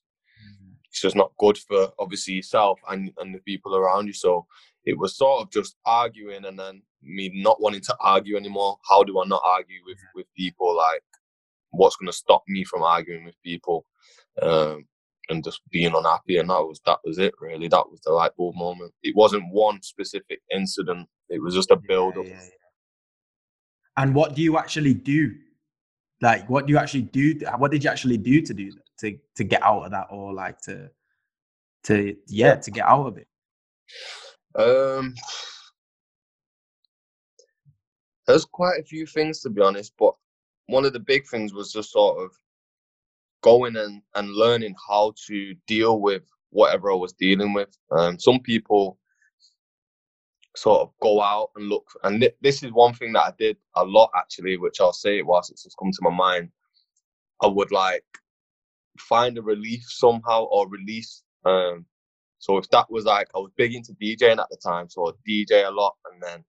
it's 0.96 1.02
just 1.02 1.16
not 1.16 1.36
good 1.38 1.58
for 1.58 1.90
obviously 1.98 2.32
yourself 2.32 2.80
and, 2.88 3.12
and 3.18 3.34
the 3.34 3.40
people 3.40 3.76
around 3.76 4.06
you. 4.06 4.14
So 4.14 4.46
it 4.86 4.98
was 4.98 5.14
sort 5.14 5.42
of 5.42 5.50
just 5.50 5.76
arguing 5.84 6.46
and 6.46 6.58
then 6.58 6.80
me 7.02 7.30
not 7.34 7.60
wanting 7.60 7.82
to 7.82 7.96
argue 8.00 8.34
anymore. 8.38 8.78
How 8.88 9.04
do 9.04 9.20
I 9.20 9.26
not 9.26 9.42
argue 9.44 9.80
with, 9.84 9.98
with 10.14 10.24
people? 10.34 10.74
Like, 10.74 11.02
what's 11.70 11.96
going 11.96 12.06
to 12.06 12.16
stop 12.16 12.44
me 12.48 12.64
from 12.64 12.82
arguing 12.82 13.26
with 13.26 13.34
people? 13.44 13.84
Um, 14.40 14.86
and 15.28 15.44
just 15.44 15.60
being 15.70 15.92
unhappy. 15.94 16.38
And 16.38 16.48
that 16.48 16.62
was, 16.62 16.80
that 16.86 17.00
was 17.04 17.18
it 17.18 17.34
really. 17.40 17.68
That 17.68 17.90
was 17.90 18.00
the 18.02 18.12
light 18.12 18.30
bulb 18.38 18.56
moment. 18.56 18.94
It 19.02 19.14
wasn't 19.14 19.52
one 19.52 19.82
specific 19.82 20.40
incident. 20.50 21.08
It 21.28 21.42
was 21.42 21.54
just 21.54 21.70
a 21.70 21.76
build 21.76 22.16
up. 22.16 22.24
Yeah, 22.24 22.30
yeah, 22.30 22.40
yeah. 22.40 24.02
And 24.02 24.14
what 24.14 24.34
do 24.34 24.40
you 24.40 24.56
actually 24.56 24.94
do? 24.94 25.34
Like, 26.22 26.48
what 26.48 26.66
do 26.66 26.72
you 26.72 26.78
actually 26.78 27.02
do? 27.02 27.38
What 27.58 27.70
did 27.70 27.84
you 27.84 27.90
actually 27.90 28.16
do 28.16 28.40
to 28.40 28.54
do 28.54 28.70
that? 28.70 28.85
To 28.98 29.16
to 29.34 29.44
get 29.44 29.62
out 29.62 29.84
of 29.84 29.90
that 29.90 30.06
or 30.10 30.32
like 30.32 30.60
to 30.60 30.90
to 31.84 32.16
yeah 32.26 32.54
to 32.54 32.70
get 32.70 32.86
out 32.86 33.06
of 33.06 33.18
it 33.18 33.28
um 34.56 35.14
there's 38.26 38.44
quite 38.44 38.80
a 38.80 38.84
few 38.84 39.06
things 39.06 39.40
to 39.40 39.50
be 39.50 39.62
honest 39.62 39.92
but 39.98 40.14
one 40.66 40.84
of 40.84 40.92
the 40.92 41.00
big 41.00 41.26
things 41.26 41.52
was 41.52 41.72
just 41.72 41.92
sort 41.92 42.22
of 42.22 42.30
going 43.42 43.76
and, 43.76 44.02
and 44.14 44.32
learning 44.32 44.74
how 44.88 45.14
to 45.26 45.54
deal 45.66 46.00
with 46.00 46.22
whatever 46.50 46.90
I 46.90 46.96
was 46.96 47.12
dealing 47.12 47.52
with. 47.52 47.68
Um, 47.90 48.18
some 48.18 48.40
people 48.40 48.98
sort 50.56 50.80
of 50.80 50.90
go 51.00 51.22
out 51.22 51.50
and 51.54 51.68
look, 51.68 51.86
and 52.02 52.20
th- 52.20 52.36
this 52.40 52.62
is 52.62 52.72
one 52.72 52.94
thing 52.94 53.12
that 53.12 53.22
I 53.22 53.32
did 53.38 53.56
a 53.76 53.84
lot 53.84 54.10
actually, 54.16 54.56
which 54.56 54.80
I'll 54.80 54.92
say 54.92 55.18
it 55.18 55.26
whilst 55.26 55.50
it's 55.50 55.64
just 55.64 55.76
come 55.78 55.92
to 55.92 55.98
my 56.02 56.10
mind. 56.10 56.50
I 57.42 57.46
would 57.46 57.70
like 57.70 58.04
find 59.00 59.38
a 59.38 59.42
relief 59.42 59.84
somehow 59.86 60.44
or 60.44 60.68
release. 60.68 61.22
Um, 61.44 61.86
so 62.38 62.58
if 62.58 62.68
that 62.70 62.90
was 62.90 63.04
like 63.04 63.28
I 63.34 63.38
was 63.38 63.50
big 63.56 63.74
into 63.74 63.92
DJing 63.94 64.38
at 64.38 64.48
the 64.50 64.58
time, 64.62 64.88
so 64.88 65.08
I 65.08 65.12
DJ 65.28 65.66
a 65.66 65.70
lot, 65.70 65.94
and 66.10 66.22
then 66.22 66.44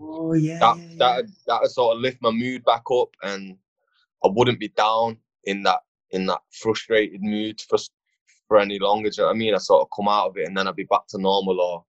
oh 0.00 0.32
yeah, 0.34 0.58
that 0.58 0.78
yeah, 0.78 0.96
that 0.98 1.24
that 1.46 1.62
would 1.62 1.70
sort 1.70 1.96
of 1.96 2.02
lift 2.02 2.18
my 2.20 2.30
mood 2.30 2.64
back 2.64 2.82
up, 2.90 3.08
and 3.22 3.56
I 4.24 4.28
wouldn't 4.28 4.60
be 4.60 4.68
down 4.68 5.18
in 5.44 5.62
that 5.64 5.80
in 6.10 6.26
that 6.26 6.40
frustrated 6.50 7.22
mood 7.22 7.60
for 7.60 7.78
for 8.48 8.58
any 8.58 8.78
longer. 8.78 9.10
Do 9.10 9.16
you 9.16 9.22
know 9.22 9.28
what 9.28 9.34
I 9.34 9.38
mean? 9.38 9.54
I 9.54 9.58
sort 9.58 9.82
of 9.82 9.88
come 9.94 10.08
out 10.08 10.28
of 10.28 10.36
it, 10.36 10.46
and 10.46 10.56
then 10.56 10.68
I'd 10.68 10.76
be 10.76 10.84
back 10.84 11.06
to 11.08 11.18
normal. 11.18 11.60
Or 11.60 11.84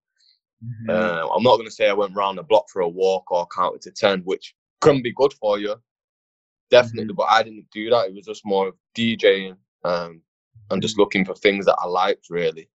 mm-hmm. 0.63 0.89
uh, 0.89 1.27
I'm 1.35 1.43
not 1.43 1.55
going 1.55 1.67
to 1.67 1.71
say 1.71 1.89
I 1.89 1.93
went 1.93 2.15
round 2.15 2.37
the 2.37 2.43
block 2.43 2.65
for 2.71 2.81
a 2.81 2.89
walk 2.89 3.31
or 3.31 3.47
counted 3.47 3.81
to 3.83 3.91
ten, 3.91 4.21
which 4.21 4.55
can 4.81 5.01
be 5.01 5.13
good 5.13 5.33
for 5.33 5.59
you, 5.59 5.75
definitely. 6.69 7.13
Mm-hmm. 7.13 7.15
But 7.15 7.31
I 7.31 7.43
didn't 7.43 7.67
do 7.71 7.89
that. 7.89 8.07
It 8.07 8.13
was 8.13 8.25
just 8.25 8.45
more 8.45 8.67
of 8.67 8.75
DJing 8.95 9.57
um, 9.85 10.21
and 10.71 10.81
just 10.81 10.97
looking 10.97 11.25
for 11.25 11.35
things 11.35 11.65
that 11.65 11.77
I 11.79 11.87
liked 11.87 12.27
really. 12.29 12.69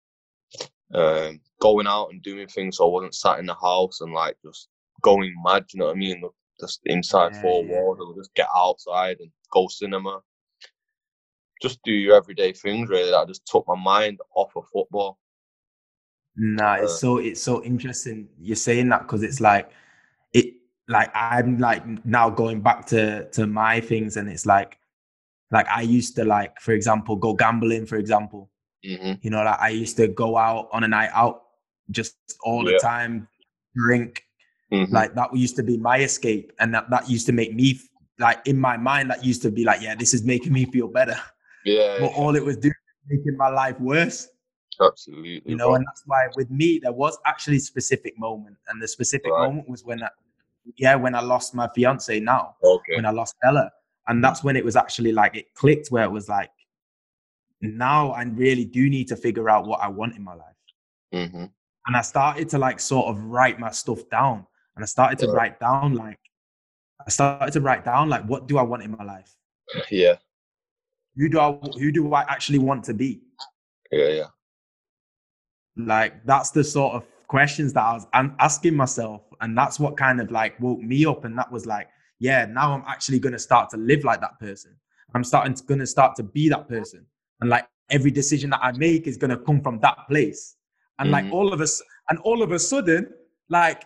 Um, 0.92 1.40
going 1.60 1.86
out 1.86 2.08
and 2.10 2.22
doing 2.22 2.48
things 2.48 2.76
so 2.76 2.86
I 2.86 2.90
wasn't 2.90 3.14
sat 3.14 3.38
in 3.38 3.46
the 3.46 3.54
house 3.54 4.00
and 4.00 4.12
like 4.12 4.36
just 4.44 4.68
going 5.02 5.34
mad, 5.44 5.66
you 5.72 5.78
know 5.78 5.86
what 5.86 5.96
I 5.96 5.98
mean? 5.98 6.22
Just 6.60 6.80
inside 6.86 7.32
yeah, 7.34 7.42
four 7.42 7.64
yeah. 7.64 7.72
walls 7.72 7.98
or 8.00 8.14
just 8.16 8.34
get 8.34 8.48
outside 8.56 9.18
and 9.20 9.30
go 9.52 9.68
cinema. 9.68 10.20
Just 11.62 11.80
do 11.84 11.92
your 11.92 12.16
everyday 12.16 12.52
things 12.52 12.88
really 12.88 13.10
that 13.10 13.28
just 13.28 13.46
took 13.46 13.66
my 13.68 13.76
mind 13.76 14.18
off 14.34 14.56
of 14.56 14.64
football. 14.72 15.18
Nah, 16.36 16.74
it's 16.74 16.92
uh, 16.92 16.96
so 16.96 17.18
it's 17.18 17.42
so 17.42 17.62
interesting 17.64 18.28
you're 18.40 18.56
saying 18.56 18.88
that 18.88 19.02
because 19.02 19.22
it's 19.22 19.40
like 19.40 19.70
it 20.32 20.54
like 20.88 21.10
I'm 21.14 21.58
like 21.58 21.84
now 22.04 22.30
going 22.30 22.62
back 22.62 22.86
to 22.86 23.28
to 23.30 23.46
my 23.46 23.80
things 23.80 24.16
and 24.16 24.28
it's 24.28 24.46
like 24.46 24.79
like 25.50 25.66
I 25.68 25.82
used 25.82 26.14
to 26.16 26.24
like, 26.24 26.60
for 26.60 26.72
example, 26.72 27.16
go 27.16 27.34
gambling, 27.34 27.86
for 27.86 27.96
example. 27.96 28.50
Mm-hmm. 28.84 29.14
You 29.22 29.30
know, 29.30 29.42
like 29.42 29.60
I 29.60 29.70
used 29.70 29.96
to 29.96 30.08
go 30.08 30.36
out 30.36 30.68
on 30.72 30.84
a 30.84 30.88
night 30.88 31.10
out 31.12 31.42
just 31.90 32.16
all 32.44 32.64
yeah. 32.64 32.76
the 32.76 32.78
time, 32.78 33.28
drink. 33.74 34.24
Mm-hmm. 34.72 34.94
Like 34.94 35.14
that 35.14 35.34
used 35.34 35.56
to 35.56 35.62
be 35.62 35.76
my 35.76 35.98
escape. 35.98 36.52
And 36.60 36.72
that, 36.74 36.88
that 36.90 37.10
used 37.10 37.26
to 37.26 37.32
make 37.32 37.54
me 37.54 37.80
like 38.18 38.40
in 38.46 38.58
my 38.58 38.76
mind, 38.76 39.10
that 39.10 39.24
used 39.24 39.42
to 39.42 39.50
be 39.50 39.64
like, 39.64 39.80
yeah, 39.80 39.94
this 39.94 40.14
is 40.14 40.22
making 40.24 40.52
me 40.52 40.66
feel 40.66 40.88
better. 40.88 41.16
Yeah. 41.64 41.98
But 42.00 42.12
all 42.12 42.36
it 42.36 42.44
was 42.44 42.56
doing 42.56 42.74
was 42.74 43.18
making 43.18 43.36
my 43.36 43.48
life 43.48 43.78
worse. 43.80 44.28
Absolutely. 44.80 45.42
You 45.44 45.56
know, 45.56 45.74
and 45.74 45.84
that's 45.86 46.02
why 46.06 46.28
with 46.36 46.50
me 46.50 46.78
there 46.78 46.92
was 46.92 47.18
actually 47.26 47.56
a 47.56 47.60
specific 47.60 48.18
moment. 48.18 48.56
And 48.68 48.80
the 48.80 48.88
specific 48.88 49.32
right. 49.32 49.48
moment 49.48 49.68
was 49.68 49.84
when 49.84 50.02
I 50.02 50.08
yeah, 50.76 50.94
when 50.94 51.14
I 51.14 51.20
lost 51.20 51.54
my 51.54 51.68
fiance 51.74 52.20
now. 52.20 52.54
Okay. 52.62 52.96
When 52.96 53.04
I 53.04 53.10
lost 53.10 53.34
Ella 53.42 53.70
and 54.08 54.22
that's 54.22 54.42
when 54.42 54.56
it 54.56 54.64
was 54.64 54.76
actually 54.76 55.12
like 55.12 55.36
it 55.36 55.54
clicked 55.54 55.88
where 55.88 56.04
it 56.04 56.10
was 56.10 56.28
like 56.28 56.50
now 57.60 58.10
i 58.12 58.22
really 58.22 58.64
do 58.64 58.88
need 58.88 59.06
to 59.08 59.16
figure 59.16 59.48
out 59.48 59.66
what 59.66 59.80
i 59.80 59.88
want 59.88 60.16
in 60.16 60.22
my 60.22 60.34
life. 60.34 60.46
Mm-hmm. 61.14 61.44
and 61.86 61.96
i 61.96 62.00
started 62.00 62.48
to 62.50 62.58
like 62.58 62.80
sort 62.80 63.06
of 63.06 63.22
write 63.24 63.58
my 63.58 63.70
stuff 63.70 64.08
down. 64.10 64.46
And 64.76 64.84
i 64.84 64.86
started 64.86 65.18
to 65.20 65.26
yeah. 65.26 65.32
write 65.32 65.60
down 65.60 65.94
like 65.94 66.18
i 67.06 67.10
started 67.10 67.52
to 67.52 67.60
write 67.60 67.84
down 67.84 68.08
like 68.08 68.24
what 68.24 68.46
do 68.46 68.58
i 68.58 68.62
want 68.62 68.82
in 68.82 68.92
my 68.92 69.04
life? 69.04 69.34
Yeah. 69.90 70.16
Who 71.16 71.28
do 71.28 71.40
i 71.40 71.52
who 71.78 71.92
do 71.92 72.12
i 72.14 72.22
actually 72.22 72.58
want 72.58 72.84
to 72.84 72.94
be? 72.94 73.20
Yeah 73.90 74.08
yeah. 74.08 74.26
Like 75.76 76.24
that's 76.24 76.50
the 76.50 76.64
sort 76.64 76.94
of 76.94 77.04
questions 77.26 77.72
that 77.74 77.84
i 77.84 77.92
was 77.92 78.06
asking 78.14 78.74
myself. 78.74 79.22
And 79.40 79.56
that's 79.56 79.78
what 79.78 79.96
kind 79.96 80.20
of 80.20 80.30
like 80.30 80.58
woke 80.60 80.80
me 80.80 81.06
up. 81.06 81.24
And 81.24 81.38
that 81.38 81.50
was 81.50 81.66
like 81.66 81.88
yeah, 82.20 82.44
now 82.44 82.72
I'm 82.72 82.84
actually 82.86 83.18
going 83.18 83.32
to 83.32 83.38
start 83.38 83.70
to 83.70 83.76
live 83.76 84.04
like 84.04 84.20
that 84.20 84.38
person. 84.38 84.76
I'm 85.14 85.24
starting 85.24 85.54
to 85.54 85.64
going 85.64 85.80
to 85.80 85.86
start 85.86 86.14
to 86.16 86.22
be 86.22 86.48
that 86.50 86.68
person. 86.68 87.04
And 87.40 87.50
like 87.50 87.66
every 87.90 88.12
decision 88.12 88.50
that 88.50 88.60
I 88.62 88.72
make 88.72 89.06
is 89.08 89.16
going 89.16 89.30
to 89.30 89.38
come 89.38 89.60
from 89.60 89.80
that 89.80 90.06
place. 90.06 90.56
And 90.98 91.06
mm-hmm. 91.06 91.26
like 91.26 91.32
all 91.32 91.52
of 91.52 91.60
us, 91.60 91.82
and 92.08 92.18
all 92.20 92.42
of 92.42 92.52
a 92.52 92.58
sudden, 92.58 93.08
like 93.48 93.84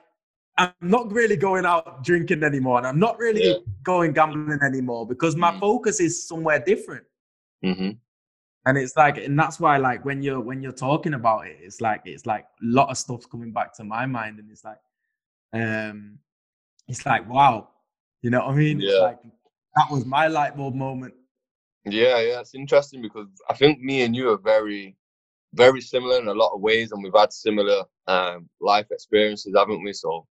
I'm 0.57 0.73
not 0.81 1.11
really 1.13 1.37
going 1.37 1.65
out 1.65 2.05
drinking 2.05 2.45
anymore, 2.45 2.79
and 2.79 2.87
I'm 2.87 2.99
not 2.99 3.19
really 3.19 3.49
yeah. 3.49 3.57
going 3.83 4.13
gambling 4.13 4.61
anymore 4.63 5.07
because 5.07 5.35
my 5.37 5.51
mm-hmm. 5.51 5.61
focus 5.61 6.01
is 6.01 6.27
somewhere 6.29 6.63
different. 6.65 7.05
Mm-hmm. 7.65 7.91
And 8.67 8.79
it's 8.79 8.97
like, 8.97 9.19
and 9.19 9.39
that's 9.39 9.61
why, 9.61 9.77
like, 9.77 10.05
when 10.05 10.23
you're 10.23 10.41
when 10.41 10.63
you're 10.63 10.73
talking 10.73 11.15
about 11.15 11.47
it, 11.47 11.59
it's 11.61 11.81
like 11.81 12.03
it's 12.05 12.25
like 12.25 12.45
a 12.45 12.67
lot 12.67 12.89
of 12.89 12.97
stuff's 12.97 13.27
coming 13.27 13.53
back 13.53 13.75
to 13.77 13.85
my 13.85 14.07
mind, 14.07 14.39
and 14.39 14.51
it's 14.51 14.65
like, 14.65 14.79
um, 15.53 16.19
it's 16.89 17.05
like, 17.05 17.29
wow, 17.29 17.69
you 18.25 18.31
know 18.31 18.39
what 18.39 18.55
I 18.55 18.57
mean? 18.57 18.81
Yeah. 18.81 19.01
Like, 19.01 19.19
that 19.77 19.91
was 19.91 20.07
my 20.07 20.29
light 20.29 20.57
bulb 20.57 20.75
moment. 20.75 21.13
Yeah, 21.85 22.19
yeah, 22.21 22.41
it's 22.41 22.55
interesting 22.55 23.03
because 23.03 23.29
I 23.51 23.55
think 23.55 23.81
me 23.81 24.01
and 24.01 24.17
you 24.17 24.31
are 24.31 24.39
very, 24.39 24.97
very 25.53 25.83
similar 25.83 26.19
in 26.19 26.29
a 26.29 26.33
lot 26.33 26.55
of 26.55 26.63
ways, 26.63 26.93
and 26.93 27.03
we've 27.03 27.13
had 27.15 27.35
similar 27.35 27.85
um, 28.07 28.49
life 28.63 28.87
experiences, 28.91 29.55
haven't 29.55 29.85
we? 29.85 29.93
So 29.93 30.27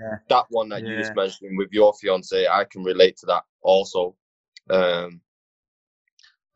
yeah. 0.00 0.16
that 0.28 0.46
one 0.48 0.68
that 0.70 0.82
yeah. 0.82 0.90
you 0.90 0.98
just 0.98 1.14
mentioned 1.14 1.56
with 1.56 1.68
your 1.70 1.94
fiance, 2.00 2.48
I 2.48 2.64
can 2.64 2.82
relate 2.82 3.16
to 3.18 3.26
that 3.26 3.44
also. 3.62 4.16
Um, 4.68 5.20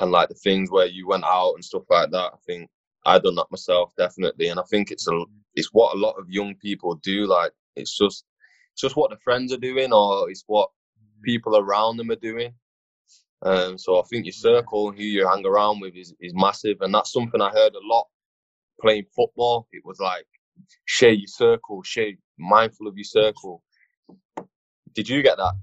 and 0.01 0.11
like 0.11 0.30
the 0.30 0.35
things 0.35 0.68
where 0.68 0.87
you 0.87 1.07
went 1.07 1.22
out 1.22 1.55
and 1.55 1.64
stuff 1.64 1.85
like 1.89 2.11
that, 2.11 2.33
I 2.35 2.39
think 2.45 2.68
I 3.07 3.20
done 3.20 3.37
that 3.37 3.53
myself, 3.53 3.93
definitely, 3.97 4.49
and 4.49 4.59
I 4.59 4.64
think 4.68 4.91
it's 4.91 5.07
a 5.07 5.24
it's 5.55 5.68
what 5.72 5.95
a 5.95 5.99
lot 5.99 6.18
of 6.18 6.28
young 6.28 6.57
people 6.57 6.97
do. 6.97 7.26
Like 7.26 7.53
it's 7.76 7.97
just 7.97 8.24
it's 8.73 8.81
just 8.81 8.97
what 8.97 9.11
the 9.11 9.18
friends 9.18 9.53
are 9.53 9.59
doing, 9.59 9.93
or 9.93 10.31
it's 10.31 10.45
what 10.47 10.70
people 11.25 11.57
around 11.57 11.97
them 11.97 12.11
are 12.11 12.16
doing. 12.16 12.55
Um, 13.45 13.77
so 13.77 13.99
I 13.99 14.03
think 14.05 14.25
your 14.25 14.33
circle 14.33 14.89
and 14.89 14.99
who 14.99 15.05
you 15.05 15.27
hang 15.27 15.45
around 15.45 15.81
with 15.81 15.95
is, 15.97 16.14
is 16.20 16.33
massive, 16.35 16.79
and 16.81 16.95
that's 16.95 17.12
something 17.12 17.41
I 17.41 17.51
heard 17.51 17.75
a 17.75 17.87
lot 17.87 18.07
playing 18.81 19.07
football. 19.14 19.68
It 19.73 19.83
was 19.85 20.01
like 20.01 20.27
share 20.85 21.12
your 21.12 21.29
circle, 21.29 21.83
share 21.83 22.12
mindful 22.39 22.87
of 22.87 22.97
your 22.97 23.05
circle. 23.05 23.62
Did 24.95 25.09
you 25.09 25.23
get 25.23 25.37
that? 25.39 25.55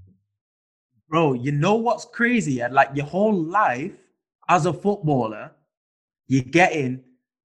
Bro, 1.08 1.34
you 1.34 1.52
know 1.52 1.74
what's 1.74 2.04
crazy? 2.04 2.62
Like 2.68 2.90
your 2.94 3.06
whole 3.06 3.34
life 3.34 3.92
as 4.48 4.66
a 4.66 4.72
footballer, 4.72 5.52
you're 6.26 6.42
getting 6.42 7.02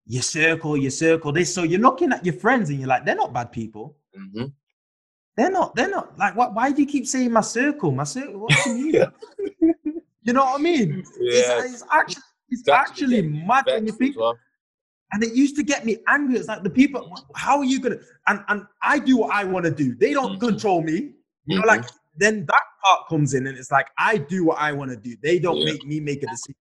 your 0.07 0.23
circle, 0.23 0.77
your 0.77 0.91
circle, 0.91 1.33
this. 1.33 1.55
So 1.55 1.63
you're 1.63 1.81
looking 1.81 2.13
at 2.13 2.25
your 2.25 2.35
friends 2.35 2.71
and 2.71 2.79
you're 2.79 2.89
like, 2.89 3.05
they're 3.05 3.15
not 3.15 3.33
bad 3.33 3.53
people. 3.53 3.97
Mm-hmm. 4.19 4.47
They're 5.37 5.51
not, 5.51 5.75
they're 5.75 5.91
not 5.91 6.17
like 6.19 6.37
what 6.37 6.55
why 6.55 6.73
do 6.73 6.83
you 6.83 6.87
keep 6.89 7.07
saying 7.07 7.33
my 7.33 7.41
circle? 7.43 7.91
My 7.93 8.05
circle, 8.05 8.41
what 8.41 8.55
do 8.65 8.71
you 8.71 8.77
mean? 8.93 9.13
you 10.23 10.33
know 10.33 10.45
what 10.45 10.61
I 10.61 10.63
mean? 10.63 11.05
Yeah. 11.21 11.61
It's, 11.65 11.75
it's 11.75 11.85
actually 11.93 12.23
it's 12.51 12.63
It's 12.63 12.69
actually 12.69 13.23
mad 13.23 13.65
when 13.67 13.87
you 13.87 13.93
think 13.93 14.17
well. 14.17 14.39
and 15.13 15.23
it 15.25 15.35
used 15.35 15.57
to 15.57 15.63
get 15.63 15.85
me 15.85 15.99
angry. 16.09 16.37
It's 16.39 16.49
like 16.49 16.63
the 16.63 16.71
people, 16.71 17.13
how 17.35 17.59
are 17.59 17.65
you 17.65 17.81
gonna? 17.81 17.99
And 18.29 18.41
and 18.49 18.65
I 18.83 18.99
do 18.99 19.19
what 19.19 19.35
I 19.35 19.45
want 19.45 19.65
to 19.67 19.73
do. 19.73 19.95
They 19.97 20.13
don't 20.13 20.37
Mhm. 20.37 20.41
control 20.41 20.83
me. 20.83 21.13
You 21.47 21.59
know, 21.59 21.65
like 21.67 21.85
then 22.17 22.47
that 22.47 22.63
part 22.85 23.09
comes 23.09 23.35
in, 23.35 23.47
and 23.47 23.59
it's 23.59 23.73
like 23.73 23.89
I 23.99 24.19
do 24.19 24.45
what 24.45 24.59
I 24.59 24.73
want 24.73 24.91
to 24.93 24.97
do. 24.97 25.17
They 25.23 25.39
don't 25.39 25.59
Yeah. 25.61 25.65
make 25.65 25.85
me 25.85 26.01
make 26.01 26.23
a 26.23 26.29
decision. 26.29 26.57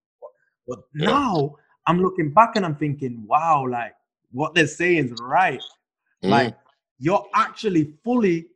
But 0.68 0.80
Yeah. 0.94 1.10
now 1.10 1.56
I'm 1.86 2.00
looking 2.00 2.32
back 2.32 2.56
and 2.56 2.64
I'm 2.64 2.76
thinking, 2.76 3.24
wow, 3.26 3.66
like 3.68 3.94
what 4.32 4.54
they're 4.54 4.66
saying 4.66 5.06
is 5.06 5.12
right. 5.20 5.62
Mm. 6.24 6.30
Like 6.30 6.56
you're 6.98 7.26
actually 7.34 7.94
fully 8.04 8.46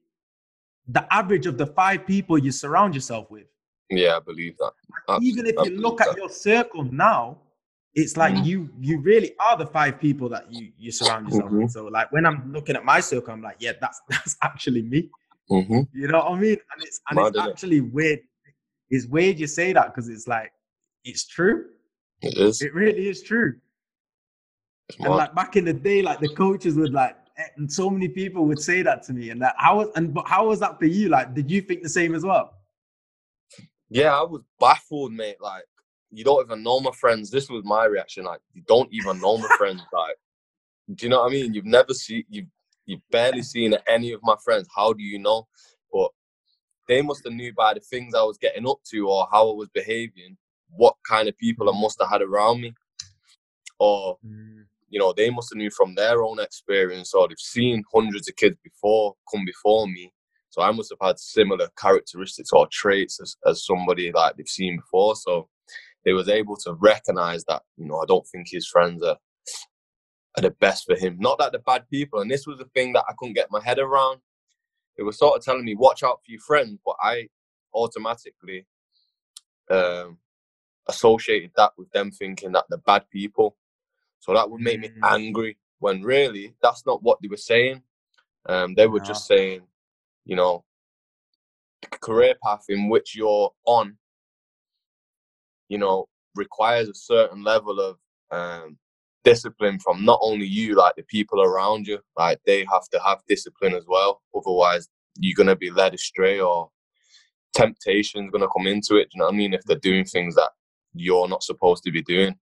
the 0.88 1.06
average 1.12 1.46
of 1.46 1.58
the 1.58 1.66
five 1.66 2.06
people 2.06 2.38
you 2.38 2.50
surround 2.52 2.94
yourself 2.94 3.30
with. 3.30 3.46
yeah, 3.90 4.16
I 4.16 4.20
believe 4.20 4.56
that. 4.58 4.72
Abs- 5.08 5.24
Even 5.24 5.46
if 5.46 5.54
you 5.56 5.64
believe 5.64 5.78
look 5.80 5.98
that. 5.98 6.08
at 6.08 6.16
your 6.16 6.28
circle 6.30 6.84
now, 6.84 7.38
it's 7.94 8.16
like 8.16 8.34
Mhm. 8.34 8.44
you 8.44 8.70
you 8.80 8.98
really 9.00 9.32
are 9.40 9.56
the 9.56 9.66
five 9.66 9.98
people 10.00 10.28
that 10.34 10.44
you 10.52 10.72
you 10.78 10.90
surround 10.92 11.26
yourself 11.28 11.50
Mm-hmm. 11.50 11.62
with. 11.62 11.70
So 11.72 11.86
like 11.86 12.10
when 12.12 12.24
I'm 12.26 12.52
looking 12.52 12.76
at 12.76 12.84
my 12.84 13.00
circle, 13.00 13.32
I'm 13.32 13.42
like, 13.42 13.56
yeah, 13.60 13.72
that's 13.80 14.00
that's 14.10 14.36
actually 14.42 14.82
me. 14.82 15.08
Mhm. 15.50 15.88
You 15.94 16.08
know 16.08 16.18
what 16.18 16.32
I 16.32 16.38
mean? 16.38 16.58
And 16.72 16.78
it's 16.86 17.00
and 17.08 17.16
Mad, 17.16 17.28
it's 17.28 17.38
innit? 17.38 17.50
actually 17.50 17.80
weird. 17.80 18.20
It's 18.90 19.06
weird 19.06 19.38
you 19.38 19.46
say 19.46 19.72
that 19.72 19.86
because 19.94 20.08
it's 20.08 20.26
like 20.28 20.52
it's 21.04 21.26
true. 21.26 21.58
It 22.22 22.36
is. 22.36 22.60
It 22.62 22.72
really 22.74 23.08
is 23.08 23.22
true. 23.22 23.54
It's 24.88 24.98
And 24.98 25.08
mad. 25.08 25.16
like 25.16 25.34
back 25.34 25.56
in 25.56 25.64
the 25.64 25.72
day, 25.72 26.02
like 26.02 26.20
the 26.20 26.28
coaches 26.34 26.74
would 26.76 26.92
like, 26.92 27.16
and 27.56 27.72
so 27.72 27.88
many 27.88 28.08
people 28.08 28.44
would 28.46 28.60
say 28.60 28.82
that 28.82 29.02
to 29.04 29.12
me. 29.12 29.30
And 29.30 29.40
that 29.42 29.54
how 29.58 29.78
was 29.78 29.88
and 29.96 30.12
but 30.12 30.26
how 30.28 30.48
was 30.48 30.60
that 30.60 30.78
for 30.78 30.86
you? 30.86 31.08
Like, 31.08 31.34
did 31.34 31.50
you 31.50 31.60
think 31.60 31.82
the 31.82 31.88
same 31.88 32.14
as 32.14 32.24
well? 32.24 32.54
Yeah, 33.90 34.14
I 34.14 34.22
was 34.22 34.42
baffled, 34.60 35.12
mate. 35.12 35.40
Like, 35.40 35.64
you 36.10 36.24
don't 36.24 36.44
even 36.44 36.62
know 36.62 36.80
my 36.80 36.90
friends. 36.92 37.30
This 37.30 37.48
was 37.48 37.64
my 37.64 37.84
reaction. 37.84 38.24
Like, 38.24 38.40
you 38.52 38.62
don't 38.66 38.92
even 38.92 39.20
know 39.20 39.38
my 39.38 39.48
friends. 39.56 39.82
Like, 39.92 40.16
do 40.94 41.06
you 41.06 41.10
know 41.10 41.20
what 41.20 41.30
I 41.30 41.32
mean? 41.32 41.52
You've 41.52 41.66
never 41.66 41.92
seen, 41.92 42.24
you've, 42.30 42.46
you've 42.86 43.02
barely 43.10 43.42
seen 43.42 43.76
any 43.86 44.12
of 44.12 44.20
my 44.22 44.36
friends. 44.42 44.66
How 44.74 44.92
do 44.94 45.02
you 45.02 45.18
know? 45.18 45.46
But 45.92 46.10
they 46.88 47.02
must 47.02 47.24
have 47.24 47.34
knew 47.34 47.52
by 47.52 47.74
the 47.74 47.80
things 47.80 48.14
I 48.14 48.22
was 48.22 48.38
getting 48.38 48.66
up 48.66 48.78
to 48.90 49.08
or 49.08 49.28
how 49.30 49.50
I 49.50 49.54
was 49.54 49.68
behaving, 49.74 50.38
what 50.70 50.94
kind 51.06 51.28
of 51.28 51.36
people 51.36 51.68
I 51.68 51.78
must 51.78 51.98
have 52.00 52.08
had 52.08 52.22
around 52.22 52.62
me. 52.62 52.72
Or, 53.78 54.16
mm. 54.26 54.64
You 54.88 54.98
know, 54.98 55.12
they 55.12 55.30
must 55.30 55.50
have 55.52 55.58
knew 55.58 55.70
from 55.70 55.94
their 55.94 56.22
own 56.22 56.40
experience 56.40 57.12
or 57.14 57.28
they've 57.28 57.38
seen 57.38 57.84
hundreds 57.92 58.28
of 58.28 58.36
kids 58.36 58.56
before 58.62 59.14
come 59.32 59.44
before 59.44 59.86
me. 59.86 60.12
So 60.50 60.62
I 60.62 60.70
must 60.72 60.90
have 60.90 61.06
had 61.06 61.18
similar 61.18 61.68
characteristics 61.78 62.50
or 62.52 62.66
traits 62.72 63.20
as, 63.20 63.36
as 63.46 63.66
somebody 63.66 64.10
like 64.12 64.36
they've 64.36 64.48
seen 64.48 64.78
before. 64.78 65.14
So 65.16 65.48
they 66.04 66.12
was 66.12 66.28
able 66.28 66.56
to 66.64 66.74
recognize 66.74 67.44
that, 67.44 67.62
you 67.76 67.86
know, 67.86 67.98
I 67.98 68.06
don't 68.06 68.26
think 68.26 68.48
his 68.50 68.66
friends 68.66 69.02
are 69.02 69.16
are 70.36 70.42
the 70.42 70.50
best 70.50 70.84
for 70.86 70.96
him. 70.96 71.16
Not 71.18 71.38
that 71.38 71.52
they're 71.52 71.60
bad 71.60 71.88
people. 71.90 72.20
And 72.20 72.30
this 72.30 72.46
was 72.46 72.58
the 72.58 72.66
thing 72.66 72.92
that 72.92 73.04
I 73.08 73.12
couldn't 73.18 73.34
get 73.34 73.50
my 73.50 73.62
head 73.62 73.78
around. 73.78 74.20
It 74.96 75.02
was 75.02 75.18
sort 75.18 75.36
of 75.36 75.44
telling 75.44 75.64
me, 75.64 75.74
watch 75.74 76.02
out 76.02 76.20
for 76.24 76.30
your 76.30 76.40
friends, 76.40 76.78
but 76.84 76.96
I 77.00 77.28
automatically 77.74 78.66
um, 79.70 80.18
associated 80.88 81.52
that 81.56 81.72
with 81.76 81.90
them 81.90 82.10
thinking 82.10 82.52
that 82.52 82.64
they're 82.68 82.78
bad 82.78 83.08
people. 83.10 83.56
So 84.20 84.34
that 84.34 84.50
would 84.50 84.60
make 84.62 84.80
me 84.80 84.88
Mm. 84.90 85.02
angry 85.04 85.58
when 85.80 86.02
really 86.02 86.54
that's 86.62 86.86
not 86.86 87.02
what 87.02 87.20
they 87.22 87.28
were 87.28 87.36
saying. 87.38 87.82
Um, 88.46 88.74
they 88.74 88.86
were 88.88 89.00
just 89.00 89.26
saying, 89.26 89.62
you 90.24 90.36
know, 90.36 90.64
the 91.90 91.98
career 91.98 92.34
path 92.44 92.64
in 92.70 92.88
which 92.88 93.16
you're 93.16 93.52
on, 93.66 93.98
you 95.68 95.78
know, 95.78 96.08
requires 96.36 96.88
a 96.88 96.94
certain 96.94 97.44
level 97.44 97.80
of 97.80 97.98
um, 98.30 98.78
discipline 99.24 99.78
from 99.80 100.04
not 100.04 100.20
only 100.22 100.46
you, 100.46 100.74
like 100.76 100.96
the 100.96 101.04
people 101.04 101.42
around 101.42 101.86
you. 101.88 102.00
Like 102.18 102.40
they 102.46 102.66
have 102.72 102.88
to 102.92 103.00
have 103.00 103.20
discipline 103.28 103.74
as 103.74 103.86
well. 103.88 104.22
Otherwise, 104.34 104.88
you're 105.18 105.36
gonna 105.36 105.56
be 105.56 105.70
led 105.70 105.94
astray 105.94 106.40
or 106.40 106.70
temptation's 107.54 108.30
gonna 108.32 108.48
come 108.56 108.66
into 108.68 108.96
it. 108.96 109.08
You 109.14 109.20
know 109.20 109.26
what 109.26 109.34
I 109.34 109.38
mean? 109.38 109.54
If 109.54 109.62
they're 109.64 109.78
doing 109.78 110.04
things 110.06 110.36
that 110.36 110.50
you're 110.94 111.28
not 111.28 111.42
supposed 111.44 111.84
to 111.84 111.92
be 111.92 112.02
doing. 112.02 112.36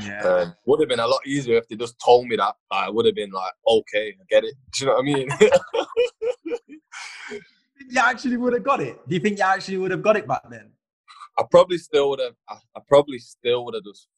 Yeah. 0.00 0.52
Would 0.64 0.80
have 0.80 0.88
been 0.88 1.00
a 1.00 1.06
lot 1.06 1.26
easier 1.26 1.56
if 1.56 1.68
they 1.68 1.76
just 1.76 2.00
told 2.02 2.26
me 2.26 2.36
that. 2.36 2.54
I 2.70 2.88
would 2.90 3.06
have 3.06 3.14
been 3.14 3.30
like, 3.30 3.52
okay, 3.66 4.14
I 4.20 4.24
get 4.28 4.44
it. 4.44 4.54
Do 4.72 4.84
you 4.84 4.86
know 4.86 4.94
what 4.94 5.00
I 5.00 5.04
mean? 5.04 5.28
you 7.90 8.00
actually 8.00 8.36
would 8.36 8.54
have 8.54 8.64
got 8.64 8.80
it. 8.80 8.98
Do 9.08 9.14
you 9.14 9.20
think 9.20 9.38
you 9.38 9.44
actually 9.44 9.76
would 9.78 9.90
have 9.90 10.02
got 10.02 10.16
it 10.16 10.26
back 10.26 10.42
then? 10.50 10.70
I 11.38 11.44
probably 11.50 11.78
still 11.78 12.10
would 12.10 12.20
have. 12.20 12.34
I, 12.48 12.56
I 12.76 12.80
probably 12.88 13.18
still 13.18 13.64
would 13.64 13.74
have 13.74 13.84
just 13.84 14.08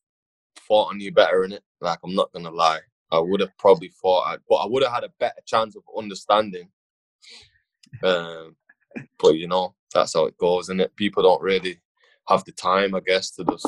thought 0.66 0.92
I 0.92 0.96
knew 0.96 1.12
better 1.12 1.44
in 1.44 1.52
it. 1.52 1.62
Like 1.80 1.98
I'm 2.04 2.14
not 2.14 2.32
gonna 2.32 2.50
lie, 2.50 2.80
I 3.10 3.18
would 3.18 3.40
have 3.40 3.56
probably 3.58 3.88
thought, 3.88 4.24
I, 4.26 4.36
but 4.48 4.56
I 4.56 4.66
would 4.66 4.82
have 4.82 4.92
had 4.92 5.04
a 5.04 5.12
better 5.18 5.40
chance 5.46 5.74
of 5.76 5.82
understanding. 5.96 6.68
Um, 8.02 8.56
but 9.18 9.36
you 9.36 9.48
know, 9.48 9.74
that's 9.94 10.14
how 10.14 10.26
it 10.26 10.36
goes, 10.38 10.68
and 10.68 10.80
it 10.80 10.94
people 10.96 11.22
don't 11.22 11.42
really 11.42 11.78
have 12.28 12.44
the 12.44 12.52
time, 12.52 12.94
I 12.94 13.00
guess, 13.00 13.30
to 13.32 13.44
just 13.44 13.66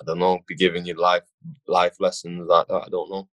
I 0.00 0.04
don't 0.04 0.18
know, 0.18 0.38
be 0.46 0.54
giving 0.54 0.86
you 0.86 0.94
life 0.94 1.24
life 1.66 1.96
lessons 2.00 2.46
like 2.48 2.66
that. 2.68 2.82
I 2.86 2.88
don't 2.88 3.10
know. 3.10 3.28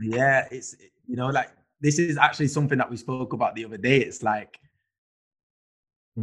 Yeah, 0.00 0.46
it's 0.50 0.76
you 1.06 1.16
know, 1.16 1.28
like 1.28 1.50
this 1.80 1.98
is 1.98 2.16
actually 2.16 2.48
something 2.48 2.78
that 2.78 2.90
we 2.90 2.96
spoke 2.96 3.32
about 3.32 3.54
the 3.56 3.64
other 3.64 3.76
day. 3.76 3.98
It's 3.98 4.22
like, 4.22 4.58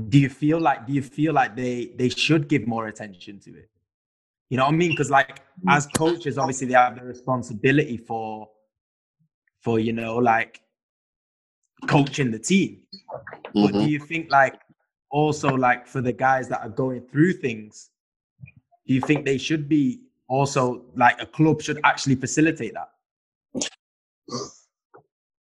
do 0.10 0.20
you 0.20 0.30
feel 0.30 0.60
like 0.60 0.86
do 0.88 0.94
you 0.94 1.02
feel 1.02 1.34
like 1.34 1.56
they 1.56 1.92
they 1.96 2.10
should 2.10 2.48
give 2.48 2.66
more 2.68 2.88
attention 2.88 3.40
to 3.42 3.52
it? 3.58 3.70
You 4.50 4.58
know 4.58 4.66
what 4.66 4.74
I 4.74 4.78
mean? 4.78 4.92
Because 4.92 5.10
like 5.10 5.42
as 5.68 5.88
coaches, 5.88 6.38
obviously 6.38 6.68
they 6.68 6.74
have 6.76 6.98
the 6.98 7.04
responsibility 7.04 7.98
for 7.98 8.50
for 9.62 9.80
you 9.80 9.92
know 9.92 10.16
like 10.18 10.62
coaching 11.88 12.32
the 12.32 12.40
team. 12.40 12.84
But 13.54 13.74
do 13.74 13.86
Mhm. 13.86 13.90
you 13.90 14.00
think 14.00 14.32
like 14.32 14.62
also 15.10 15.56
like 15.56 15.88
for 15.88 16.02
the 16.02 16.14
guys 16.14 16.48
that 16.50 16.62
are 16.62 16.70
going 16.70 17.02
through 17.02 17.34
things, 17.34 17.90
do 18.88 18.94
you 18.94 19.02
think 19.02 19.26
they 19.26 19.38
should 19.38 19.68
be 19.68 20.02
also 20.28 20.86
like 20.96 21.22
a 21.22 21.26
club 21.26 21.62
should 21.62 21.80
actually 21.84 22.16
facilitate 22.16 22.74
that? 22.74 22.90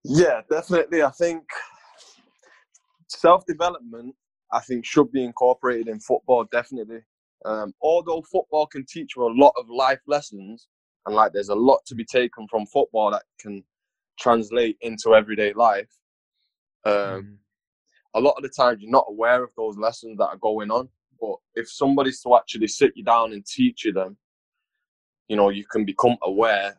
Yeah, 0.04 0.42
definitely. 0.50 1.02
I 1.02 1.10
think 1.10 1.44
self 3.08 3.44
development, 3.46 4.14
I 4.52 4.60
think, 4.60 4.84
should 4.84 5.10
be 5.12 5.24
incorporated 5.24 5.88
in 5.88 6.00
football. 6.00 6.44
Definitely. 6.50 7.00
Um, 7.44 7.74
although 7.82 8.22
football 8.22 8.66
can 8.66 8.84
teach 8.86 9.16
you 9.16 9.26
a 9.26 9.32
lot 9.34 9.52
of 9.58 9.68
life 9.68 10.00
lessons, 10.06 10.68
and 11.06 11.14
like 11.14 11.32
there's 11.32 11.50
a 11.50 11.54
lot 11.54 11.80
to 11.86 11.94
be 11.94 12.04
taken 12.04 12.46
from 12.48 12.66
football 12.66 13.10
that 13.10 13.22
can 13.38 13.62
translate 14.18 14.76
into 14.80 15.14
everyday 15.14 15.52
life. 15.52 15.88
Um, 16.86 17.38
a 18.14 18.20
lot 18.20 18.34
of 18.36 18.42
the 18.42 18.48
times 18.48 18.80
you're 18.80 18.90
not 18.90 19.06
aware 19.08 19.42
of 19.42 19.50
those 19.56 19.76
lessons 19.76 20.18
that 20.18 20.26
are 20.26 20.36
going 20.36 20.70
on. 20.70 20.88
But 21.24 21.36
if 21.62 21.70
somebody's 21.70 22.20
to 22.22 22.36
actually 22.36 22.68
sit 22.68 22.92
you 22.94 23.04
down 23.04 23.32
and 23.32 23.44
teach 23.46 23.84
you 23.84 23.92
them, 23.92 24.16
you 25.28 25.36
know, 25.36 25.48
you 25.48 25.64
can 25.64 25.84
become 25.84 26.16
aware 26.22 26.78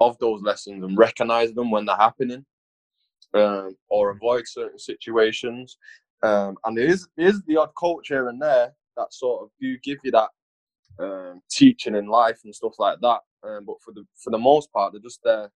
of 0.00 0.18
those 0.18 0.42
lessons 0.42 0.84
and 0.84 0.98
recognize 0.98 1.52
them 1.52 1.70
when 1.70 1.86
they're 1.86 1.96
happening, 1.96 2.44
um, 3.34 3.76
or 3.88 4.10
avoid 4.10 4.46
certain 4.46 4.78
situations. 4.78 5.78
Um, 6.22 6.56
and 6.64 6.76
there 6.76 6.86
is 6.86 7.08
there 7.16 7.28
is 7.28 7.42
the 7.46 7.56
odd 7.56 7.74
coach 7.74 8.08
here 8.08 8.28
and 8.28 8.40
there 8.40 8.72
that 8.96 9.14
sort 9.14 9.42
of 9.42 9.50
do 9.60 9.78
give 9.82 9.98
you 10.04 10.10
that 10.10 10.28
um, 10.98 11.40
teaching 11.50 11.94
in 11.94 12.06
life 12.06 12.40
and 12.44 12.54
stuff 12.54 12.74
like 12.78 12.98
that. 13.00 13.20
Um, 13.42 13.64
but 13.64 13.76
for 13.82 13.92
the 13.94 14.04
for 14.22 14.30
the 14.30 14.38
most 14.38 14.70
part, 14.72 14.92
they're 14.92 15.00
just 15.00 15.20
there 15.24 15.50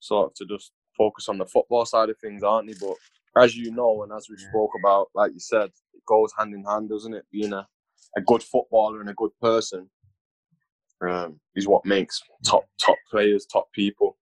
sort 0.00 0.30
of 0.30 0.34
to 0.34 0.46
just 0.46 0.72
focus 0.96 1.28
on 1.28 1.38
the 1.38 1.46
football 1.46 1.86
side 1.86 2.10
of 2.10 2.18
things, 2.18 2.42
aren't 2.42 2.66
they? 2.66 2.74
But 2.80 2.96
as 3.36 3.56
you 3.56 3.70
know, 3.72 4.02
and 4.02 4.12
as 4.12 4.28
we 4.28 4.36
spoke 4.36 4.70
about, 4.78 5.08
like 5.14 5.32
you 5.32 5.40
said, 5.40 5.70
it 5.94 6.04
goes 6.06 6.32
hand 6.38 6.54
in 6.54 6.64
hand, 6.64 6.88
doesn't 6.90 7.14
it? 7.14 7.24
Being 7.32 7.52
a, 7.52 7.66
a 8.16 8.20
good 8.20 8.42
footballer 8.42 9.00
and 9.00 9.10
a 9.10 9.14
good 9.14 9.32
person. 9.40 9.88
um, 11.08 11.40
is 11.54 11.66
what 11.66 11.84
makes 11.84 12.22
top 12.44 12.64
top 12.80 12.96
players, 13.10 13.46
top 13.46 13.70
people. 13.72 14.16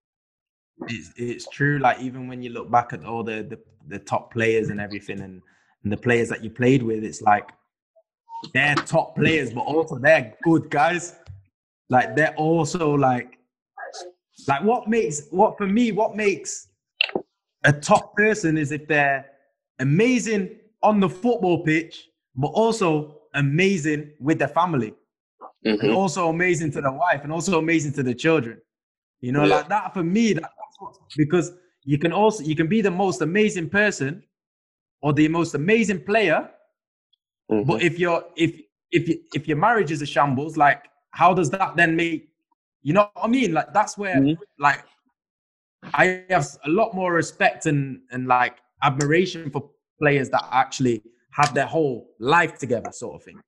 It's, 0.89 1.13
it's 1.17 1.49
true. 1.49 1.79
Like 1.79 2.01
even 2.01 2.27
when 2.29 2.43
you 2.43 2.51
look 2.51 2.71
back 2.71 2.93
at 2.93 3.05
all 3.05 3.23
the, 3.23 3.43
the, 3.43 3.59
the 3.89 3.99
top 3.99 4.33
players 4.33 4.71
and 4.71 4.81
everything, 4.81 5.21
and, 5.21 5.43
and 5.85 5.93
the 5.93 5.97
players 5.97 6.29
that 6.31 6.43
you 6.43 6.51
played 6.51 6.83
with, 6.83 7.05
it's 7.05 7.23
like 7.23 7.51
they're 8.55 8.75
top 8.75 9.17
players, 9.17 9.53
but 9.53 9.61
also 9.63 9.99
they're 9.99 10.35
good 10.43 10.71
guys. 10.71 11.17
Like 11.91 12.17
they're 12.17 12.35
also 12.37 12.95
like 12.95 13.39
like 14.49 14.63
what 14.63 14.89
makes 14.89 15.29
what 15.31 15.59
for 15.59 15.67
me 15.67 15.93
what 15.93 16.17
makes 16.17 16.69
a 17.65 17.73
top 17.73 18.15
person 18.17 18.57
is 18.59 18.73
if 18.73 18.87
they're 18.87 19.27
amazing 19.79 20.51
on 20.83 21.01
the 21.01 21.09
football 21.09 21.63
pitch, 21.65 22.09
but 22.37 22.49
also 22.49 23.19
amazing 23.35 24.13
with 24.21 24.39
their 24.39 24.49
family, 24.49 24.95
Mm-hmm. 25.67 25.85
and 25.85 25.93
also 25.93 26.31
amazing 26.31 26.71
to 26.73 26.81
the 26.81 26.91
wife, 26.91 27.21
and 27.23 27.31
also 27.33 27.59
amazing 27.59 27.93
to 27.93 28.03
the 28.03 28.15
children. 28.15 28.59
You 29.21 29.33
know, 29.33 29.45
Yeah. 29.45 29.57
like 29.57 29.69
that 29.69 29.93
for 29.93 30.03
me. 30.03 30.33
That, 30.33 30.51
because 31.17 31.53
you 31.85 31.99
can 31.99 32.13
also 32.13 32.43
you 32.43 32.57
can 32.57 32.67
be 32.67 32.81
the 32.81 32.91
most 32.91 33.21
amazing 33.21 33.69
person 33.69 34.23
or 35.03 35.13
the 35.13 35.29
most 35.29 35.55
amazing 35.55 36.03
player, 36.05 36.49
Mhm. 37.51 37.67
but 37.67 37.83
if 37.83 37.99
you're 37.99 38.25
if 38.37 38.59
if 38.91 39.07
you, 39.09 39.21
if 39.35 39.47
your 39.47 39.59
marriage 39.59 39.91
is 39.91 40.01
a 40.03 40.07
shambles, 40.07 40.57
like 40.57 40.85
how 41.11 41.35
does 41.35 41.51
that 41.51 41.77
then 41.77 41.95
make 41.95 42.31
you 42.83 42.95
know 42.95 43.11
what 43.13 43.25
I 43.25 43.29
mean? 43.29 43.53
Like 43.53 43.75
that's 43.75 43.99
where 43.99 44.17
Mhm. 44.17 44.39
like 44.59 44.83
I 45.83 46.25
have 46.29 46.47
a 46.65 46.71
lot 46.71 46.95
more 46.95 47.13
respect 47.13 47.67
and 47.67 48.01
and 48.11 48.27
like 48.27 48.59
admiration 48.83 49.51
for 49.51 49.71
players 49.99 50.29
that 50.31 50.45
actually 50.51 51.03
have 51.33 51.55
their 51.55 51.67
whole 51.67 52.09
life 52.19 52.59
together, 52.59 52.91
sort 52.93 53.17
of 53.17 53.23
thing. 53.23 53.41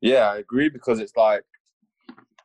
Yeah, 0.00 0.30
I 0.30 0.38
agree 0.38 0.68
because 0.68 0.98
it's 1.00 1.16
like 1.16 1.42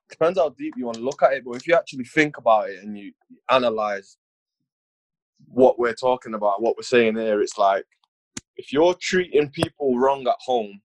depends 0.09 0.38
how 0.38 0.49
deep 0.49 0.73
you 0.78 0.86
want 0.86 0.97
to 0.97 1.03
look 1.03 1.23
at 1.23 1.34
it, 1.34 1.43
but 1.45 1.53
if 1.53 1.67
you 1.67 1.76
actually 1.76 2.05
think 2.05 2.38
about 2.38 2.69
it 2.69 2.84
and 2.84 2.97
you 2.97 3.11
analyze 3.49 4.17
what 5.47 5.80
we're 5.80 5.93
talking 5.93 6.34
about, 6.34 6.61
what 6.61 6.76
we're 6.78 6.84
saying 6.84 7.15
here, 7.15 7.41
it's 7.41 7.57
like 7.57 7.86
if 8.55 8.71
you're 8.71 8.95
treating 9.01 9.49
people 9.49 9.97
wrong 9.97 10.28
at 10.28 10.36
home, 10.39 10.82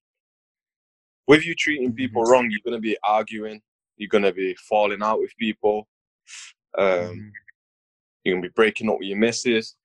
with 1.27 1.45
you 1.45 1.55
treating 1.55 1.93
people 1.93 2.23
wrong, 2.25 2.51
you're 2.51 2.61
gonna 2.65 2.81
be 2.81 2.97
arguing, 3.05 3.61
you're 3.97 4.09
gonna 4.09 4.33
be 4.33 4.55
falling 4.69 5.03
out 5.03 5.19
with 5.21 5.37
people, 5.39 5.87
um, 6.79 7.33
you're 8.25 8.35
gonna 8.35 8.49
be 8.49 8.53
breaking 8.55 8.89
up 8.89 8.99
with 8.99 9.09
your 9.09 9.19
missus, 9.19 9.77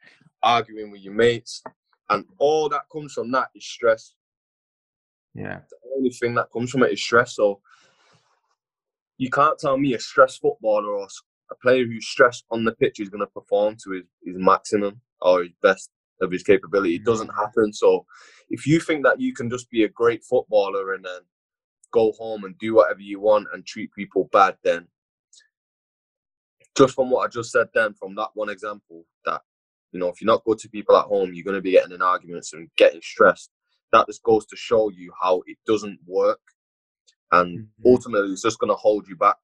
arguing 0.44 0.92
with 0.92 1.02
your 1.02 1.14
mates, 1.14 1.64
and 2.10 2.26
all 2.38 2.70
that 2.70 2.84
comes 2.92 3.14
from 3.14 3.32
that 3.32 3.50
is 3.56 3.66
stress 3.66 4.16
Yeah. 5.34 5.62
the 5.70 5.78
only 5.96 6.12
thing 6.12 6.36
that 6.36 6.52
comes 6.52 6.72
from 6.72 6.84
it 6.84 6.94
is 6.94 7.04
stress. 7.04 7.36
So 7.36 7.62
you 9.18 9.30
can't 9.30 9.58
tell 9.58 9.78
me 9.78 9.94
a 9.94 10.00
stressed 10.00 10.42
footballer 10.42 10.90
or 10.90 11.08
a 11.52 11.56
player 11.56 11.86
who's 11.86 12.08
stressed 12.08 12.46
on 12.52 12.64
the 12.64 12.74
pitch 12.74 13.00
is 13.00 13.10
going 13.10 13.22
to 13.22 13.28
perform 13.28 13.76
to 13.84 13.92
his, 13.92 14.04
his 14.24 14.36
maximum 14.38 15.00
or 15.22 15.44
his 15.44 15.54
best 15.62 15.90
of 16.22 16.32
his 16.32 16.44
capability. 16.44 16.96
It 16.96 17.06
doesn't 17.06 17.30
mm. 17.30 17.36
happen. 17.36 17.74
So 17.74 18.06
if 18.50 18.66
you 18.66 18.80
think 18.80 19.04
that 19.04 19.20
you 19.20 19.34
can 19.34 19.50
just 19.50 19.70
be 19.70 19.84
a 19.84 19.90
great 19.90 20.24
footballer 20.24 20.94
and 20.94 21.04
then 21.04 21.22
go 21.92 22.14
home 22.14 22.44
and 22.44 22.58
do 22.58 22.76
whatever 22.76 23.02
you 23.02 23.20
want 23.20 23.48
and 23.54 23.66
treat 23.66 23.94
people 23.94 24.30
bad, 24.32 24.58
then 24.64 24.88
just 26.78 26.96
from 26.96 27.10
what 27.10 27.26
I 27.26 27.30
just 27.30 27.52
said, 27.52 27.68
then 27.74 27.94
from 27.94 28.16
that 28.16 28.30
one 28.36 28.50
example, 28.50 29.06
that 29.26 29.42
you 29.92 30.00
know, 30.00 30.10
if 30.10 30.22
you're 30.22 30.28
not 30.28 30.44
good 30.46 30.60
to 30.60 30.70
people 30.70 30.98
at 30.98 31.06
home, 31.06 31.34
you're 31.34 31.46
going 31.46 31.56
to 31.56 31.62
be 31.62 31.72
getting 31.72 31.94
in 31.94 32.02
arguments 32.02 32.54
and 32.54 32.70
getting 32.78 33.02
stressed. 33.02 33.50
That 33.94 34.08
just 34.08 34.24
goes 34.24 34.46
to 34.48 34.58
show 34.58 34.90
you 34.90 35.14
how 35.22 35.44
it 35.48 35.58
doesn't 35.68 36.00
work 36.08 36.40
and 37.32 37.62
Mhm. 37.62 37.68
ultimately 37.86 38.32
it's 38.34 38.42
just 38.42 38.60
going 38.60 38.70
to 38.70 38.76
hold 38.76 39.08
you 39.08 39.16
back. 39.16 39.38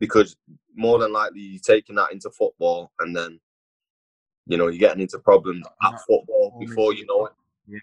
Because 0.00 0.36
more 0.74 0.98
than 0.98 1.12
likely 1.12 1.40
you're 1.40 1.60
taking 1.60 1.96
that 1.96 2.12
into 2.12 2.30
football 2.30 2.92
and 3.00 3.16
then 3.16 3.40
you 4.46 4.58
know 4.58 4.68
you're 4.68 4.78
getting 4.78 5.02
into 5.02 5.18
problems 5.18 5.66
at 5.82 6.00
football 6.06 6.56
before 6.60 6.94
you 6.94 7.06
know 7.06 7.26
it. 7.26 7.32
Yeah, 7.66 7.78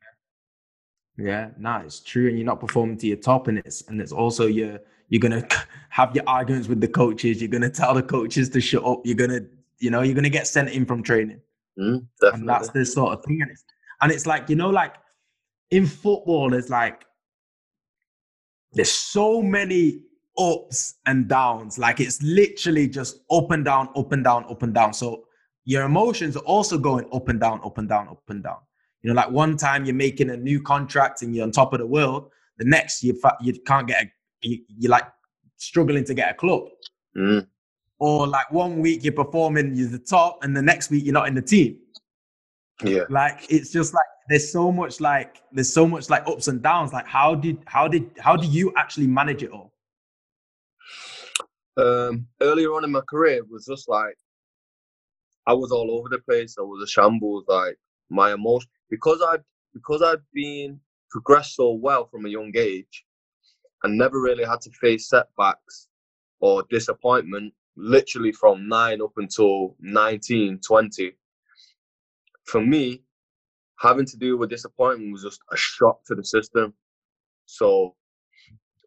Yeah, 1.17 1.51
no, 1.57 1.77
it's 1.85 1.99
true, 1.99 2.27
and 2.29 2.37
you're 2.37 2.45
not 2.45 2.59
performing 2.59 2.97
to 2.97 3.07
your 3.07 3.17
top, 3.17 3.47
and 3.47 3.59
it's 3.59 3.83
and 3.87 4.01
it's 4.01 4.11
also 4.11 4.47
you're 4.47 4.79
you're 5.13 5.19
gonna 5.19 5.47
have 5.89 6.15
your 6.15 6.23
arguments 6.25 6.67
with 6.67 6.81
the 6.81 6.87
coaches. 6.87 7.39
You're 7.39 7.51
gonna 7.51 7.69
tell 7.69 7.93
the 7.93 8.01
coaches 8.01 8.49
to 8.49 8.59
shut 8.59 8.83
up. 8.83 9.01
You're 9.05 9.15
gonna 9.15 9.41
you 9.77 9.91
know 9.91 10.01
you're 10.01 10.15
gonna 10.15 10.29
get 10.29 10.47
sent 10.47 10.69
in 10.69 10.85
from 10.85 11.03
training, 11.03 11.39
Mm, 11.79 12.05
and 12.21 12.49
that's 12.49 12.69
the 12.69 12.85
sort 12.85 13.13
of 13.13 13.23
thing. 13.25 13.41
And 13.41 13.51
it's 13.51 13.63
and 14.01 14.11
it's 14.11 14.25
like 14.25 14.49
you 14.49 14.55
know 14.55 14.71
like 14.71 14.95
in 15.69 15.85
football, 15.85 16.49
there's 16.49 16.71
like 16.71 17.05
there's 18.73 18.91
so 18.91 19.41
many 19.43 20.01
ups 20.37 20.95
and 21.05 21.27
downs. 21.27 21.77
Like 21.77 21.99
it's 21.99 22.21
literally 22.23 22.87
just 22.87 23.19
up 23.31 23.51
and 23.51 23.63
down, 23.63 23.89
up 23.95 24.11
and 24.13 24.23
down, 24.23 24.45
up 24.49 24.63
and 24.63 24.73
down. 24.73 24.93
So 24.93 25.25
your 25.65 25.83
emotions 25.83 26.35
are 26.35 26.43
also 26.43 26.79
going 26.79 27.05
up 27.13 27.29
and 27.29 27.39
down, 27.39 27.61
up 27.63 27.77
and 27.77 27.87
down, 27.87 28.07
up 28.07 28.23
and 28.29 28.43
down. 28.43 28.57
You 29.03 29.09
know, 29.09 29.15
like 29.15 29.29
one 29.29 29.57
time 29.57 29.85
you're 29.85 29.93
making 29.93 30.31
a 30.31 30.37
new 30.37 30.59
contract 30.59 31.21
and 31.21 31.35
you're 31.35 31.43
on 31.43 31.51
top 31.51 31.73
of 31.73 31.79
the 31.79 31.87
world. 31.87 32.31
The 32.57 32.65
next 32.65 33.03
you 33.03 33.13
fa- 33.19 33.37
you 33.41 33.53
can't 33.65 33.87
get 33.87 34.03
a 34.03 34.11
you're 34.43 34.91
like 34.91 35.05
struggling 35.57 36.03
to 36.05 36.13
get 36.13 36.31
a 36.31 36.33
club. 36.33 36.63
Mm, 37.17 37.47
Or 37.99 38.27
like 38.27 38.51
one 38.51 38.79
week 38.79 39.03
you're 39.03 39.13
performing, 39.13 39.75
you're 39.75 39.89
the 39.89 39.99
top, 39.99 40.39
and 40.43 40.55
the 40.55 40.61
next 40.61 40.89
week 40.91 41.05
you're 41.05 41.13
not 41.13 41.27
in 41.27 41.35
the 41.35 41.41
team. 41.41 41.77
yeah 42.83 43.03
Like 43.09 43.45
it's 43.49 43.71
just 43.71 43.93
like 43.93 44.05
there's 44.29 44.51
so 44.51 44.71
much 44.71 44.99
like 45.01 45.41
there's 45.51 45.71
so 45.71 45.87
much 45.87 46.09
like 46.09 46.25
ups 46.27 46.47
and 46.47 46.61
downs. 46.61 46.93
Like 46.93 47.07
how 47.07 47.35
did 47.35 47.57
how 47.65 47.87
did 47.87 48.09
how 48.19 48.35
do 48.35 48.47
you 48.47 48.73
actually 48.77 49.07
manage 49.07 49.43
it 49.43 49.51
all? 49.51 49.71
um, 51.77 52.27
earlier 52.41 52.69
on 52.73 52.83
in 52.83 52.91
my 52.91 53.01
career 53.09 53.37
it 53.37 53.49
was 53.49 53.65
just 53.65 53.89
like 53.89 54.15
I 55.47 55.53
was 55.53 55.71
all 55.71 55.91
over 55.91 56.07
the 56.09 56.19
place. 56.19 56.55
I 56.57 56.61
was 56.61 56.81
a 56.83 56.87
shambles. 56.87 57.45
Like 57.47 57.77
my 58.09 58.33
emotion 58.33 58.69
because 58.89 59.21
I 59.21 59.37
because 59.73 60.01
I'd 60.01 60.21
been 60.33 60.79
progressed 61.09 61.55
so 61.55 61.71
well 61.73 62.07
from 62.07 62.25
a 62.25 62.29
young 62.29 62.51
age, 62.55 63.05
and 63.83 63.97
never 63.97 64.21
really 64.21 64.45
had 64.45 64.61
to 64.61 64.71
face 64.71 65.09
setbacks 65.09 65.87
or 66.39 66.63
disappointment. 66.69 67.53
Literally 67.75 68.31
from 68.31 68.67
nine 68.67 69.01
up 69.01 69.13
until 69.17 69.75
19, 69.79 70.59
20. 70.65 71.11
For 72.45 72.61
me, 72.61 73.01
having 73.79 74.05
to 74.05 74.17
deal 74.17 74.37
with 74.37 74.49
disappointment 74.49 75.11
was 75.11 75.23
just 75.23 75.39
a 75.51 75.57
shock 75.57 76.03
to 76.05 76.15
the 76.15 76.23
system. 76.23 76.73
So, 77.45 77.95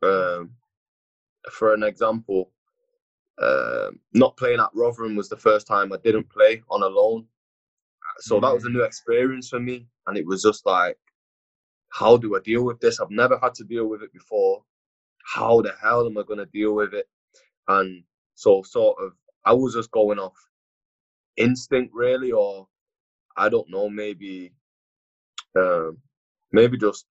um, 0.02 0.50
for 1.50 1.74
an 1.74 1.82
example, 1.82 2.52
um, 3.42 3.98
not 4.14 4.36
playing 4.36 4.60
at 4.60 4.70
Rotherham 4.74 5.16
was 5.16 5.28
the 5.28 5.36
first 5.36 5.66
time 5.66 5.92
I 5.92 5.98
didn't 6.02 6.30
play 6.30 6.62
on 6.70 6.82
a 6.82 6.86
loan. 6.86 7.26
So 8.18 8.40
that 8.40 8.54
was 8.54 8.64
a 8.64 8.70
new 8.70 8.82
experience 8.82 9.48
for 9.48 9.60
me. 9.60 9.86
And 10.06 10.16
it 10.16 10.26
was 10.26 10.42
just 10.42 10.64
like, 10.64 10.96
how 11.90 12.16
do 12.16 12.36
I 12.36 12.40
deal 12.40 12.64
with 12.64 12.80
this? 12.80 13.00
I've 13.00 13.10
never 13.10 13.38
had 13.42 13.54
to 13.54 13.64
deal 13.64 13.86
with 13.86 14.02
it 14.02 14.12
before. 14.12 14.62
How 15.34 15.60
the 15.62 15.72
hell 15.82 16.06
am 16.06 16.18
I 16.18 16.22
going 16.22 16.38
to 16.38 16.46
deal 16.46 16.74
with 16.74 16.94
it? 16.94 17.06
And 17.68 18.04
so, 18.34 18.62
sort 18.62 18.96
of, 19.00 19.12
I 19.44 19.52
was 19.52 19.74
just 19.74 19.90
going 19.90 20.18
off 20.18 20.36
instinct, 21.36 21.92
really, 21.94 22.32
or 22.32 22.68
I 23.36 23.48
don't 23.48 23.70
know, 23.70 23.88
maybe, 23.88 24.52
um, 25.58 25.98
maybe 26.52 26.78
just 26.78 27.06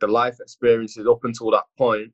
the 0.00 0.06
life 0.06 0.36
experiences 0.40 1.06
up 1.06 1.24
until 1.24 1.50
that 1.50 1.64
point 1.78 2.12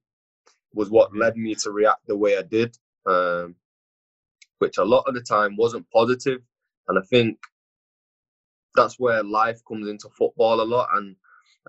was 0.74 0.90
what 0.90 1.16
led 1.16 1.36
me 1.36 1.55
to 1.57 1.70
react 1.70 2.07
the 2.07 2.16
way 2.16 2.38
I 2.38 2.42
did, 2.42 2.76
um, 3.07 3.57
which 4.59 4.78
a 4.78 4.84
lot 4.84 5.05
of 5.07 5.14
the 5.14 5.20
time 5.20 5.57
wasn't. 5.57 5.86
And 5.94 6.98
I 6.98 7.03
think 7.03 7.38
that's 8.74 8.98
where 8.98 9.22
life 9.22 9.61
comes 9.66 9.88
into 9.88 10.09
football 10.11 10.61
a 10.61 10.64
lot. 10.64 10.88
And 10.94 11.16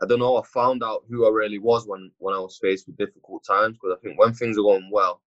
I 0.02 0.06
don't 0.08 0.20
know, 0.20 0.38
I 0.38 0.44
found 0.46 0.84
out 0.84 1.04
who 1.10 1.26
I 1.28 1.30
really 1.32 1.60
was 1.60 1.86
when, 1.88 2.12
when 2.18 2.36
I 2.36 2.40
was 2.40 2.60
faced 2.62 2.88
with 2.88 2.98
difficult 2.98 3.44
times. 3.46 3.78
Because 3.78 3.98
I 3.98 4.02
think 4.02 4.20
when 4.20 4.34
things 4.34 4.58
are 4.58 4.62
going 4.64 4.90
well, 4.92 5.22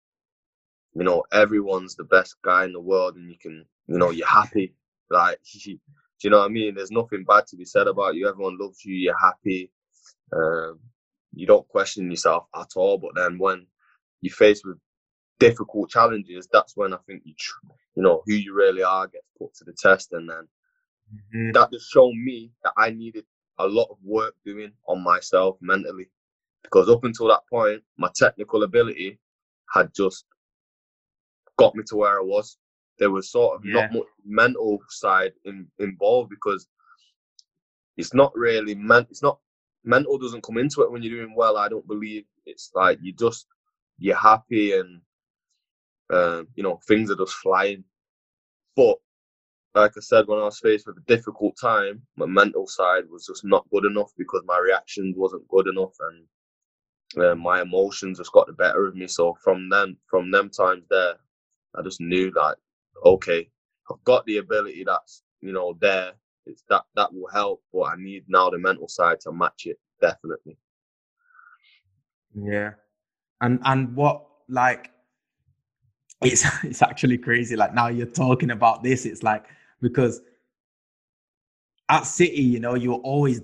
you 0.96 1.04
know, 1.06 1.24
everyone's 1.34 1.96
the 1.96 2.06
best 2.06 2.38
guy 2.44 2.66
in 2.66 2.74
the 2.74 2.82
world 2.82 3.16
and 3.18 3.30
you 3.30 3.38
can, 3.42 3.66
you 3.88 3.98
know, 4.00 4.12
you're 4.12 4.28
happy. 4.28 4.76
Like, 5.10 5.40
do 5.66 5.78
you 6.24 6.32
know 6.32 6.40
what 6.40 6.46
I 6.46 6.54
mean? 6.54 6.76
There's 6.76 6.92
nothing 6.92 7.26
bad 7.26 7.48
to 7.48 7.58
be 7.58 7.66
said 7.66 7.88
about 7.88 8.16
you. 8.16 8.30
Everyone 8.30 8.58
loves 8.60 8.86
you. 8.86 8.96
You're 8.96 9.20
happy. 9.20 9.72
Um, 10.34 10.80
you 11.36 11.48
don't 11.48 11.68
question 11.70 12.10
yourself 12.12 12.46
at 12.56 12.70
all. 12.76 12.98
But 13.00 13.16
then 13.16 13.38
when 13.40 13.68
you're 14.22 14.34
faced 14.34 14.66
with 14.66 14.78
difficult 15.40 15.90
challenges, 15.90 16.48
that's 16.52 16.78
when 16.78 16.94
I 16.94 16.98
think 17.08 17.24
you, 17.26 17.34
tr- 17.38 17.68
you 17.96 18.04
know, 18.04 18.24
who 18.26 18.34
you 18.34 18.56
really 18.56 18.84
are 18.84 19.08
gets 19.08 19.28
put 19.40 19.54
to 19.56 19.66
the 19.66 19.74
test. 19.74 20.14
And 20.14 20.30
then 20.30 20.48
Mhm. 21.36 21.54
that 21.54 21.72
just 21.72 21.92
showed 21.92 22.14
me 22.16 22.52
that 22.64 22.74
I 22.78 22.92
needed 22.92 23.26
a 23.60 23.68
lot 23.68 23.88
of 23.92 23.98
work 24.04 24.36
doing 24.46 24.72
on 24.88 25.04
myself 25.04 25.58
mentally. 25.62 26.10
Because 26.64 26.90
up 26.90 27.04
until 27.04 27.28
that 27.30 27.42
point, 27.50 27.84
my 27.98 28.10
technical 28.16 28.64
ability 28.64 29.20
had 29.74 29.92
just 29.96 30.26
got 31.58 31.76
me 31.76 31.84
to 31.88 31.96
where 31.98 32.20
I 32.20 32.24
was. 32.24 32.58
There 33.00 33.12
was 33.12 33.32
sort 33.32 33.56
of 33.56 33.66
Yeah. 33.66 33.90
not 33.90 33.92
much 33.92 34.08
mental 34.26 34.80
side 34.90 35.34
in, 35.46 35.68
involved 35.80 36.30
because 36.30 36.68
it's 37.98 38.14
not 38.14 38.36
really 38.36 38.76
meant. 38.76 39.08
It's 39.10 39.24
not 39.24 39.40
mental 39.84 40.18
doesn't 40.18 40.44
come 40.44 40.58
into 40.58 40.82
it 40.84 40.92
when 40.92 41.04
you're 41.04 41.18
doing 41.22 41.36
well. 41.36 41.58
I 41.58 41.70
don't 41.70 41.88
believe 41.88 42.26
it's 42.46 42.72
like 42.76 43.00
you 43.02 43.14
just 43.14 43.48
you're 44.00 44.16
happy 44.18 44.74
and 44.74 45.02
um, 46.12 46.48
you 46.56 46.64
know 46.64 46.80
things 46.88 47.12
are 47.12 47.16
just 47.18 47.34
flying. 47.36 47.84
But 48.76 48.98
like 49.76 49.92
I 49.98 50.00
said, 50.00 50.28
when 50.28 50.40
I 50.40 50.46
was 50.46 50.60
faced 50.60 50.88
with 50.88 50.98
a 50.98 51.02
difficult 51.02 51.58
time, 51.60 52.02
my 52.16 52.26
mental 52.26 52.66
side 52.66 53.04
was 53.10 53.26
just 53.26 53.44
not 53.44 53.70
good 53.72 53.84
enough 53.84 54.12
because 54.18 54.42
my 54.46 54.58
reactions 54.58 55.16
wasn't 55.18 55.48
good 55.50 55.68
enough, 55.68 55.94
and 56.00 57.26
uh, 57.26 57.36
my 57.36 57.62
emotions 57.62 58.18
just 58.18 58.32
got 58.32 58.48
the 58.48 58.54
better 58.54 58.88
of 58.88 58.96
me. 58.96 59.08
So 59.08 59.38
from 59.44 59.70
then, 59.70 59.98
from 60.08 60.32
them 60.32 60.50
times 60.50 60.86
there, 60.90 61.16
I 61.76 61.82
just 61.82 62.00
knew 62.00 62.32
that 62.32 62.56
okay, 63.06 63.50
I've 63.92 64.04
got 64.06 64.26
the 64.26 64.38
ability 64.38 64.86
that's 64.86 65.24
you 65.42 65.52
know 65.52 65.78
there. 65.82 66.14
It's 66.46 66.64
that 66.70 66.84
that 66.96 67.14
will 67.14 67.30
help, 67.34 67.62
but 67.74 67.84
I 67.84 67.96
need 67.98 68.24
now 68.30 68.50
the 68.50 68.58
mental 68.58 68.88
side 68.88 69.20
to 69.22 69.34
match 69.34 69.64
it 69.66 69.78
definitely. 70.00 70.58
Yeah, 72.34 72.72
and 73.42 73.60
and 73.66 73.94
what 73.94 74.26
like 74.48 74.92
it's 76.22 76.46
it's 76.64 76.82
actually 76.82 77.18
crazy. 77.18 77.58
Like 77.58 77.74
now 77.74 77.88
you're 77.88 78.06
talking 78.06 78.52
about 78.52 78.82
this, 78.82 79.06
it's 79.06 79.22
like 79.22 79.46
because 79.82 80.22
at 81.90 82.04
City, 82.04 82.42
you 82.42 82.60
know, 82.60 82.76
you 82.76 82.92
were 82.92 82.98
always 82.98 83.42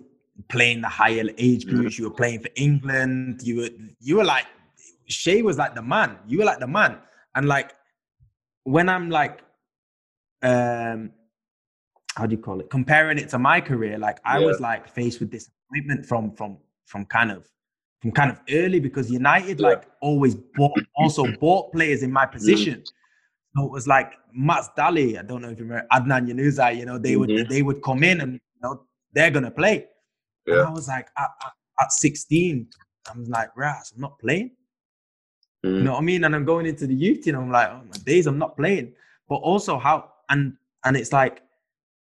playing 0.50 0.82
the 0.82 0.90
higher 0.90 1.24
age 1.38 1.68
groups. 1.68 1.98
You 1.98 2.06
were 2.06 2.16
playing 2.16 2.40
for 2.40 2.50
England. 2.56 3.42
You 3.44 3.58
were 3.58 3.70
you 4.00 4.18
were 4.18 4.26
like 4.26 4.46
Shay 5.06 5.42
was 5.42 5.58
like 5.58 5.76
the 5.76 5.82
man. 5.82 6.18
You 6.28 6.40
were 6.40 6.46
like 6.46 6.60
the 6.60 6.68
man. 6.68 6.98
And 7.36 7.48
like 7.48 7.74
when 8.64 8.90
I'm 8.90 9.10
like 9.10 9.42
um 10.42 11.12
how 12.16 12.26
do 12.26 12.36
you 12.36 12.42
call 12.42 12.60
it? 12.60 12.70
Comparing 12.70 13.18
it 13.18 13.30
to 13.30 13.40
my 13.40 13.62
career, 13.62 13.98
like 13.98 14.20
I 14.26 14.40
yeah. 14.40 14.46
was 14.46 14.60
like 14.60 14.88
faced 14.88 15.20
with 15.20 15.32
disappointment 15.32 16.06
from 16.06 16.32
from 16.32 16.58
from 16.86 17.06
kind 17.06 17.32
of 17.32 17.48
from 18.02 18.12
kind 18.12 18.32
of 18.32 18.42
early 18.50 18.80
because 18.80 19.10
United 19.10 19.60
yeah. 19.60 19.68
like 19.68 19.84
always 20.02 20.36
bought 20.36 20.78
also 20.96 21.26
bought 21.38 21.72
players 21.72 22.04
in 22.04 22.12
my 22.12 22.26
mm. 22.26 22.32
position. 22.32 22.80
Mm. 22.80 22.92
So 23.56 23.66
it 23.66 23.72
was 23.72 23.88
like 23.88 24.14
Mats 24.34 24.70
Dæhli, 24.78 25.20
I 25.20 25.24
don't 25.24 25.42
know 25.42 25.50
if 25.50 25.60
you 25.60 25.66
remember 25.66 25.88
Adnan 25.92 26.30
Januzaj, 26.30 26.78
you 26.78 26.86
know, 26.86 26.98
they 26.98 27.14
mm-hmm. 27.14 27.36
would 27.36 27.50
they 27.50 27.62
would 27.62 27.82
come 27.82 28.04
in 28.04 28.22
and 28.22 28.34
you 28.34 28.62
know 28.62 28.84
they're 29.14 29.32
gonna 29.32 29.52
play. 29.52 29.88
Yeah. 30.46 30.60
And 30.60 30.68
I 30.68 30.72
was 30.72 30.88
like 30.88 31.08
at, 31.18 31.30
at, 31.46 31.54
at 31.82 31.92
16, 31.92 32.68
I'm 33.10 33.26
like, 33.26 33.50
Ras, 33.56 33.92
I'm 33.94 34.02
not 34.02 34.18
playing. 34.20 34.52
Mm. 35.66 35.78
You 35.78 35.84
know 35.84 35.92
what 35.94 36.00
I 36.00 36.02
mean? 36.02 36.24
And 36.24 36.36
I'm 36.36 36.46
going 36.46 36.66
into 36.66 36.88
the 36.88 36.96
youth 36.96 37.24
team, 37.24 37.36
I'm 37.36 37.52
like, 37.52 37.70
oh 37.70 37.82
my 37.84 37.98
days, 38.06 38.26
I'm 38.26 38.38
not 38.38 38.56
playing. 38.56 38.94
But 39.28 39.36
also 39.36 39.78
how 39.78 40.12
and 40.30 40.54
and 40.86 40.98
it's 40.98 41.14
like 41.14 41.42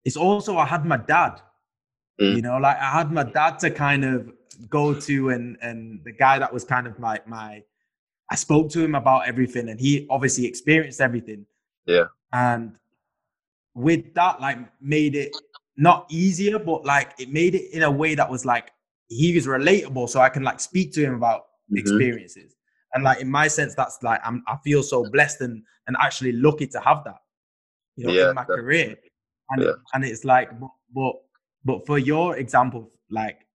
it's 0.05 0.16
also 0.16 0.57
I 0.57 0.66
had 0.66 0.84
my 0.84 0.97
dad. 0.97 1.40
Mm. 2.20 2.36
You 2.36 2.43
know, 2.43 2.59
like 2.59 2.76
I 2.76 2.90
had 2.90 3.11
my 3.11 3.24
dad 3.24 3.59
to 3.61 3.70
kind 3.70 4.05
of 4.05 4.32
go 4.68 4.95
to 4.95 5.30
and 5.30 5.57
and 5.61 6.01
the 6.05 6.12
guy 6.12 6.38
that 6.38 6.53
was 6.53 6.64
kind 6.64 6.86
of 6.86 6.99
my 6.99 7.20
my 7.26 7.62
I 8.33 8.35
spoke 8.35 8.70
to 8.70 8.83
him 8.83 8.95
about 8.95 9.28
everything 9.28 9.68
and 9.68 9.78
he 9.78 10.07
obviously 10.09 10.47
experienced 10.47 11.03
everything. 11.03 11.45
Yeah. 11.85 12.05
And 12.33 12.76
with 13.74 14.14
that, 14.14 14.41
like 14.41 14.57
made 14.80 15.14
it 15.16 15.37
not 15.76 16.07
easier, 16.09 16.59
but 16.59 16.87
like 16.87 17.12
it 17.18 17.28
made 17.28 17.55
it 17.55 17.74
in 17.74 17.83
a 17.83 17.91
way 17.91 18.14
that 18.14 18.30
was 18.30 18.47
like 18.47 18.70
he 19.09 19.35
was 19.35 19.47
relatable. 19.47 20.09
So 20.09 20.22
I 20.22 20.30
can 20.30 20.45
like 20.45 20.61
speak 20.61 20.95
to 20.95 21.05
him 21.05 21.14
about 21.14 21.41
mm-hmm. 21.43 21.76
experiences. 21.76 22.55
And 22.95 23.05
like 23.05 23.20
in 23.20 23.30
my 23.30 23.49
sense, 23.49 23.74
that's 23.74 23.99
like 24.03 24.22
I'm 24.24 24.43
I 24.49 24.57
feel 24.64 24.83
so 24.83 25.05
blessed 25.11 25.43
and 25.43 25.62
and 25.87 25.95
actually 26.01 26.33
lucky 26.33 26.66
to 26.68 26.80
have 26.80 27.05
that, 27.05 27.20
you 27.97 28.07
know, 28.07 28.14
yeah, 28.14 28.30
in 28.30 28.35
my 28.35 28.43
definitely. 28.43 28.62
career. 28.62 28.97
And 29.51 29.62
yeah. 29.62 29.72
and 29.93 30.07
it's 30.07 30.24
like 30.24 30.59
but, 30.59 30.70
but 30.95 31.16
but 31.66 31.87
for 31.87 31.99
your 31.99 32.39
example, 32.39 32.93
like 33.11 33.47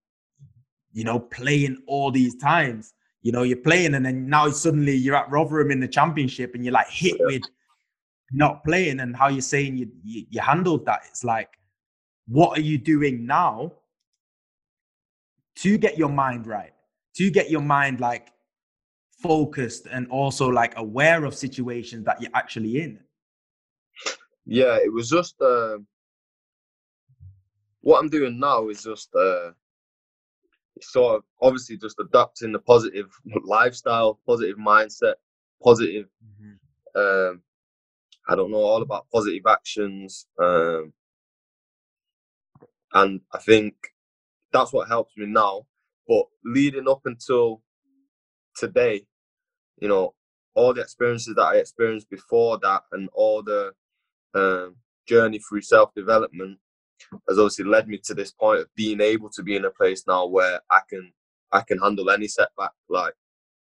you 0.92 1.02
know, 1.02 1.18
playing 1.18 1.82
all 1.88 2.12
these 2.12 2.36
times. 2.36 2.94
You 3.22 3.32
know, 3.32 3.42
you're 3.42 3.58
playing 3.58 3.94
and 3.94 4.06
then 4.06 4.28
now 4.28 4.48
suddenly 4.50 4.94
you're 4.94 5.16
at 5.16 5.30
Rotherham 5.30 5.70
in 5.70 5.80
the 5.80 5.88
championship 5.88 6.54
and 6.54 6.64
you're 6.64 6.72
like 6.72 6.88
hit 6.88 7.16
with 7.20 7.42
not 8.32 8.64
playing 8.64 9.00
and 9.00 9.16
how 9.16 9.28
you're 9.28 9.40
saying 9.40 9.76
you, 9.76 9.88
you, 10.04 10.24
you 10.30 10.40
handled 10.40 10.86
that. 10.86 11.00
It's 11.08 11.24
like, 11.24 11.48
what 12.26 12.58
are 12.58 12.62
you 12.62 12.78
doing 12.78 13.26
now 13.26 13.72
to 15.56 15.78
get 15.78 15.98
your 15.98 16.10
mind 16.10 16.46
right? 16.46 16.72
To 17.16 17.30
get 17.30 17.50
your 17.50 17.62
mind 17.62 18.00
like 18.00 18.28
focused 19.22 19.88
and 19.90 20.06
also 20.08 20.48
like 20.48 20.76
aware 20.76 21.24
of 21.24 21.34
situations 21.34 22.04
that 22.04 22.22
you're 22.22 22.30
actually 22.34 22.80
in. 22.80 23.00
Yeah, 24.46 24.76
it 24.76 24.92
was 24.92 25.10
just 25.10 25.40
uh, 25.40 25.78
what 27.80 27.98
I'm 27.98 28.08
doing 28.08 28.38
now 28.38 28.68
is 28.68 28.82
just 28.82 29.14
uh, 29.14 29.50
sort 30.82 31.16
of 31.16 31.22
obviously 31.40 31.76
just 31.76 31.98
adapting 32.00 32.52
the 32.52 32.58
positive 32.58 33.08
lifestyle, 33.44 34.18
positive 34.26 34.56
mindset, 34.56 35.14
positive. 35.62 36.06
Mm-hmm. 36.24 36.98
Um, 36.98 37.42
I 38.28 38.34
don't 38.34 38.50
know 38.50 38.58
all 38.58 38.82
about 38.82 39.06
positive 39.12 39.44
actions, 39.48 40.26
um, 40.38 40.92
and 42.92 43.20
I 43.32 43.38
think 43.38 43.74
that's 44.52 44.72
what 44.72 44.88
helps 44.88 45.16
me 45.16 45.26
now. 45.26 45.66
But 46.06 46.26
leading 46.44 46.88
up 46.88 47.02
until 47.04 47.62
today, 48.56 49.06
you 49.80 49.88
know, 49.88 50.14
all 50.54 50.74
the 50.74 50.82
experiences 50.82 51.34
that 51.36 51.42
I 51.42 51.56
experienced 51.56 52.10
before 52.10 52.58
that, 52.58 52.82
and 52.92 53.08
all 53.14 53.42
the 53.42 53.72
um, 54.34 54.76
journey 55.06 55.38
through 55.38 55.62
self 55.62 55.94
development 55.94 56.58
has 57.28 57.38
obviously 57.38 57.64
led 57.64 57.88
me 57.88 57.98
to 58.04 58.14
this 58.14 58.32
point 58.32 58.60
of 58.60 58.74
being 58.74 59.00
able 59.00 59.30
to 59.30 59.42
be 59.42 59.56
in 59.56 59.64
a 59.64 59.70
place 59.70 60.04
now 60.06 60.26
where 60.26 60.60
I 60.70 60.80
can 60.88 61.12
I 61.52 61.62
can 61.62 61.78
handle 61.78 62.10
any 62.10 62.28
setback. 62.28 62.72
Like 62.88 63.14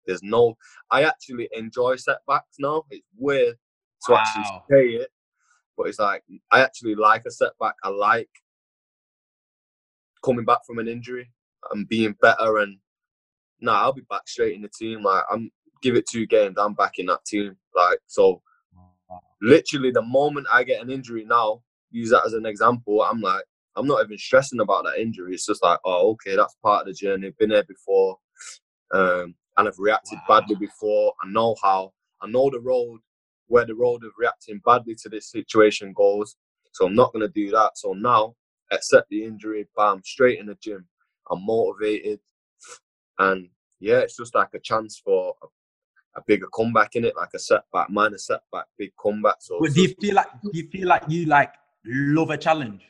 there's 0.07 0.23
no 0.23 0.57
I 0.91 1.05
actually 1.05 1.49
enjoy 1.53 1.97
setbacks 1.97 2.57
now. 2.59 2.85
It's 2.91 3.07
weird 3.17 3.57
to 4.07 4.13
wow. 4.13 4.19
actually 4.19 4.61
say 4.71 4.89
it, 5.03 5.11
but 5.77 5.89
it's 5.89 5.99
like 5.99 6.23
I 6.51 6.61
actually 6.61 6.95
like 6.95 7.25
a 7.27 7.31
setback. 7.31 7.75
I 7.83 7.89
like 7.89 8.31
coming 10.25 10.45
back 10.45 10.65
from 10.67 10.79
an 10.79 10.89
injury 10.89 11.31
and 11.73 11.89
being 11.89 12.15
better 12.21 12.59
and 12.59 12.79
now 13.61 13.73
nah, 13.73 13.83
I'll 13.83 13.93
be 13.93 14.03
back 14.09 14.29
straight 14.29 14.55
in 14.55 14.63
the 14.63 14.71
team. 14.77 15.03
Like 15.03 15.25
I'm 15.31 15.51
give 15.83 15.97
it 15.97 16.09
two 16.09 16.27
games, 16.27 16.57
I'm 16.59 16.75
back 16.75 16.99
in 16.99 17.07
that 17.07 17.25
team. 17.25 17.57
Like 17.75 17.99
so 18.07 18.43
literally 19.41 19.91
the 19.91 20.03
moment 20.03 20.47
I 20.53 20.65
get 20.65 20.83
an 20.83 20.91
injury 20.91 21.25
now, 21.25 21.63
use 21.91 22.11
that 22.11 22.23
as 22.27 22.35
an 22.35 22.47
example, 22.47 23.03
I'm 23.03 23.21
like, 23.21 23.45
I'm 23.77 23.87
not 23.87 24.05
even 24.05 24.19
stressing 24.19 24.61
about 24.61 24.85
that 24.85 25.01
injury. 25.01 25.35
It's 25.35 25.47
just 25.47 25.63
like, 25.63 25.79
oh, 25.85 26.11
okay, 26.11 26.37
that's 26.37 26.57
part 26.63 26.83
of 26.83 26.87
the 26.89 26.95
journey. 26.95 27.33
Been 27.39 27.51
there 27.51 27.65
before, 27.65 28.17
um, 28.93 29.35
and 29.57 29.69
I've 29.69 29.79
reacted 29.79 30.19
wow. 30.29 30.41
badly 30.41 30.57
before. 30.57 31.15
I 31.23 31.29
know 31.29 31.55
how. 31.63 31.93
I 32.21 32.27
know 32.27 32.51
the 32.51 32.61
road 32.61 33.01
where 33.47 33.65
the 33.65 33.75
road 33.75 34.05
of 34.05 34.11
reacting 34.19 34.61
badly 34.65 34.95
to 35.03 35.09
this 35.09 35.31
situation 35.31 35.93
goes. 35.93 36.37
So 36.73 36.87
I'm 36.87 36.95
not 36.95 37.13
gonna 37.13 37.29
do 37.29 37.51
that. 37.53 37.79
So 37.79 37.93
now, 37.93 38.35
accept 38.73 39.09
the 39.11 39.25
injury, 39.25 39.69
bam, 39.77 40.03
straight 40.05 40.41
in 40.41 40.47
the 40.47 40.57
gym. 40.61 40.87
I'm 41.31 41.45
motivated, 41.45 42.21
and 43.19 43.49
yeah, 43.81 43.99
it's 43.99 44.17
just 44.17 44.35
like 44.35 44.49
a 44.55 44.59
chance 44.59 45.01
for 45.05 45.35
a, 45.43 46.19
a 46.19 46.23
bigger 46.27 46.49
comeback 46.53 46.97
in 46.97 47.05
it, 47.05 47.17
like 47.17 47.31
a 47.35 47.39
setback, 47.39 47.91
minor 47.91 48.19
setback, 48.19 48.67
big 48.77 48.91
comeback. 49.01 49.37
So, 49.41 49.61
do 49.61 49.83
you 49.83 49.95
feel 50.01 50.15
like 50.17 50.29
do 50.43 50.51
you 50.53 50.69
feel 50.69 50.89
like 50.89 51.05
you 51.09 51.27
like 51.27 51.53
love 51.95 52.31
a 52.31 52.37
challenge? 52.37 52.83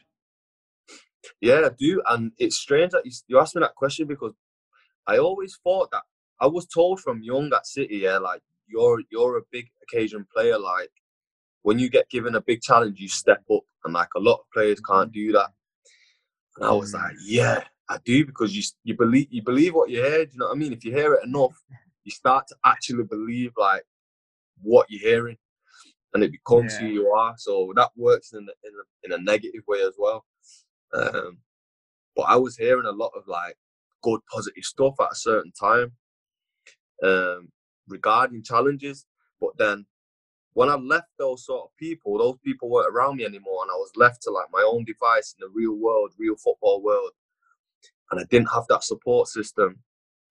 Yeah, 1.40 1.62
I 1.66 1.70
do. 1.78 2.03
And 2.09 2.32
it's 2.38 2.57
strange 2.57 2.92
that 2.92 3.05
you, 3.05 3.12
you 3.26 3.38
asked 3.38 3.55
me 3.55 3.61
that 3.61 3.74
question 3.74 4.07
because 4.07 4.32
I 5.07 5.18
always 5.18 5.59
thought 5.62 5.90
that 5.92 6.03
I 6.40 6.46
was 6.46 6.66
told 6.66 7.01
from 7.01 7.22
young 7.22 7.53
at 7.53 7.66
City, 7.66 7.99
yeah, 7.99 8.18
like 8.18 8.42
you're 8.66 9.03
you're 9.11 9.38
a 9.38 9.42
big 9.51 9.66
occasion 9.82 10.26
player. 10.34 10.59
Like 10.59 10.90
when 11.62 11.78
you 11.78 11.88
get 11.88 12.11
given 12.11 12.34
a 12.34 12.40
big 12.40 12.61
challenge, 12.62 13.01
you 13.01 13.09
step 13.09 13.42
up, 13.53 13.62
and 13.84 13.94
like 13.94 14.09
a 14.16 14.20
lot 14.20 14.40
of 14.40 14.51
players 14.53 14.80
can't 14.80 15.12
do 15.12 15.32
that. 15.32 15.51
And 16.57 16.66
I 16.66 16.72
was 16.72 16.94
like, 16.94 17.12
mm. 17.12 17.24
yeah, 17.24 17.64
I 17.88 17.99
do 18.05 18.24
because 18.24 18.57
you 18.57 18.62
you 18.84 18.96
believe 18.96 19.28
you 19.30 19.42
believe 19.42 19.74
what 19.74 19.90
you 19.90 20.03
hear. 20.03 20.24
Do 20.24 20.32
you 20.32 20.38
know 20.38 20.46
what 20.46 20.57
I 20.57 20.59
mean? 20.59 20.72
If 20.72 20.84
you 20.84 20.92
hear 20.92 21.14
it 21.14 21.24
enough, 21.24 21.57
you 22.05 22.11
start 22.11 22.46
to 22.49 22.57
actually 22.64 23.05
believe 23.05 23.53
like 23.57 23.84
what 24.62 24.86
you're 24.88 25.09
hearing 25.09 25.36
and 26.15 26.23
it 26.23 26.33
becomes 26.33 26.75
yeah. 26.75 26.81
who 26.81 26.87
you 26.87 27.09
are. 27.09 27.35
So 27.37 27.73
that 27.77 27.91
works 27.97 28.33
in 28.33 28.41
a, 28.41 28.43
in 28.67 28.73
a, 28.75 29.15
in 29.15 29.21
a 29.21 29.23
negative 29.23 29.63
way 29.67 29.81
as 29.81 29.95
well. 29.99 30.25
Um, 30.95 31.39
but 32.17 32.23
I 32.23 32.37
was 32.37 32.57
hearing 32.57 32.87
a 32.87 32.93
lot 32.93 33.13
of 33.17 33.27
like 33.27 33.57
good 34.03 34.21
positive 34.33 34.65
stuff 34.65 34.95
at 35.01 35.13
a 35.13 35.17
certain 35.17 35.53
time 35.53 35.93
um, 37.03 37.49
regarding 37.87 38.43
challenges. 38.43 39.07
But 39.41 39.57
then 39.59 39.87
when 40.55 40.69
I 40.69 40.75
left 40.75 41.09
those 41.19 41.45
sort 41.45 41.65
of 41.65 41.77
people, 41.77 42.19
those 42.19 42.39
people 42.45 42.69
weren't 42.69 42.93
around 42.93 43.17
me 43.17 43.25
anymore, 43.25 43.63
and 43.63 43.71
I 43.71 43.75
was 43.75 43.93
left 43.97 44.23
to 44.23 44.31
like 44.31 44.47
my 44.53 44.67
own 44.69 44.85
device 44.85 45.35
in 45.39 45.47
the 45.47 45.53
real 45.55 45.77
world, 45.77 46.13
real 46.19 46.37
football 46.37 46.83
world, 46.83 47.11
and 48.11 48.21
I 48.21 48.25
didn't 48.31 48.49
have 48.53 48.65
that 48.69 48.83
support 48.83 49.29
system 49.29 49.79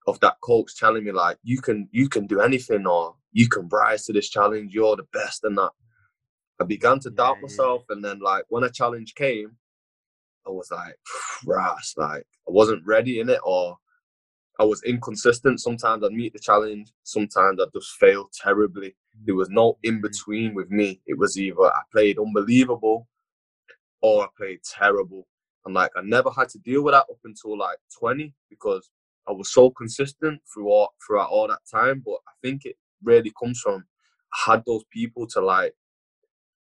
of 0.08 0.20
that 0.22 0.38
coach 0.42 0.76
telling 0.78 1.04
me 1.04 1.12
like 1.12 1.38
you 1.44 1.62
can 1.62 1.88
you 1.92 2.10
can 2.10 2.26
do 2.28 2.40
anything 2.40 2.88
or 2.88 3.16
you 3.38 3.48
can 3.48 3.68
rise 3.70 4.06
to 4.06 4.14
this 4.14 4.30
challenge 4.30 4.74
you're 4.74 4.96
the 4.96 5.08
best 5.14 5.44
and 5.44 5.58
that 5.58 5.72
i 6.60 6.64
began 6.64 7.00
to 7.00 7.10
doubt 7.10 7.38
yeah, 7.38 7.42
myself 7.44 7.84
yeah. 7.90 7.96
and 7.96 8.04
then 8.04 8.20
like 8.20 8.44
when 8.50 8.64
a 8.64 8.70
challenge 8.70 9.14
came 9.16 9.52
i 10.48 10.50
was 10.50 10.70
like 10.72 10.96
ras 11.46 11.94
like 11.98 12.26
i 12.48 12.52
wasn't 12.52 12.86
ready 12.86 13.20
in 13.20 13.30
it 13.30 13.40
or 13.44 13.78
I 14.60 14.64
was 14.66 14.82
inconsistent. 14.84 15.60
Sometimes 15.60 16.04
I'd 16.04 16.14
meet 16.14 16.34
the 16.34 16.40
challenge. 16.40 16.92
Sometimes 17.04 17.60
I'd 17.62 17.74
just 17.74 17.92
fail 18.00 18.30
terribly. 18.34 18.96
There 19.24 19.36
was 19.36 19.50
no 19.50 19.78
in 19.84 19.96
mm-hmm. 19.96 20.02
between 20.02 20.56
with 20.56 20.72
me. 20.72 21.00
It 21.06 21.18
was 21.18 21.38
either 21.38 21.62
I 21.62 21.82
played 21.92 22.18
unbelievable 22.18 23.08
or 24.02 24.24
I 24.24 24.28
played 24.36 24.60
terrible. 24.64 25.28
And 25.66 25.76
like 25.76 25.92
I 25.96 26.02
never 26.02 26.32
had 26.32 26.50
to 26.50 26.60
deal 26.60 26.84
with 26.84 26.94
that 26.94 27.06
up 27.10 27.20
until 27.24 27.58
like 27.58 27.78
20 28.00 28.34
because 28.50 28.90
I 29.28 29.32
was 29.32 29.52
so 29.54 29.70
consistent 29.70 30.42
throughout 30.52 30.90
throughout 31.06 31.30
all 31.30 31.48
that 31.48 31.60
time. 31.72 32.02
But 32.04 32.18
I 32.28 32.32
think 32.42 32.66
it 32.66 32.78
really 33.08 33.34
comes 33.40 33.60
from 33.62 33.86
I 34.34 34.52
had 34.52 34.64
those 34.66 34.84
people 34.92 35.26
to 35.28 35.42
like 35.42 35.74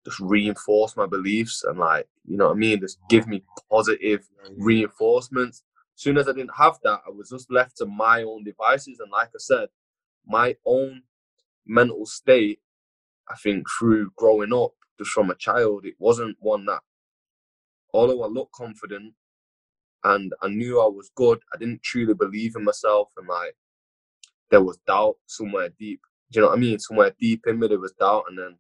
just 0.05 0.21
reinforce 0.21 0.97
my 0.97 1.07
beliefs 1.07 1.65
and 1.65 1.79
like 1.79 2.09
you 2.27 2.37
know 2.37 2.49
what 2.49 2.57
I 2.57 2.59
mean, 2.59 2.81
just 2.81 2.99
give 3.09 3.27
me 3.27 3.43
positive 3.71 4.29
reinforcements. 4.57 5.65
As 5.97 6.03
soon 6.03 6.19
as 6.19 6.29
I 6.29 6.33
didn't 6.33 6.57
have 6.57 6.79
that, 6.85 7.01
I 7.07 7.11
was 7.11 7.31
just 7.31 7.51
left 7.51 7.77
to 7.79 7.87
my 7.87 8.23
own 8.23 8.45
devices. 8.45 9.01
And 9.01 9.11
like 9.11 9.29
I 9.29 9.39
said, 9.39 9.69
my 10.27 10.57
own 10.65 11.03
mental 11.67 12.07
state, 12.07 12.61
I 13.29 13.37
think 13.37 13.67
through 13.79 14.11
growing 14.17 14.53
up, 14.53 14.73
just 14.99 15.11
from 15.11 15.31
a 15.31 15.35
child, 15.35 15.85
it 15.85 15.95
wasn't 15.99 16.37
one 16.41 16.65
that 16.67 16.81
although 17.93 18.23
I 18.23 18.29
looked 18.29 18.53
confident 18.53 19.15
and 20.05 20.33
I 20.43 20.49
knew 20.49 20.81
I 20.81 20.87
was 20.87 21.11
good, 21.15 21.41
I 21.55 21.59
didn't 21.59 21.83
truly 21.83 22.15
believe 22.15 22.57
in 22.57 22.65
myself 22.65 23.09
and 23.17 23.29
like 23.29 23.57
there 24.51 24.63
was 24.63 24.79
doubt 24.87 25.17
somewhere 25.27 25.71
deep. 25.79 26.01
Do 26.33 26.39
you 26.39 26.43
know 26.43 26.49
what 26.49 26.59
I 26.59 26.61
mean? 26.61 26.79
Somewhere 26.79 27.15
deep 27.21 27.45
in 27.47 27.59
me 27.59 27.69
there 27.69 27.79
was 27.79 27.93
doubt 27.93 28.25
and 28.29 28.39
then 28.39 28.57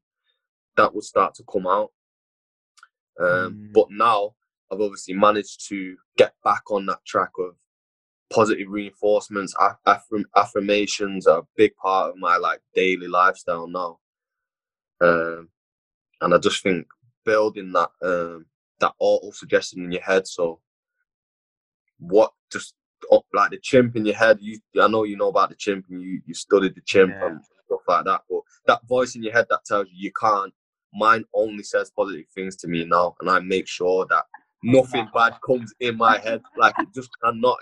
that 0.77 0.95
would 0.95 1.05
start 1.05 1.35
to 1.37 1.45
come 1.51 1.66
out. 1.66 1.91
Um, 3.20 3.27
mm. 3.27 3.73
But 3.73 3.91
now 3.91 4.35
I've 4.70 4.81
obviously 4.81 5.14
managed 5.14 5.68
to 5.68 5.97
get 6.16 6.35
back 6.45 6.70
on 6.70 6.87
that 6.87 7.05
track 7.07 7.31
of 7.39 7.57
positive 8.33 8.68
reinforcements, 8.68 9.55
affirm- 9.87 10.27
affirmations 10.37 11.27
are 11.27 11.41
a 11.41 11.47
big 11.57 11.77
part 11.77 12.11
of 12.11 12.16
my 12.16 12.37
like 12.37 12.61
daily 12.75 13.09
lifestyle 13.09 13.66
now. 13.66 13.99
Um, 15.01 15.49
and 16.20 16.35
I 16.35 16.39
just 16.39 16.62
think 16.62 16.87
building 17.25 17.73
that 17.73 17.91
um, 18.03 18.47
that 18.81 18.95
auto 18.99 19.31
suggestion 19.31 19.85
in 19.85 19.93
your 19.93 20.03
head. 20.03 20.27
So 20.27 20.61
what 21.99 22.33
just 22.51 22.75
like 23.35 23.51
the 23.51 23.59
chimp 23.59 23.97
in 23.97 24.07
your 24.07 24.14
head, 24.14 24.39
you 24.41 24.59
I 24.81 24.89
know 24.89 25.05
you 25.05 25.16
know 25.16 25.29
about 25.29 25.51
the 25.51 25.57
chimp 25.57 25.87
and 25.91 26.01
you, 26.01 26.23
you 26.27 26.35
studied 26.35 26.75
the 26.75 26.83
chimp 26.87 27.12
yeah. 27.12 27.27
and 27.27 27.41
stuff 27.73 27.81
like 27.89 28.05
that, 28.05 28.23
but 28.29 28.41
that 28.66 28.87
voice 28.89 29.14
in 29.16 29.23
your 29.23 29.33
head 29.33 29.47
that 29.51 29.64
tells 29.64 29.89
you 29.89 29.95
you 30.07 30.12
can't, 30.18 30.53
mine 30.95 31.25
only 31.35 31.62
says 31.62 31.91
positive 31.97 32.27
things 32.35 32.57
to 32.57 32.68
me 32.68 32.85
now 32.85 33.14
and 33.20 33.31
I 33.31 33.41
make 33.41 33.66
sure 33.66 34.07
that 34.11 34.25
nothing 34.62 35.09
bad 35.14 35.35
comes 35.45 35.73
in 35.81 35.97
my 35.97 36.18
head. 36.18 36.43
Like 36.57 36.75
it 36.79 36.89
just 36.95 37.11
cannot 37.23 37.59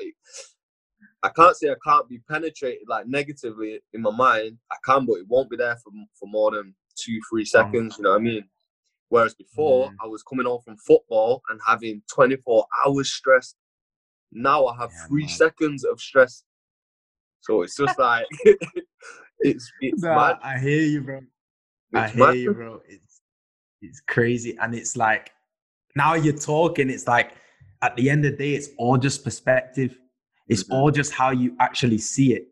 I 1.22 1.28
can't 1.28 1.56
say 1.56 1.70
I 1.70 1.74
can't 1.84 2.08
be 2.08 2.18
penetrated 2.28 2.88
like 2.88 3.06
negatively 3.06 3.80
in 3.92 4.02
my 4.02 4.10
mind. 4.10 4.58
I 4.72 4.76
can, 4.84 5.04
but 5.04 5.14
it 5.14 5.26
won't 5.28 5.50
be 5.50 5.56
there 5.56 5.76
for 5.76 5.92
for 6.18 6.26
more 6.26 6.50
than 6.50 6.74
two, 6.96 7.20
three 7.30 7.44
seconds. 7.44 7.96
You 7.98 8.04
know 8.04 8.10
what 8.10 8.20
I 8.20 8.22
mean? 8.22 8.44
Whereas 9.10 9.34
before, 9.34 9.90
mm. 9.90 9.94
I 10.02 10.06
was 10.06 10.22
coming 10.22 10.46
home 10.46 10.60
from 10.64 10.76
football 10.78 11.42
and 11.50 11.60
having 11.66 12.02
24 12.14 12.64
hours 12.86 13.12
stress. 13.12 13.54
Now 14.32 14.66
I 14.66 14.76
have 14.76 14.90
yeah, 14.92 15.06
three 15.08 15.22
man. 15.22 15.28
seconds 15.28 15.84
of 15.84 16.00
stress. 16.00 16.44
So 17.40 17.62
it's 17.62 17.76
just 17.76 17.98
like 17.98 18.26
it's 19.40 19.72
it's 19.80 20.02
mad. 20.02 20.38
I 20.42 20.58
hear 20.58 20.82
you, 20.82 21.00
bro. 21.02 21.18
It's 21.18 21.26
I 21.94 22.08
hear 22.08 22.26
mad. 22.26 22.36
you, 22.36 22.54
bro. 22.54 22.80
It's 22.88 23.20
it's 23.82 24.00
crazy, 24.00 24.56
and 24.60 24.74
it's 24.74 24.96
like 24.96 25.30
now 25.96 26.14
you're 26.14 26.36
talking. 26.36 26.90
It's 26.90 27.06
like 27.06 27.32
at 27.82 27.96
the 27.96 28.10
end 28.10 28.24
of 28.24 28.32
the 28.32 28.38
day, 28.38 28.54
it's 28.54 28.68
all 28.78 28.96
just 28.96 29.24
perspective. 29.24 29.98
It's 30.48 30.64
mm-hmm. 30.64 30.74
all 30.74 30.90
just 30.90 31.12
how 31.12 31.30
you 31.30 31.56
actually 31.60 31.98
see 31.98 32.34
it. 32.34 32.46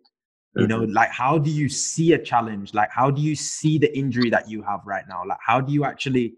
You 0.56 0.66
know, 0.66 0.80
mm-hmm. 0.80 0.92
like 0.92 1.10
how 1.10 1.38
do 1.38 1.50
you 1.50 1.68
see 1.68 2.14
a 2.14 2.18
challenge? 2.18 2.74
Like 2.74 2.90
how 2.90 3.12
do 3.12 3.22
you 3.22 3.36
see 3.36 3.78
the 3.78 3.96
injury 3.96 4.28
that 4.30 4.50
you 4.50 4.60
have 4.62 4.80
right 4.84 5.04
now? 5.08 5.22
Like 5.24 5.38
how 5.40 5.60
do 5.60 5.72
you 5.72 5.84
actually 5.84 6.34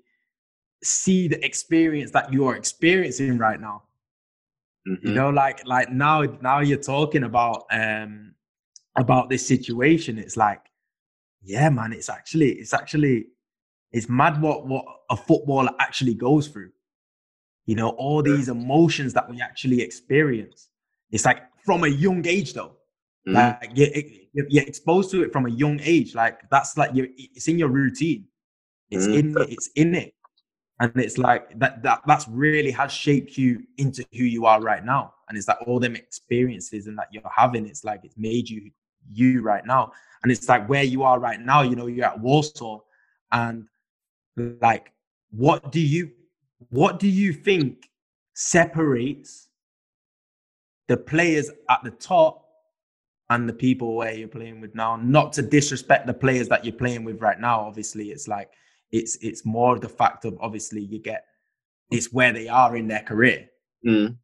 see 0.83 1.29
the 1.29 1.45
experience 1.45 2.11
that 2.13 2.33
you 2.33 2.47
are 2.47 2.57
experiencing 2.57 3.39
right 3.39 3.61
now. 3.61 3.83
Mm-hmm. 4.89 5.09
You 5.09 5.15
know, 5.15 5.31
like 5.31 5.67
like 5.67 5.91
now 5.91 6.23
now 6.41 6.61
you're 6.61 6.79
talking 6.79 7.25
about 7.25 7.65
um 7.71 8.35
about 8.97 9.29
this 9.29 9.47
situation. 9.47 10.19
It's 10.19 10.37
like, 10.37 10.61
yeah, 11.43 11.71
man, 11.71 11.93
it's 11.93 12.09
actually 12.09 12.53
it's 12.53 12.75
actually 12.75 13.27
it's 13.93 14.09
mad 14.09 14.41
what 14.41 14.67
what 14.67 14.85
a 15.11 15.17
footballer 15.17 15.71
actually 15.79 16.15
goes 16.15 16.49
through. 16.49 16.71
You 17.67 17.77
know, 17.77 17.91
all 17.91 18.23
these 18.23 18.49
emotions 18.49 19.13
that 19.15 19.31
we 19.31 19.41
actually 19.41 19.81
experience. 19.81 20.69
It's 21.11 21.25
like 21.25 21.43
from 21.65 21.85
a 21.85 21.89
young 21.89 22.27
age 22.27 22.55
though. 22.55 22.77
Mm-hmm. 23.29 23.35
Like 23.35 23.71
you're, 23.75 24.47
you're 24.49 24.65
exposed 24.65 25.11
to 25.13 25.23
it 25.23 25.33
from 25.33 25.47
a 25.47 25.51
young 25.51 25.79
age. 25.83 26.15
Like 26.15 26.49
that's 26.51 26.77
like 26.77 26.95
you 26.95 27.09
it's 27.17 27.49
in 27.49 27.59
your 27.59 27.69
routine. 27.69 28.27
It's 28.91 29.07
mm-hmm. 29.07 29.39
in 29.39 29.51
it's 29.51 29.71
in 29.77 29.95
it 29.95 30.15
and 30.81 30.97
it's 30.97 31.19
like 31.19 31.57
that 31.59 31.83
that 31.83 32.01
that's 32.07 32.27
really 32.29 32.71
has 32.71 32.91
shaped 32.91 33.37
you 33.39 33.63
into 33.77 34.05
who 34.13 34.25
you 34.25 34.47
are 34.47 34.61
right 34.61 34.85
now 34.85 35.15
and 35.29 35.39
it's 35.39 35.47
like 35.47 35.59
all 35.67 35.79
them 35.79 35.95
experiences 35.95 36.87
and 36.87 36.99
that 36.99 37.09
you're 37.13 37.23
having 37.35 37.67
it's 37.67 37.85
like 37.85 38.01
it's 38.03 38.17
made 38.17 38.49
you 38.49 38.71
you 39.13 39.43
right 39.43 39.65
now 39.67 39.93
and 40.23 40.33
it's 40.33 40.49
like 40.49 40.69
where 40.69 40.83
you 40.83 41.03
are 41.03 41.19
right 41.19 41.41
now 41.41 41.63
you 41.63 41.77
know 41.77 41.87
you're 41.87 42.07
at 42.07 42.21
Warsaw 42.21 42.81
and 43.33 43.67
like 44.61 44.93
what 45.31 45.73
do 45.73 45.81
you 45.81 46.11
what 46.69 46.99
do 46.99 47.09
you 47.09 47.33
think 47.33 47.89
separates 48.35 49.49
the 50.89 50.97
players 50.97 51.51
at 51.69 51.83
the 51.85 51.91
top 51.91 52.47
and 53.29 53.49
the 53.49 53.53
people 53.53 53.95
where 53.95 54.13
you're 54.13 54.29
playing 54.29 54.61
with 54.61 54.75
now 54.75 54.97
not 54.97 55.33
to 55.33 55.43
disrespect 55.43 56.07
the 56.07 56.15
players 56.15 56.49
that 56.49 56.65
you're 56.65 56.75
playing 56.75 57.05
with 57.05 57.21
right 57.21 57.41
now 57.41 57.61
obviously 57.61 58.11
it's 58.11 58.27
like 58.27 58.51
it's 58.91 59.17
it's 59.17 59.45
more 59.45 59.79
the 59.79 59.89
fact 59.89 60.25
of 60.25 60.37
obviously 60.41 60.83
you 60.83 60.99
get 60.99 61.25
it's 61.91 62.13
where 62.13 62.33
they 62.33 62.49
are 62.49 62.77
in 62.77 62.89
their 62.89 63.01
career. 63.01 63.49
Mm. 63.87 64.17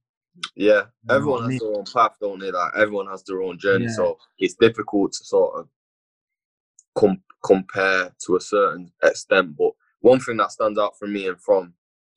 Yeah, 0.54 0.82
everyone 1.10 1.42
has 1.42 1.46
I 1.46 1.50
mean? 1.50 1.58
their 1.58 1.78
own 1.78 1.84
path, 1.92 2.16
don't 2.20 2.38
they? 2.40 2.50
Like 2.50 2.72
everyone 2.76 3.06
has 3.08 3.22
their 3.24 3.42
own 3.42 3.58
journey, 3.58 3.86
yeah. 3.86 3.92
so 3.92 4.18
it's 4.38 4.54
difficult 4.54 5.12
to 5.12 5.24
sort 5.24 5.60
of 5.60 5.68
com- 6.94 7.22
compare 7.44 8.12
to 8.26 8.36
a 8.36 8.40
certain 8.40 8.92
extent. 9.02 9.56
But 9.56 9.70
one 10.00 10.20
thing 10.20 10.36
that 10.38 10.52
stands 10.52 10.78
out 10.78 10.98
for 10.98 11.06
me 11.06 11.28
and 11.28 11.40
from 11.40 11.74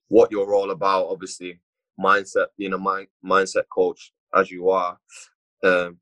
what 0.09 0.31
you're 0.31 0.53
all 0.53 0.71
about, 0.71 1.07
obviously, 1.07 1.59
mindset, 1.99 2.47
being 2.57 2.73
a 2.73 2.77
mind 2.77 3.07
mindset 3.25 3.63
coach 3.73 4.11
as 4.35 4.51
you 4.51 4.69
are, 4.69 4.97
um, 5.63 5.97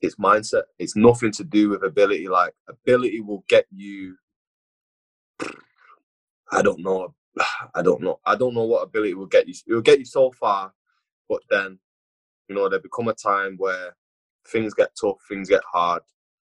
it's 0.00 0.16
mindset. 0.16 0.62
It's 0.78 0.96
nothing 0.96 1.32
to 1.32 1.44
do 1.44 1.70
with 1.70 1.84
ability. 1.84 2.28
Like 2.28 2.54
ability 2.68 3.20
will 3.20 3.44
get 3.48 3.66
you 3.74 4.16
I 6.52 6.62
don't 6.62 6.80
know. 6.80 7.14
I 7.74 7.82
don't 7.82 8.02
know. 8.02 8.20
I 8.24 8.36
don't 8.36 8.54
know 8.54 8.64
what 8.64 8.82
ability 8.82 9.14
will 9.14 9.26
get 9.26 9.48
you. 9.48 9.54
It 9.66 9.74
will 9.74 9.82
get 9.82 9.98
you 9.98 10.04
so 10.04 10.30
far, 10.32 10.72
but 11.30 11.40
then, 11.48 11.78
you 12.48 12.56
know, 12.56 12.68
there 12.68 12.80
become 12.80 13.08
a 13.08 13.14
time 13.14 13.54
where 13.56 13.96
things 14.48 14.74
get 14.74 14.90
tough, 15.00 15.16
things 15.28 15.48
get 15.48 15.62
hard, 15.72 16.02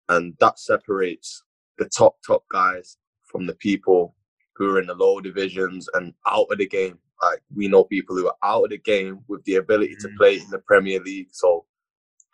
and 0.10 0.36
that 0.42 0.60
separates 0.60 1.42
the 1.80 1.86
top 1.86 2.18
top 2.28 2.44
guys 2.52 2.98
from 3.24 3.48
the 3.48 3.56
people 3.56 4.16
who 4.56 4.70
are 4.76 4.82
in 4.82 4.88
the 4.88 4.94
lower 4.94 5.22
divisions 5.22 5.88
and 5.94 6.14
out 6.28 6.48
of 6.52 6.58
the 6.58 6.68
game. 6.68 7.00
Like 7.24 7.42
we 7.56 7.70
know 7.70 7.86
people 7.86 8.18
who 8.18 8.28
are 8.28 8.36
out 8.44 8.66
of 8.66 8.70
the 8.72 8.78
game 8.78 9.22
with 9.30 9.44
the 9.46 9.56
ability 9.56 9.96
to 10.02 10.10
mm. 10.10 10.18
play 10.18 10.36
in 10.36 10.50
the 10.52 10.60
Premier 10.60 11.00
League. 11.00 11.30
So 11.32 11.66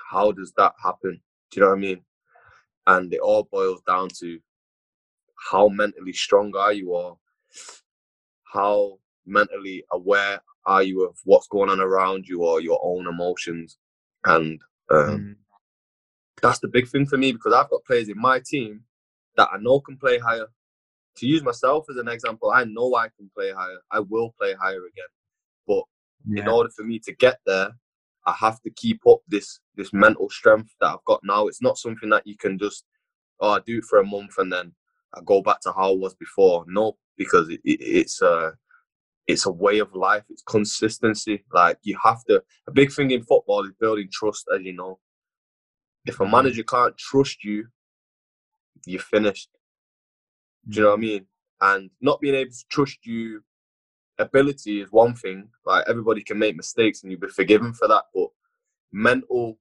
how 0.09 0.31
does 0.31 0.51
that 0.57 0.73
happen? 0.83 1.21
Do 1.51 1.59
you 1.59 1.61
know 1.61 1.69
what 1.69 1.77
I 1.77 1.81
mean? 1.81 2.01
And 2.87 3.13
it 3.13 3.19
all 3.19 3.47
boils 3.51 3.81
down 3.87 4.09
to 4.19 4.39
how 5.51 5.67
mentally 5.69 6.13
strong 6.13 6.55
are 6.55 6.73
you 6.73 6.89
or 6.89 7.17
how 8.51 8.97
mentally 9.27 9.83
aware 9.91 10.41
are 10.65 10.83
you 10.83 11.03
of 11.03 11.17
what's 11.23 11.47
going 11.47 11.69
on 11.69 11.79
around 11.79 12.27
you 12.27 12.43
or 12.43 12.61
your 12.61 12.79
own 12.83 13.07
emotions 13.07 13.77
and 14.25 14.59
um, 14.91 15.19
mm. 15.19 15.35
that's 16.41 16.59
the 16.59 16.67
big 16.67 16.87
thing 16.87 17.05
for 17.05 17.17
me 17.17 17.31
because 17.31 17.53
i've 17.53 17.69
got 17.69 17.83
players 17.85 18.09
in 18.09 18.19
my 18.19 18.39
team 18.45 18.81
that 19.37 19.49
i 19.51 19.57
know 19.59 19.79
can 19.79 19.97
play 19.97 20.17
higher 20.17 20.47
to 21.15 21.25
use 21.25 21.43
myself 21.43 21.85
as 21.89 21.97
an 21.97 22.07
example 22.07 22.51
i 22.51 22.63
know 22.63 22.95
i 22.95 23.07
can 23.17 23.29
play 23.35 23.51
higher 23.51 23.79
i 23.91 23.99
will 23.99 24.33
play 24.39 24.53
higher 24.53 24.85
again 24.85 25.11
but 25.67 25.83
yeah. 26.27 26.43
in 26.43 26.47
order 26.47 26.69
for 26.69 26.83
me 26.83 26.99
to 26.99 27.13
get 27.15 27.39
there 27.45 27.69
i 28.27 28.33
have 28.39 28.61
to 28.61 28.69
keep 28.75 29.01
up 29.07 29.19
this 29.27 29.59
this 29.75 29.91
mental 29.93 30.29
strength 30.29 30.73
that 30.79 30.91
i've 30.91 31.05
got 31.05 31.19
now 31.23 31.47
it's 31.47 31.61
not 31.61 31.77
something 31.77 32.09
that 32.09 32.25
you 32.25 32.37
can 32.37 32.57
just 32.57 32.85
oh 33.39 33.51
i 33.51 33.59
do 33.65 33.79
it 33.79 33.83
for 33.85 33.99
a 33.99 34.05
month 34.05 34.35
and 34.37 34.51
then 34.51 34.71
I 35.13 35.21
go 35.25 35.41
back 35.41 35.59
to 35.61 35.73
how 35.73 35.91
it 35.91 35.99
was 35.99 36.13
before. 36.15 36.65
No, 36.67 36.97
because 37.17 37.49
it, 37.49 37.59
it, 37.63 37.81
it's 37.81 38.21
a 38.21 38.53
it's 39.27 39.45
a 39.45 39.51
way 39.51 39.79
of 39.79 39.93
life. 39.93 40.23
It's 40.29 40.43
consistency. 40.43 41.43
Like 41.53 41.77
you 41.83 41.97
have 42.03 42.23
to. 42.25 42.43
A 42.67 42.71
big 42.71 42.91
thing 42.91 43.11
in 43.11 43.23
football 43.23 43.65
is 43.65 43.73
building 43.79 44.09
trust, 44.11 44.47
as 44.53 44.61
you 44.61 44.73
know. 44.73 44.99
If 46.05 46.19
a 46.19 46.23
mm-hmm. 46.23 46.31
manager 46.31 46.63
can't 46.63 46.97
trust 46.97 47.43
you, 47.43 47.67
you're 48.85 49.01
finished. 49.01 49.49
Do 50.67 50.77
you 50.77 50.81
know 50.83 50.89
what 50.89 50.93
I 50.93 50.97
mm-hmm. 50.97 51.01
mean? 51.01 51.25
And 51.61 51.89
not 52.01 52.21
being 52.21 52.35
able 52.35 52.51
to 52.51 52.65
trust 52.69 53.05
you, 53.05 53.43
ability 54.17 54.81
is 54.81 54.91
one 54.91 55.13
thing. 55.13 55.49
Like 55.65 55.85
everybody 55.87 56.23
can 56.23 56.39
make 56.39 56.55
mistakes 56.55 57.03
and 57.03 57.11
you'll 57.11 57.21
be 57.21 57.27
forgiven 57.27 57.73
for 57.73 57.87
that. 57.87 58.05
But 58.13 58.29
mental 58.91 59.57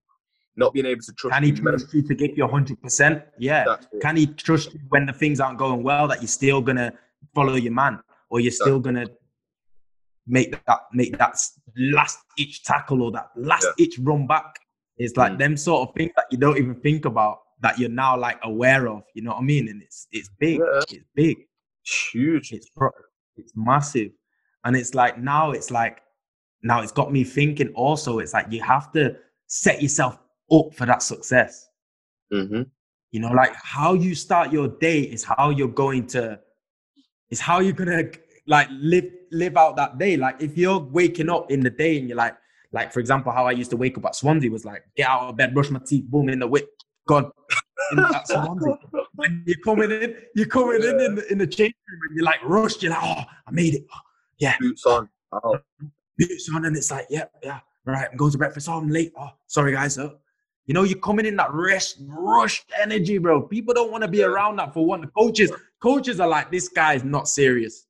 not 0.56 0.72
being 0.74 0.86
able 0.86 1.02
to 1.02 1.12
trust. 1.12 1.34
Can 1.34 1.44
he 1.44 1.52
trust 1.52 1.92
you 1.94 2.02
to 2.02 2.14
give 2.14 2.36
you 2.36 2.46
hundred 2.46 2.80
percent? 2.82 3.22
Yeah. 3.38 3.76
Can 4.00 4.16
he 4.16 4.26
trust 4.26 4.74
you 4.74 4.80
when 4.88 5.06
the 5.06 5.12
things 5.12 5.40
aren't 5.40 5.58
going 5.58 5.82
well 5.82 6.08
that 6.08 6.20
you're 6.20 6.28
still 6.28 6.60
gonna 6.60 6.92
follow 7.34 7.54
your 7.54 7.72
man, 7.72 8.00
or 8.30 8.40
you're 8.40 8.52
still 8.52 8.80
gonna 8.80 9.06
make 10.30 10.50
that 10.66 10.80
make 10.92 11.16
that 11.18 11.36
last 11.76 12.18
each 12.38 12.64
tackle 12.64 13.02
or 13.02 13.10
that 13.12 13.30
last 13.36 13.66
itch 13.78 13.98
run 14.00 14.26
back? 14.26 14.54
It's 14.96 15.16
like 15.16 15.32
Mm. 15.32 15.38
them 15.38 15.56
sort 15.56 15.88
of 15.88 15.94
things 15.94 16.12
that 16.16 16.26
you 16.30 16.38
don't 16.38 16.58
even 16.58 16.74
think 16.80 17.04
about 17.04 17.38
that 17.62 17.78
you're 17.78 17.90
now 18.04 18.18
like 18.18 18.38
aware 18.42 18.88
of. 18.88 19.02
You 19.14 19.22
know 19.22 19.30
what 19.32 19.40
I 19.40 19.44
mean? 19.44 19.68
And 19.68 19.82
it's 19.82 20.06
it's 20.12 20.30
big. 20.38 20.58
Yeah. 20.58 20.82
It's 20.90 21.08
big. 21.14 21.36
huge. 22.12 22.52
It's 22.52 22.70
it's 23.36 23.52
massive, 23.56 24.12
and 24.64 24.76
it's 24.76 24.94
like 24.94 25.18
now 25.18 25.52
it's 25.52 25.70
like 25.70 26.02
now 26.62 26.82
it's 26.82 26.92
got 26.92 27.10
me 27.12 27.24
thinking. 27.24 27.68
Also, 27.74 28.18
it's 28.18 28.34
like 28.34 28.46
you 28.50 28.62
have 28.62 28.92
to 28.92 29.16
set 29.46 29.80
yourself 29.82 30.18
up 30.52 30.74
for 30.74 30.86
that 30.86 31.02
success. 31.02 31.68
hmm 32.30 32.62
You 33.12 33.20
know, 33.20 33.32
like 33.32 33.54
how 33.54 33.94
you 33.94 34.14
start 34.14 34.52
your 34.52 34.68
day 34.68 35.00
is 35.00 35.24
how 35.24 35.50
you're 35.50 35.76
going 35.84 36.06
to, 36.08 36.38
is 37.30 37.40
how 37.40 37.60
you're 37.60 37.72
gonna 37.82 38.04
like 38.50 38.68
live 38.72 39.04
live 39.30 39.56
out 39.56 39.76
that 39.76 39.96
day. 39.96 40.16
Like 40.16 40.42
if 40.42 40.58
you're 40.58 40.80
waking 40.80 41.30
up 41.30 41.50
in 41.52 41.60
the 41.60 41.70
day 41.70 41.98
and 41.98 42.08
you're 42.08 42.16
like, 42.16 42.36
like 42.72 42.92
for 42.92 42.98
example, 42.98 43.30
how 43.30 43.46
I 43.46 43.52
used 43.52 43.70
to 43.70 43.76
wake 43.76 43.96
up 43.96 44.04
at 44.06 44.16
Swansea 44.16 44.50
was 44.50 44.64
like, 44.64 44.82
get 44.96 45.08
out 45.08 45.28
of 45.28 45.36
bed, 45.36 45.54
brush 45.54 45.70
my 45.70 45.78
teeth, 45.78 46.04
boom 46.06 46.28
in 46.28 46.40
the 46.40 46.48
whip, 46.48 46.68
gone. 47.06 47.30
At 47.96 48.26
Swansea. 48.26 48.76
And 49.18 49.42
you're 49.46 49.60
coming 49.64 49.90
in, 49.92 50.16
you're 50.34 50.46
coming 50.46 50.82
in 50.82 51.00
in 51.00 51.14
the, 51.14 51.32
in 51.32 51.38
the 51.38 51.46
change 51.46 51.74
room 51.88 52.00
and 52.08 52.16
you're 52.16 52.24
like 52.24 52.40
rushed. 52.42 52.82
You're 52.82 52.92
like, 52.92 53.02
oh, 53.02 53.22
I 53.46 53.50
made 53.52 53.74
it. 53.74 53.86
Yeah, 54.38 54.56
Boots 54.58 54.84
on. 54.84 55.08
Oh, 55.32 55.58
boots 56.18 56.50
on, 56.52 56.64
and 56.64 56.76
it's 56.76 56.90
like, 56.90 57.06
yeah, 57.08 57.26
yeah, 57.44 57.60
right. 57.84 58.08
I'm 58.10 58.16
going 58.16 58.32
to 58.32 58.38
breakfast. 58.38 58.68
Oh, 58.68 58.78
I'm 58.78 58.88
late. 58.88 59.12
Oh, 59.16 59.30
sorry, 59.46 59.72
guys. 59.72 59.96
Oh. 59.96 60.16
You 60.66 60.74
know, 60.74 60.82
you're 60.82 60.98
coming 60.98 61.26
in 61.26 61.36
that 61.36 61.52
rest, 61.52 61.98
rushed 62.06 62.70
energy, 62.80 63.18
bro. 63.18 63.42
People 63.42 63.74
don't 63.74 63.92
want 63.92 64.02
to 64.02 64.08
be 64.08 64.22
around 64.22 64.56
that 64.56 64.72
for 64.72 64.84
one. 64.84 65.00
The 65.02 65.08
coaches, 65.08 65.52
coaches 65.80 66.18
are 66.20 66.28
like, 66.28 66.50
this 66.50 66.68
guy's 66.68 67.04
not 67.04 67.28
serious. 67.28 67.86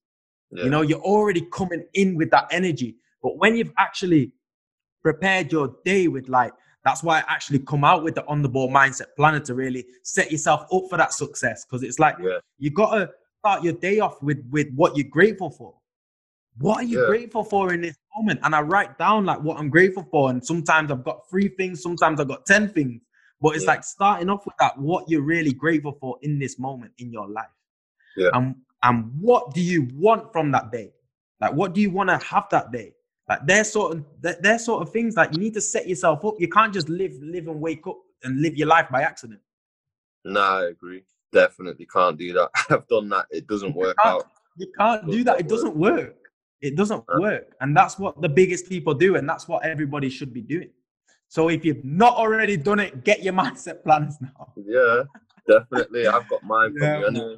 Yeah. 0.53 0.65
You 0.65 0.71
know, 0.71 0.83
you're 0.83 1.01
already 1.01 1.43
coming 1.53 1.85
in 1.95 2.17
with 2.17 2.31
that 2.31 2.49
energy. 2.51 2.97
But 3.23 3.39
when 3.39 3.57
you've 3.57 3.73
actually 3.79 4.33
prepared 5.03 5.53
your 5.53 5.77
day 5.85 6.09
with 6.09 6.29
like, 6.29 6.53
that's 6.85 7.03
why 7.03 7.19
I 7.19 7.25
actually 7.29 7.61
come 7.61 7.85
out 7.85 8.03
with 8.03 8.15
the 8.15 8.27
on 8.27 8.43
the 8.43 8.49
ball 8.49 8.71
mindset 8.71 9.15
planner 9.17 9.41
to 9.41 9.55
really 9.55 9.85
set 10.03 10.31
yourself 10.33 10.63
up 10.73 10.85
for 10.89 10.97
that 10.97 11.13
success. 11.13 11.65
Because 11.65 11.83
it's 11.83 11.99
like 11.99 12.17
Yeah. 12.21 12.39
you 12.59 12.71
gotta 12.71 13.11
start 13.39 13.63
your 13.63 13.75
day 13.75 14.01
off 14.01 14.23
with 14.23 14.45
with 14.51 14.69
what 14.75 14.97
you're 14.97 15.09
grateful 15.09 15.51
for. 15.51 15.75
What 16.59 16.79
are 16.79 16.83
you 16.85 17.01
Yeah. 17.03 17.07
grateful 17.07 17.45
for 17.45 17.73
in 17.73 17.81
this 17.83 17.97
moment? 18.17 18.41
And 18.43 18.55
I 18.55 18.63
write 18.63 18.99
down 18.99 19.27
like 19.27 19.41
what 19.43 19.59
I'm 19.59 19.69
grateful 19.71 20.03
for. 20.11 20.31
And 20.31 20.45
sometimes 20.45 20.91
I've 20.91 21.05
got 21.05 21.29
three 21.31 21.49
things, 21.49 21.83
sometimes 21.83 22.19
I've 22.21 22.29
got 22.29 22.45
10 22.47 22.71
things. 22.71 23.03
But 23.41 23.55
it's 23.57 23.65
Yeah. 23.65 23.73
like 23.73 23.85
starting 23.85 24.29
off 24.29 24.45
with 24.45 24.57
that, 24.59 24.77
what 24.79 25.09
you're 25.09 25.23
really 25.23 25.53
grateful 25.53 25.93
for 26.01 26.19
in 26.23 26.39
this 26.39 26.59
moment 26.59 26.93
in 26.99 27.13
your 27.13 27.29
life. 27.29 27.47
Yeah. 28.17 28.31
And 28.35 28.57
and 28.83 29.11
what 29.21 29.55
do 29.55 29.61
you 29.61 29.89
want 29.95 30.33
from 30.33 30.51
that 30.53 30.73
day? 30.73 30.93
Like 31.41 31.53
what 31.53 31.75
do 31.75 31.81
you 31.81 31.91
want 31.91 32.11
to 32.11 32.19
have 32.19 32.47
that 32.51 32.73
day? 32.73 32.95
Like 33.29 33.47
they're 33.47 33.65
sort 33.65 33.97
of 33.97 34.05
they're, 34.21 34.59
sort 34.59 34.83
of 34.83 34.93
things 34.93 35.17
like 35.17 35.33
you 35.33 35.39
need 35.39 35.55
to 35.55 35.61
set 35.61 35.89
yourself 35.89 36.25
up. 36.25 36.35
You 36.39 36.49
can't 36.49 36.73
just 36.73 36.89
live, 36.89 37.13
live 37.23 37.47
and 37.49 37.61
wake 37.61 37.87
up 37.87 37.99
and 38.25 38.43
live 38.43 38.57
your 38.57 38.67
life 38.67 38.89
by 38.91 39.03
accident. 39.03 39.41
No, 40.25 40.41
I 40.41 40.65
agree. 40.65 41.05
Definitely 41.33 41.87
can't 41.87 42.19
do 42.19 42.33
that. 42.33 42.51
I've 42.71 42.87
done 42.89 43.09
that. 43.11 43.27
It 43.31 43.47
doesn't 43.47 43.75
work 43.75 43.97
can't. 44.03 44.17
out. 44.17 44.27
You 44.57 44.67
can't 44.77 45.09
do 45.09 45.25
that. 45.25 45.41
It 45.41 45.49
doesn't 45.49 45.77
work. 45.77 46.17
It 46.61 46.77
doesn't 46.77 47.05
work. 47.19 47.55
And 47.61 47.75
that's 47.75 47.99
what 47.99 48.21
the 48.21 48.29
biggest 48.29 48.69
people 48.69 48.95
do. 48.95 49.17
And 49.17 49.29
that's 49.29 49.49
what 49.49 49.65
everybody 49.65 50.11
should 50.11 50.35
be 50.35 50.43
doing. 50.43 50.71
So 51.29 51.49
if 51.49 51.65
you've 51.65 51.85
not 51.85 52.17
already 52.17 52.57
done 52.57 52.81
it, 52.81 53.05
get 53.05 53.23
your 53.23 53.33
mindset 53.43 53.85
plans 53.85 54.19
now. 54.21 54.53
Yeah, 54.57 55.05
definitely. 55.49 56.09
I've 56.09 56.29
got 56.29 56.43
mine 56.43 56.73
from 56.73 56.83
Yeah, 56.83 56.99
you 56.99 57.07
anyway. 57.07 57.37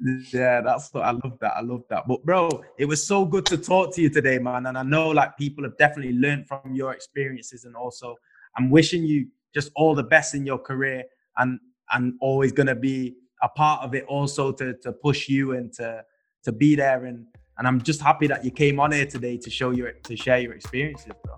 Yeah, 0.00 0.60
that's 0.60 0.92
what 0.92 1.04
I 1.04 1.10
love 1.10 1.38
that. 1.40 1.56
I 1.56 1.60
love 1.60 1.82
that. 1.90 2.06
But 2.06 2.24
bro, 2.24 2.62
it 2.78 2.84
was 2.84 3.04
so 3.04 3.24
good 3.24 3.44
to 3.46 3.56
talk 3.56 3.94
to 3.94 4.02
you 4.02 4.10
today, 4.10 4.38
man. 4.38 4.66
And 4.66 4.78
I 4.78 4.82
know 4.82 5.08
like 5.08 5.36
people 5.36 5.64
have 5.64 5.76
definitely 5.76 6.12
learned 6.12 6.46
from 6.46 6.72
your 6.72 6.92
experiences. 6.92 7.64
And 7.64 7.74
also 7.74 8.16
I'm 8.56 8.70
wishing 8.70 9.02
you 9.02 9.26
just 9.54 9.70
all 9.74 9.94
the 9.94 10.04
best 10.04 10.34
in 10.34 10.46
your 10.46 10.58
career 10.58 11.04
and 11.36 11.58
and 11.92 12.14
always 12.20 12.52
gonna 12.52 12.74
be 12.74 13.16
a 13.42 13.48
part 13.48 13.82
of 13.82 13.94
it 13.94 14.04
also 14.04 14.52
to 14.52 14.74
to 14.82 14.92
push 14.92 15.28
you 15.28 15.52
and 15.52 15.72
to 15.74 16.04
to 16.44 16.52
be 16.52 16.76
there 16.76 17.06
and 17.06 17.26
and 17.56 17.66
I'm 17.66 17.82
just 17.82 18.00
happy 18.00 18.28
that 18.28 18.44
you 18.44 18.52
came 18.52 18.78
on 18.78 18.92
here 18.92 19.06
today 19.06 19.36
to 19.38 19.50
show 19.50 19.70
your 19.70 19.92
to 19.92 20.16
share 20.16 20.38
your 20.38 20.52
experiences, 20.52 21.12
bro. 21.24 21.36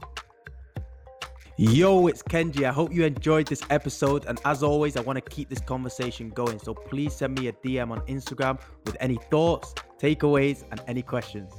Yo, 1.62 2.06
it's 2.06 2.22
Kenji. 2.22 2.64
I 2.66 2.72
hope 2.72 2.90
you 2.90 3.04
enjoyed 3.04 3.46
this 3.46 3.60
episode. 3.68 4.24
And 4.24 4.40
as 4.46 4.62
always, 4.62 4.96
I 4.96 5.02
want 5.02 5.18
to 5.18 5.20
keep 5.20 5.50
this 5.50 5.60
conversation 5.60 6.30
going. 6.30 6.58
So 6.58 6.72
please 6.72 7.12
send 7.12 7.38
me 7.38 7.48
a 7.48 7.52
DM 7.52 7.90
on 7.90 8.00
Instagram 8.06 8.58
with 8.86 8.96
any 8.98 9.18
thoughts, 9.30 9.74
takeaways, 10.00 10.64
and 10.70 10.80
any 10.88 11.02
questions. 11.02 11.52